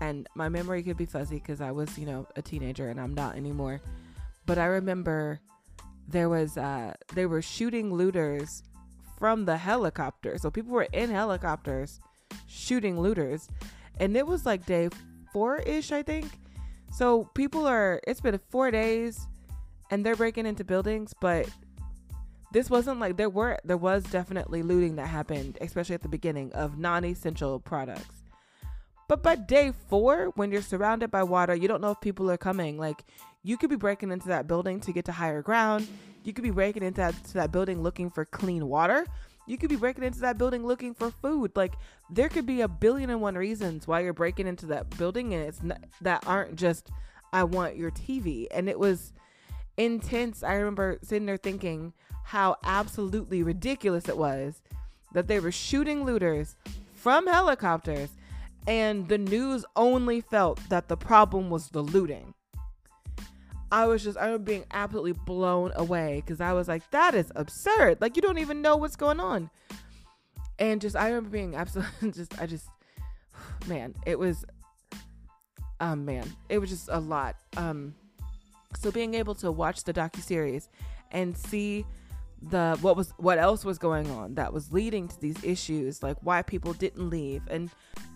and 0.00 0.28
my 0.34 0.48
memory 0.48 0.82
could 0.82 0.96
be 0.96 1.06
fuzzy 1.06 1.36
because 1.36 1.60
I 1.60 1.70
was, 1.70 1.98
you 1.98 2.06
know, 2.06 2.26
a 2.36 2.42
teenager 2.42 2.88
and 2.88 3.00
I'm 3.00 3.14
not 3.14 3.36
anymore. 3.36 3.80
But 4.44 4.58
I 4.58 4.66
remember 4.66 5.40
there 6.08 6.28
was 6.28 6.56
uh 6.56 6.94
they 7.14 7.26
were 7.26 7.42
shooting 7.42 7.92
looters 7.92 8.62
from 9.18 9.44
the 9.44 9.56
helicopter. 9.56 10.38
So 10.38 10.50
people 10.50 10.72
were 10.72 10.88
in 10.92 11.10
helicopters 11.10 12.00
shooting 12.46 13.00
looters. 13.00 13.48
And 13.98 14.16
it 14.16 14.26
was 14.26 14.44
like 14.44 14.66
day 14.66 14.90
four 15.32 15.58
ish, 15.58 15.92
I 15.92 16.02
think. 16.02 16.26
So 16.92 17.24
people 17.34 17.66
are 17.66 18.00
it's 18.06 18.20
been 18.20 18.38
four 18.50 18.70
days 18.70 19.26
and 19.90 20.04
they're 20.04 20.16
breaking 20.16 20.46
into 20.46 20.64
buildings, 20.64 21.14
but 21.20 21.48
this 22.52 22.70
wasn't 22.70 23.00
like 23.00 23.16
there 23.16 23.30
were 23.30 23.58
there 23.64 23.76
was 23.76 24.04
definitely 24.04 24.62
looting 24.62 24.96
that 24.96 25.06
happened, 25.06 25.58
especially 25.60 25.94
at 25.94 26.02
the 26.02 26.08
beginning 26.08 26.52
of 26.52 26.78
non-essential 26.78 27.60
products. 27.60 28.15
But 29.08 29.22
by 29.22 29.36
day 29.36 29.72
four, 29.88 30.32
when 30.34 30.50
you're 30.50 30.62
surrounded 30.62 31.10
by 31.10 31.22
water, 31.22 31.54
you 31.54 31.68
don't 31.68 31.80
know 31.80 31.92
if 31.92 32.00
people 32.00 32.30
are 32.30 32.36
coming. 32.36 32.78
Like 32.78 33.04
you 33.42 33.56
could 33.56 33.70
be 33.70 33.76
breaking 33.76 34.10
into 34.10 34.28
that 34.28 34.48
building 34.48 34.80
to 34.80 34.92
get 34.92 35.04
to 35.04 35.12
higher 35.12 35.42
ground. 35.42 35.86
You 36.24 36.32
could 36.32 36.42
be 36.42 36.50
breaking 36.50 36.82
into 36.82 37.00
that, 37.00 37.24
to 37.26 37.34
that 37.34 37.52
building 37.52 37.82
looking 37.82 38.10
for 38.10 38.24
clean 38.24 38.66
water. 38.66 39.06
You 39.46 39.56
could 39.56 39.70
be 39.70 39.76
breaking 39.76 40.02
into 40.02 40.18
that 40.20 40.38
building 40.38 40.66
looking 40.66 40.92
for 40.92 41.12
food. 41.12 41.52
Like 41.54 41.74
there 42.10 42.28
could 42.28 42.46
be 42.46 42.62
a 42.62 42.68
billion 42.68 43.10
and 43.10 43.20
one 43.20 43.36
reasons 43.36 43.86
why 43.86 44.00
you're 44.00 44.12
breaking 44.12 44.48
into 44.48 44.66
that 44.66 44.90
building, 44.98 45.34
and 45.34 45.46
it's 45.46 45.62
not, 45.62 45.84
that 46.00 46.24
aren't 46.26 46.56
just 46.56 46.90
I 47.32 47.44
want 47.44 47.76
your 47.76 47.92
TV. 47.92 48.48
And 48.50 48.68
it 48.68 48.78
was 48.78 49.12
intense. 49.76 50.42
I 50.42 50.54
remember 50.54 50.98
sitting 51.02 51.26
there 51.26 51.36
thinking 51.36 51.92
how 52.24 52.56
absolutely 52.64 53.44
ridiculous 53.44 54.08
it 54.08 54.16
was 54.16 54.60
that 55.12 55.28
they 55.28 55.38
were 55.38 55.52
shooting 55.52 56.04
looters 56.04 56.56
from 56.94 57.28
helicopters, 57.28 58.10
and 58.66 59.08
the 59.08 59.18
news 59.18 59.64
only 59.76 60.20
felt 60.20 60.60
that 60.68 60.88
the 60.88 60.96
problem 60.96 61.50
was 61.50 61.68
the 61.68 61.82
looting. 61.82 62.34
I 63.70 63.86
was 63.86 64.04
just, 64.04 64.16
I 64.16 64.30
was 64.30 64.40
being 64.42 64.64
absolutely 64.70 65.12
blown 65.12 65.72
away 65.74 66.22
because 66.24 66.40
I 66.40 66.52
was 66.52 66.68
like, 66.68 66.88
that 66.90 67.14
is 67.14 67.32
absurd. 67.34 68.00
Like, 68.00 68.16
you 68.16 68.22
don't 68.22 68.38
even 68.38 68.62
know 68.62 68.76
what's 68.76 68.96
going 68.96 69.20
on. 69.20 69.50
And 70.58 70.80
just, 70.80 70.96
I 70.96 71.08
remember 71.08 71.30
being 71.30 71.54
absolutely 71.54 72.10
just, 72.12 72.40
I 72.40 72.46
just, 72.46 72.68
man, 73.66 73.94
it 74.04 74.18
was, 74.18 74.44
um, 75.80 76.04
man, 76.04 76.32
it 76.48 76.58
was 76.58 76.70
just 76.70 76.88
a 76.90 77.00
lot. 77.00 77.36
Um, 77.56 77.94
so 78.78 78.90
being 78.90 79.14
able 79.14 79.34
to 79.36 79.50
watch 79.50 79.84
the 79.84 79.92
docu 79.92 80.20
series 80.20 80.68
and 81.10 81.36
see 81.36 81.84
the 82.42 82.76
what 82.80 82.96
was 82.96 83.12
what 83.16 83.38
else 83.38 83.64
was 83.64 83.78
going 83.78 84.10
on 84.10 84.34
that 84.34 84.52
was 84.52 84.72
leading 84.72 85.08
to 85.08 85.18
these 85.20 85.42
issues 85.42 86.02
like 86.02 86.16
why 86.20 86.42
people 86.42 86.72
didn't 86.74 87.08
leave 87.08 87.42
and 87.48 87.70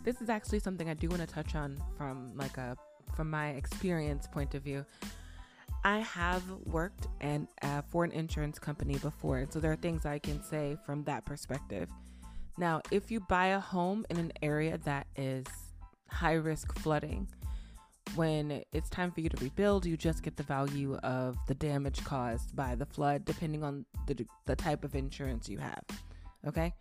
this 0.04 0.20
is 0.20 0.28
actually 0.28 0.60
something 0.60 0.90
i 0.90 0.94
do 0.94 1.08
want 1.08 1.20
to 1.20 1.26
touch 1.26 1.54
on 1.54 1.82
from 1.96 2.30
like 2.36 2.56
a 2.58 2.76
from 3.16 3.30
my 3.30 3.50
experience 3.50 4.26
point 4.26 4.54
of 4.54 4.62
view 4.62 4.84
I 5.84 6.00
have 6.00 6.42
worked 6.66 7.08
and 7.20 7.48
uh, 7.62 7.82
for 7.82 8.04
an 8.04 8.12
insurance 8.12 8.58
company 8.58 8.98
before, 8.98 9.38
and 9.38 9.52
so 9.52 9.60
there 9.60 9.72
are 9.72 9.76
things 9.76 10.04
I 10.04 10.18
can 10.18 10.42
say 10.42 10.76
from 10.84 11.04
that 11.04 11.24
perspective. 11.24 11.88
Now, 12.58 12.82
if 12.90 13.10
you 13.10 13.20
buy 13.20 13.46
a 13.46 13.60
home 13.60 14.04
in 14.10 14.18
an 14.18 14.32
area 14.42 14.78
that 14.84 15.06
is 15.16 15.46
high 16.10 16.34
risk 16.34 16.78
flooding, 16.78 17.28
when 18.14 18.62
it's 18.72 18.88
time 18.90 19.10
for 19.10 19.20
you 19.20 19.28
to 19.28 19.36
rebuild, 19.42 19.86
you 19.86 19.96
just 19.96 20.22
get 20.22 20.36
the 20.36 20.42
value 20.42 20.96
of 20.96 21.36
the 21.46 21.54
damage 21.54 22.02
caused 22.04 22.54
by 22.56 22.74
the 22.74 22.86
flood, 22.86 23.24
depending 23.24 23.62
on 23.62 23.84
the, 24.06 24.26
the 24.46 24.56
type 24.56 24.84
of 24.84 24.94
insurance 24.94 25.48
you 25.48 25.58
have. 25.58 25.84
Okay? 26.46 26.72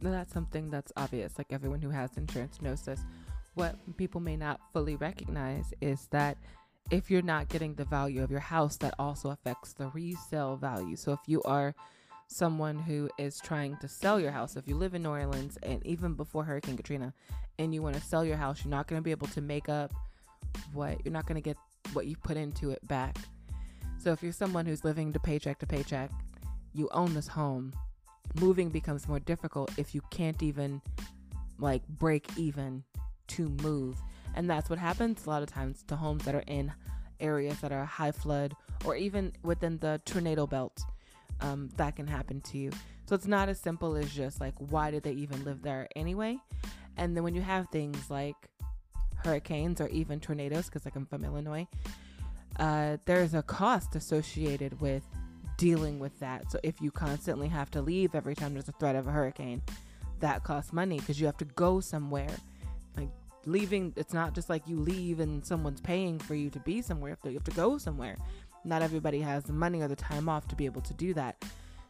Now, 0.00 0.10
that's 0.10 0.32
something 0.32 0.70
that's 0.70 0.92
obvious. 0.96 1.38
Like 1.38 1.52
everyone 1.52 1.80
who 1.80 1.90
has 1.90 2.16
insurance 2.16 2.60
knows 2.62 2.82
this. 2.82 3.00
What 3.54 3.76
people 3.96 4.20
may 4.20 4.36
not 4.36 4.60
fully 4.72 4.96
recognize 4.96 5.72
is 5.80 6.06
that 6.10 6.38
if 6.90 7.10
you're 7.10 7.22
not 7.22 7.48
getting 7.48 7.74
the 7.74 7.84
value 7.84 8.22
of 8.22 8.30
your 8.30 8.40
house, 8.40 8.76
that 8.78 8.94
also 8.98 9.30
affects 9.30 9.72
the 9.72 9.88
resale 9.88 10.56
value. 10.56 10.96
So 10.96 11.12
if 11.12 11.20
you 11.26 11.42
are 11.42 11.74
someone 12.28 12.78
who 12.78 13.10
is 13.18 13.40
trying 13.40 13.76
to 13.78 13.88
sell 13.88 14.20
your 14.20 14.30
house, 14.30 14.56
if 14.56 14.68
you 14.68 14.76
live 14.76 14.94
in 14.94 15.02
New 15.02 15.10
Orleans 15.10 15.58
and 15.62 15.84
even 15.86 16.14
before 16.14 16.44
Hurricane 16.44 16.76
Katrina 16.76 17.12
and 17.58 17.74
you 17.74 17.82
want 17.82 17.96
to 17.96 18.00
sell 18.00 18.24
your 18.24 18.36
house, 18.36 18.64
you're 18.64 18.70
not 18.70 18.86
going 18.86 19.00
to 19.00 19.04
be 19.04 19.10
able 19.10 19.26
to 19.28 19.40
make 19.40 19.68
up 19.68 19.92
what 20.72 21.04
you're 21.04 21.12
not 21.12 21.26
going 21.26 21.40
to 21.40 21.42
get 21.42 21.56
what 21.92 22.06
you 22.06 22.16
put 22.16 22.36
into 22.36 22.70
it 22.70 22.86
back. 22.86 23.16
So 23.98 24.12
if 24.12 24.22
you're 24.22 24.32
someone 24.32 24.66
who's 24.66 24.84
living 24.84 25.12
to 25.12 25.18
paycheck 25.18 25.58
to 25.60 25.66
paycheck, 25.66 26.10
you 26.72 26.88
own 26.92 27.14
this 27.14 27.28
home, 27.28 27.72
moving 28.40 28.68
becomes 28.68 29.08
more 29.08 29.18
difficult 29.20 29.70
if 29.76 29.94
you 29.94 30.00
can't 30.10 30.42
even 30.42 30.80
like 31.58 31.86
break 31.88 32.26
even 32.36 32.84
to 33.26 33.48
move 33.62 34.00
and 34.34 34.48
that's 34.48 34.70
what 34.70 34.78
happens 34.78 35.26
a 35.26 35.30
lot 35.30 35.42
of 35.42 35.48
times 35.50 35.82
to 35.88 35.96
homes 35.96 36.24
that 36.24 36.34
are 36.34 36.44
in 36.46 36.72
areas 37.20 37.60
that 37.60 37.72
are 37.72 37.84
high 37.84 38.12
flood 38.12 38.54
or 38.84 38.94
even 38.94 39.32
within 39.42 39.78
the 39.78 40.00
tornado 40.04 40.46
belt. 40.46 40.80
Um, 41.40 41.70
that 41.76 41.96
can 41.96 42.06
happen 42.06 42.40
to 42.42 42.58
you. 42.58 42.70
So 43.06 43.14
it's 43.14 43.26
not 43.26 43.48
as 43.48 43.60
simple 43.60 43.96
as 43.96 44.12
just 44.12 44.40
like, 44.40 44.54
why 44.58 44.90
did 44.90 45.02
they 45.02 45.12
even 45.12 45.44
live 45.44 45.62
there 45.62 45.88
anyway? 45.96 46.38
And 46.96 47.16
then 47.16 47.24
when 47.24 47.34
you 47.34 47.42
have 47.42 47.68
things 47.70 48.10
like 48.10 48.36
hurricanes 49.24 49.80
or 49.80 49.88
even 49.88 50.20
tornadoes, 50.20 50.66
because 50.66 50.84
like 50.84 50.96
I'm 50.96 51.06
from 51.06 51.24
Illinois, 51.24 51.66
uh, 52.58 52.96
there's 53.04 53.34
a 53.34 53.42
cost 53.42 53.94
associated 53.94 54.80
with 54.80 55.04
dealing 55.56 55.98
with 55.98 56.18
that. 56.20 56.50
So 56.50 56.58
if 56.62 56.80
you 56.80 56.90
constantly 56.90 57.48
have 57.48 57.70
to 57.72 57.82
leave 57.82 58.14
every 58.14 58.34
time 58.34 58.54
there's 58.54 58.68
a 58.68 58.72
threat 58.72 58.96
of 58.96 59.06
a 59.06 59.10
hurricane, 59.10 59.62
that 60.20 60.42
costs 60.42 60.72
money 60.72 60.98
because 60.98 61.20
you 61.20 61.26
have 61.26 61.36
to 61.36 61.44
go 61.44 61.80
somewhere. 61.80 62.30
Like 62.96 63.10
leaving 63.44 63.92
it's 63.96 64.14
not 64.14 64.34
just 64.34 64.48
like 64.48 64.66
you 64.66 64.76
leave 64.76 65.20
and 65.20 65.44
someone's 65.44 65.80
paying 65.80 66.18
for 66.18 66.34
you 66.34 66.50
to 66.50 66.60
be 66.60 66.82
somewhere 66.82 67.16
you 67.24 67.32
have 67.32 67.44
to 67.44 67.50
go 67.52 67.78
somewhere. 67.78 68.16
Not 68.64 68.82
everybody 68.82 69.20
has 69.20 69.44
the 69.44 69.52
money 69.52 69.80
or 69.82 69.88
the 69.88 69.96
time 69.96 70.28
off 70.28 70.48
to 70.48 70.56
be 70.56 70.64
able 70.64 70.82
to 70.82 70.94
do 70.94 71.14
that. 71.14 71.44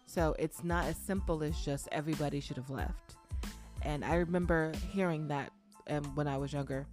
So 0.07 0.35
it's 0.39 0.65
not 0.65 0.87
as 0.87 0.97
simple 0.97 1.43
as 1.43 1.59
just 1.61 1.89
everybody 1.93 2.41
should 2.41 2.57
have 2.57 2.71
left. 2.71 3.17
And 3.83 4.05
i 4.05 4.17
remember 4.17 4.73
hearing 4.91 5.29
that 5.29 5.53
um, 5.89 6.05
when 6.15 6.27
i 6.27 6.37
was 6.37 6.53
younger 6.53 6.87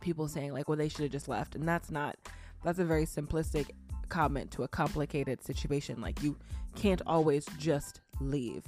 people 0.00 0.28
saying 0.28 0.52
like 0.52 0.68
well 0.68 0.78
they 0.78 0.88
should 0.88 1.02
have 1.02 1.12
just 1.12 1.28
left. 1.28 1.54
And 1.54 1.66
that's 1.66 1.90
not 1.90 2.16
that's 2.64 2.78
a 2.78 2.84
very 2.84 3.06
simplistic 3.06 3.70
comment 4.08 4.50
to 4.52 4.62
a 4.62 4.68
complicated 4.68 5.42
situation. 5.42 6.00
Like 6.00 6.22
you 6.22 6.36
can't 6.74 7.02
always 7.06 7.46
just 7.58 8.00
leave. 8.20 8.64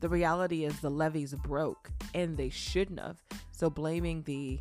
The 0.00 0.08
reality 0.08 0.64
is 0.64 0.80
the 0.80 0.90
levees 0.90 1.34
broke 1.34 1.90
and 2.14 2.36
they 2.36 2.48
shouldn't 2.48 3.00
have. 3.00 3.22
So 3.52 3.68
blaming 3.68 4.22
the 4.22 4.58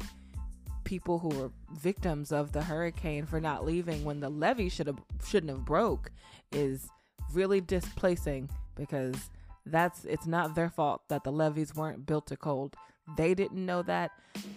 people 0.83 1.19
who 1.19 1.29
were 1.29 1.51
victims 1.73 2.31
of 2.31 2.51
the 2.51 2.63
hurricane 2.63 3.25
for 3.25 3.39
not 3.39 3.65
leaving 3.65 4.03
when 4.03 4.19
the 4.19 4.29
levee 4.29 4.69
should 4.69 4.87
have 4.87 4.99
shouldn't 5.25 5.51
have 5.51 5.63
broke 5.63 6.11
is 6.51 6.89
really 7.31 7.61
displacing 7.61 8.49
because 8.75 9.29
that's 9.65 10.03
it's 10.05 10.25
not 10.25 10.55
their 10.55 10.69
fault 10.69 11.01
that 11.09 11.23
the 11.23 11.31
levees 11.31 11.75
weren't 11.75 12.05
built 12.05 12.25
to 12.27 12.35
cold. 12.35 12.75
They 13.15 13.33
didn't 13.33 13.65
know 13.65 13.81
that 13.83 14.11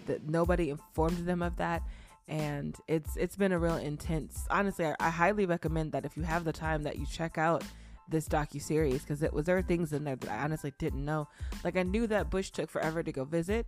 that 0.07 0.29
nobody 0.29 0.71
informed 0.71 1.27
them 1.27 1.43
of 1.43 1.57
that 1.57 1.83
and 2.29 2.77
it's 2.89 3.17
it's 3.17 3.37
been 3.37 3.51
a 3.51 3.59
real 3.59 3.77
intense 3.77 4.47
honestly 4.49 4.85
I, 4.85 4.95
I 5.01 5.11
highly 5.11 5.45
recommend 5.45 5.91
that 5.93 6.05
if 6.05 6.17
you 6.17 6.23
have 6.23 6.45
the 6.45 6.53
time 6.53 6.85
that 6.85 6.97
you 6.97 7.07
check 7.07 7.37
out 7.37 7.65
this 8.13 8.29
docu 8.29 8.61
series 8.63 9.03
because 9.03 9.23
it 9.23 9.33
was 9.33 9.47
there 9.47 9.57
were 9.57 9.63
things 9.63 9.93
in 9.93 10.05
there 10.05 10.17
that 10.17 10.31
I 10.31 10.45
honestly 10.45 10.73
didn't 10.79 11.05
know. 11.05 11.27
Like 11.65 11.77
I 11.77 11.83
knew 11.83 12.07
that 12.07 12.31
Bush 12.31 12.51
took 12.51 12.71
forever 12.71 13.03
to 13.03 13.11
go 13.11 13.25
visit, 13.25 13.67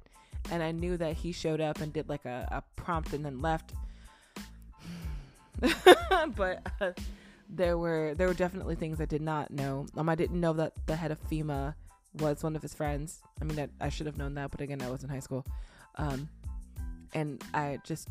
and 0.50 0.62
I 0.62 0.70
knew 0.70 0.96
that 0.98 1.16
he 1.16 1.32
showed 1.32 1.60
up 1.60 1.80
and 1.80 1.92
did 1.92 2.08
like 2.08 2.24
a, 2.24 2.46
a 2.50 2.62
prompt 2.80 3.12
and 3.12 3.24
then 3.24 3.40
left. 3.40 3.72
but 6.36 6.66
uh, 6.80 6.92
there 7.48 7.78
were 7.78 8.14
there 8.16 8.28
were 8.28 8.34
definitely 8.34 8.76
things 8.76 9.00
I 9.00 9.06
did 9.06 9.22
not 9.22 9.50
know. 9.50 9.86
Um, 9.96 10.08
I 10.08 10.14
didn't 10.14 10.40
know 10.40 10.52
that 10.54 10.74
the 10.86 10.96
head 10.96 11.10
of 11.10 11.18
FEMA 11.28 11.74
was 12.14 12.42
one 12.42 12.56
of 12.56 12.62
his 12.62 12.74
friends. 12.74 13.22
I 13.40 13.44
mean, 13.44 13.58
I, 13.58 13.86
I 13.86 13.88
should 13.88 14.06
have 14.06 14.16
known 14.16 14.34
that, 14.34 14.50
but 14.50 14.60
again, 14.60 14.82
I 14.82 14.90
was 14.90 15.02
in 15.02 15.08
high 15.08 15.20
school. 15.20 15.44
Um, 15.96 16.28
and 17.12 17.42
I 17.52 17.78
just, 17.84 18.08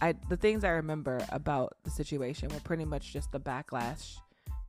I 0.00 0.14
the 0.28 0.36
things 0.36 0.64
I 0.64 0.70
remember 0.70 1.24
about 1.30 1.76
the 1.84 1.90
situation 1.90 2.48
were 2.48 2.60
pretty 2.60 2.84
much 2.84 3.12
just 3.12 3.32
the 3.32 3.40
backlash 3.40 4.16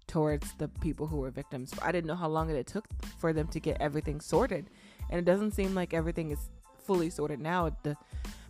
towards 0.07 0.53
the 0.53 0.68
people 0.68 1.07
who 1.07 1.18
were 1.18 1.32
victims. 1.32 1.74
I 1.82 1.91
didn't 1.91 2.07
know 2.07 2.16
how 2.16 2.28
long 2.28 2.49
it 2.49 2.68
took 2.68 2.86
for 3.20 3.34
them 3.34 3.47
to 3.49 3.59
get 3.59 3.78
everything 3.80 4.20
sorted, 4.20 4.70
and 5.09 5.20
it 5.20 5.26
doesn't 5.26 5.51
seem 5.51 5.74
like 5.74 5.93
everything 5.93 6.32
is 6.32 6.49
fully 6.78 7.09
sorted 7.09 7.39
now. 7.39 7.76
The 7.84 7.95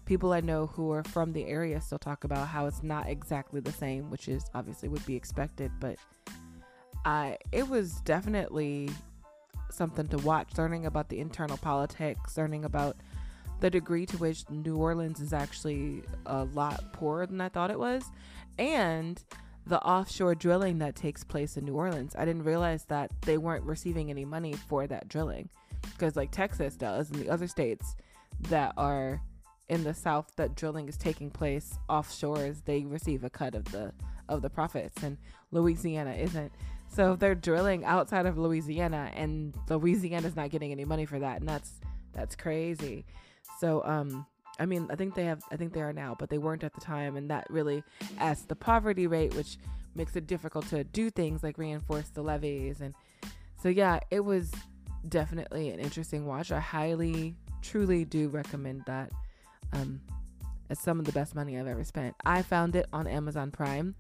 people 0.06 0.34
I 0.34 0.42
know 0.42 0.68
who 0.68 0.92
are 0.92 1.04
from 1.04 1.32
the 1.32 1.46
area 1.46 1.80
still 1.80 2.00
talk 2.00 2.24
about 2.24 2.48
how 2.48 2.66
it's 2.66 2.84
not 2.84 3.08
exactly 3.08 3.62
the 3.62 3.72
same, 3.72 4.10
which 4.10 4.28
is 4.28 4.44
obviously 4.54 4.90
would 4.90 5.06
be 5.06 5.16
expected, 5.16 5.72
but 5.80 5.98
I 7.06 7.38
it 7.52 7.68
was 7.68 8.02
definitely 8.02 8.90
something 9.74 10.08
to 10.08 10.18
watch, 10.18 10.58
learning 10.58 10.86
about 10.86 11.10
the 11.10 11.20
internal 11.20 11.58
politics, 11.58 12.38
learning 12.38 12.66
about 12.66 12.98
the 13.60 13.70
degree 13.70 14.06
to 14.06 14.18
which 14.18 14.50
New 14.50 14.76
Orleans 14.76 15.20
is 15.20 15.34
actually 15.34 16.04
a 16.26 16.44
lot 16.44 16.94
poorer 16.94 17.26
than 17.26 17.40
I 17.40 17.50
thought 17.50 17.72
it 17.72 17.80
was, 17.80 18.04
and 18.58 19.24
the 19.66 19.82
offshore 19.82 20.36
drilling 20.36 20.80
that 20.80 20.96
takes 20.96 21.24
place 21.24 21.56
in 21.56 21.66
New 21.66 21.76
Orleans. 21.76 22.16
I 22.18 22.26
didn't 22.26 22.44
realize 22.44 22.86
that 22.86 23.12
they 23.22 23.38
weren't 23.38 23.64
receiving 23.64 24.10
any 24.10 24.26
money 24.26 24.54
for 24.54 24.88
that 24.88 25.08
drilling 25.08 25.50
because, 25.92 26.16
like 26.16 26.32
Texas 26.32 26.76
does, 26.76 27.10
and 27.10 27.20
the 27.20 27.30
other 27.30 27.48
states 27.48 27.96
that 28.50 28.74
are 28.76 29.22
in 29.70 29.84
the 29.84 29.94
South 29.94 30.32
that 30.36 30.56
drilling 30.56 30.90
is 30.90 30.98
taking 30.98 31.30
place 31.30 31.78
offshores, 31.90 32.66
they 32.66 32.84
receive 32.84 33.24
a 33.24 33.30
cut 33.30 33.56
of 33.56 33.64
the 33.72 33.94
of 34.30 34.42
the 34.42 34.50
profits, 34.50 35.04
and 35.04 35.18
Louisiana 35.52 36.14
isn't. 36.14 36.52
So 36.94 37.16
they're 37.16 37.36
drilling 37.36 37.86
outside 37.86 38.26
of 38.26 38.38
Louisiana, 38.38 39.12
and 39.16 39.56
Louisiana's 39.68 40.36
not 40.36 40.52
getting 40.52 40.72
any 40.72 40.86
money 40.86 41.06
for 41.06 41.20
that, 41.20 41.40
and 41.40 41.50
that's 41.50 41.72
that's 42.14 42.36
crazy. 42.36 43.06
So 43.60 43.84
um, 43.84 44.26
I 44.60 44.66
mean, 44.66 44.88
I 44.92 44.96
think 44.96 45.16
they 45.16 45.26
have, 45.26 45.42
I 45.52 45.56
think 45.56 45.74
they 45.74 45.82
are 45.82 45.94
now, 45.94 46.16
but 46.18 46.30
they 46.30 46.38
weren't 46.38 46.64
at 46.64 46.74
the 46.74 46.82
time, 46.82 47.16
and 47.16 47.30
that 47.32 47.48
really 47.50 47.84
adds 48.20 48.46
the 48.46 48.56
poverty 48.56 49.08
rate, 49.08 49.34
which 49.34 49.58
makes 49.96 50.16
it 50.16 50.28
difficult 50.28 50.68
to 50.68 50.84
do 50.84 51.10
things 51.10 51.42
like 51.42 51.58
reinforce 51.58 52.10
the 52.10 52.22
levees, 52.22 52.82
and 52.82 52.94
so 53.62 53.70
yeah, 53.70 54.00
it 54.12 54.20
was 54.20 54.52
definitely 55.10 55.70
an 55.70 55.80
interesting 55.80 56.26
watch. 56.26 56.52
I 56.52 56.60
highly, 56.60 57.36
truly 57.62 58.06
do 58.06 58.30
recommend 58.30 58.84
that. 58.86 59.12
Um, 59.72 60.02
it's 60.70 60.82
some 60.82 61.00
of 61.00 61.06
the 61.06 61.12
best 61.12 61.34
money 61.36 61.58
I've 61.60 61.68
ever 61.68 61.84
spent. 61.84 62.16
I 62.26 62.42
found 62.42 62.76
it 62.76 62.86
on 62.94 63.08
Amazon 63.08 63.52
Prime, 63.52 63.96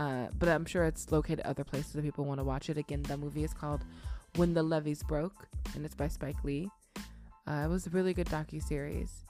uh, 0.00 0.28
but 0.38 0.48
I'm 0.48 0.64
sure 0.64 0.84
it's 0.84 1.12
located 1.12 1.40
other 1.40 1.62
places 1.62 1.94
if 1.94 2.02
people 2.02 2.24
want 2.24 2.40
to 2.40 2.44
watch 2.44 2.70
it. 2.70 2.78
Again, 2.78 3.02
the 3.02 3.18
movie 3.18 3.44
is 3.44 3.52
called 3.52 3.84
When 4.36 4.54
the 4.54 4.62
Levees 4.62 5.02
Broke, 5.02 5.46
and 5.74 5.84
it's 5.84 5.94
by 5.94 6.08
Spike 6.08 6.42
Lee. 6.42 6.70
Uh, 7.46 7.64
it 7.66 7.68
was 7.68 7.86
a 7.86 7.90
really 7.90 8.14
good 8.14 8.26
docu 8.28 8.62
series. 8.62 9.26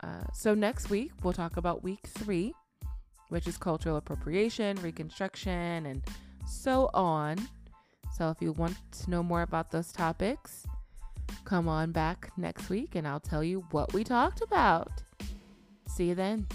Uh, 0.00 0.22
so 0.32 0.54
next 0.54 0.88
week 0.88 1.10
we'll 1.24 1.32
talk 1.32 1.56
about 1.56 1.82
week 1.82 2.06
three, 2.06 2.54
which 3.30 3.48
is 3.48 3.58
cultural 3.58 3.96
appropriation, 3.96 4.76
reconstruction, 4.82 5.86
and 5.86 6.02
so 6.46 6.90
on. 6.94 7.36
So 8.16 8.30
if 8.30 8.40
you 8.40 8.52
want 8.52 8.76
to 9.00 9.10
know 9.10 9.24
more 9.24 9.42
about 9.42 9.72
those 9.72 9.90
topics, 9.90 10.64
come 11.44 11.66
on 11.66 11.90
back 11.90 12.30
next 12.36 12.70
week 12.70 12.94
and 12.94 13.06
I'll 13.06 13.18
tell 13.18 13.42
you 13.42 13.64
what 13.72 13.92
we 13.92 14.04
talked 14.04 14.42
about. 14.42 15.02
See 15.88 16.10
you 16.10 16.14
then. 16.14 16.46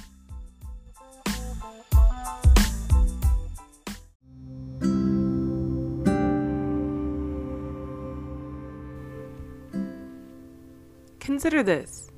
Consider 11.24 11.64
this. 11.64 12.12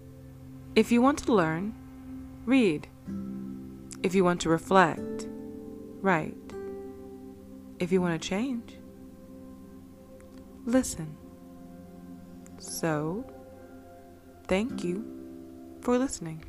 If 0.74 0.92
you 0.92 1.00
want 1.00 1.20
to 1.20 1.32
learn, 1.32 1.76
read. 2.44 2.88
If 4.02 4.16
you 4.16 4.24
want 4.24 4.42
to 4.42 4.50
reflect, 4.50 5.28
write. 6.02 6.36
If 7.78 7.92
you 7.92 8.02
want 8.02 8.20
to 8.20 8.28
change, 8.28 8.80
listen. 10.66 11.16
So, 12.58 13.24
thank 14.48 14.84
you 14.84 15.06
for 15.82 16.00
listening. 16.00 16.44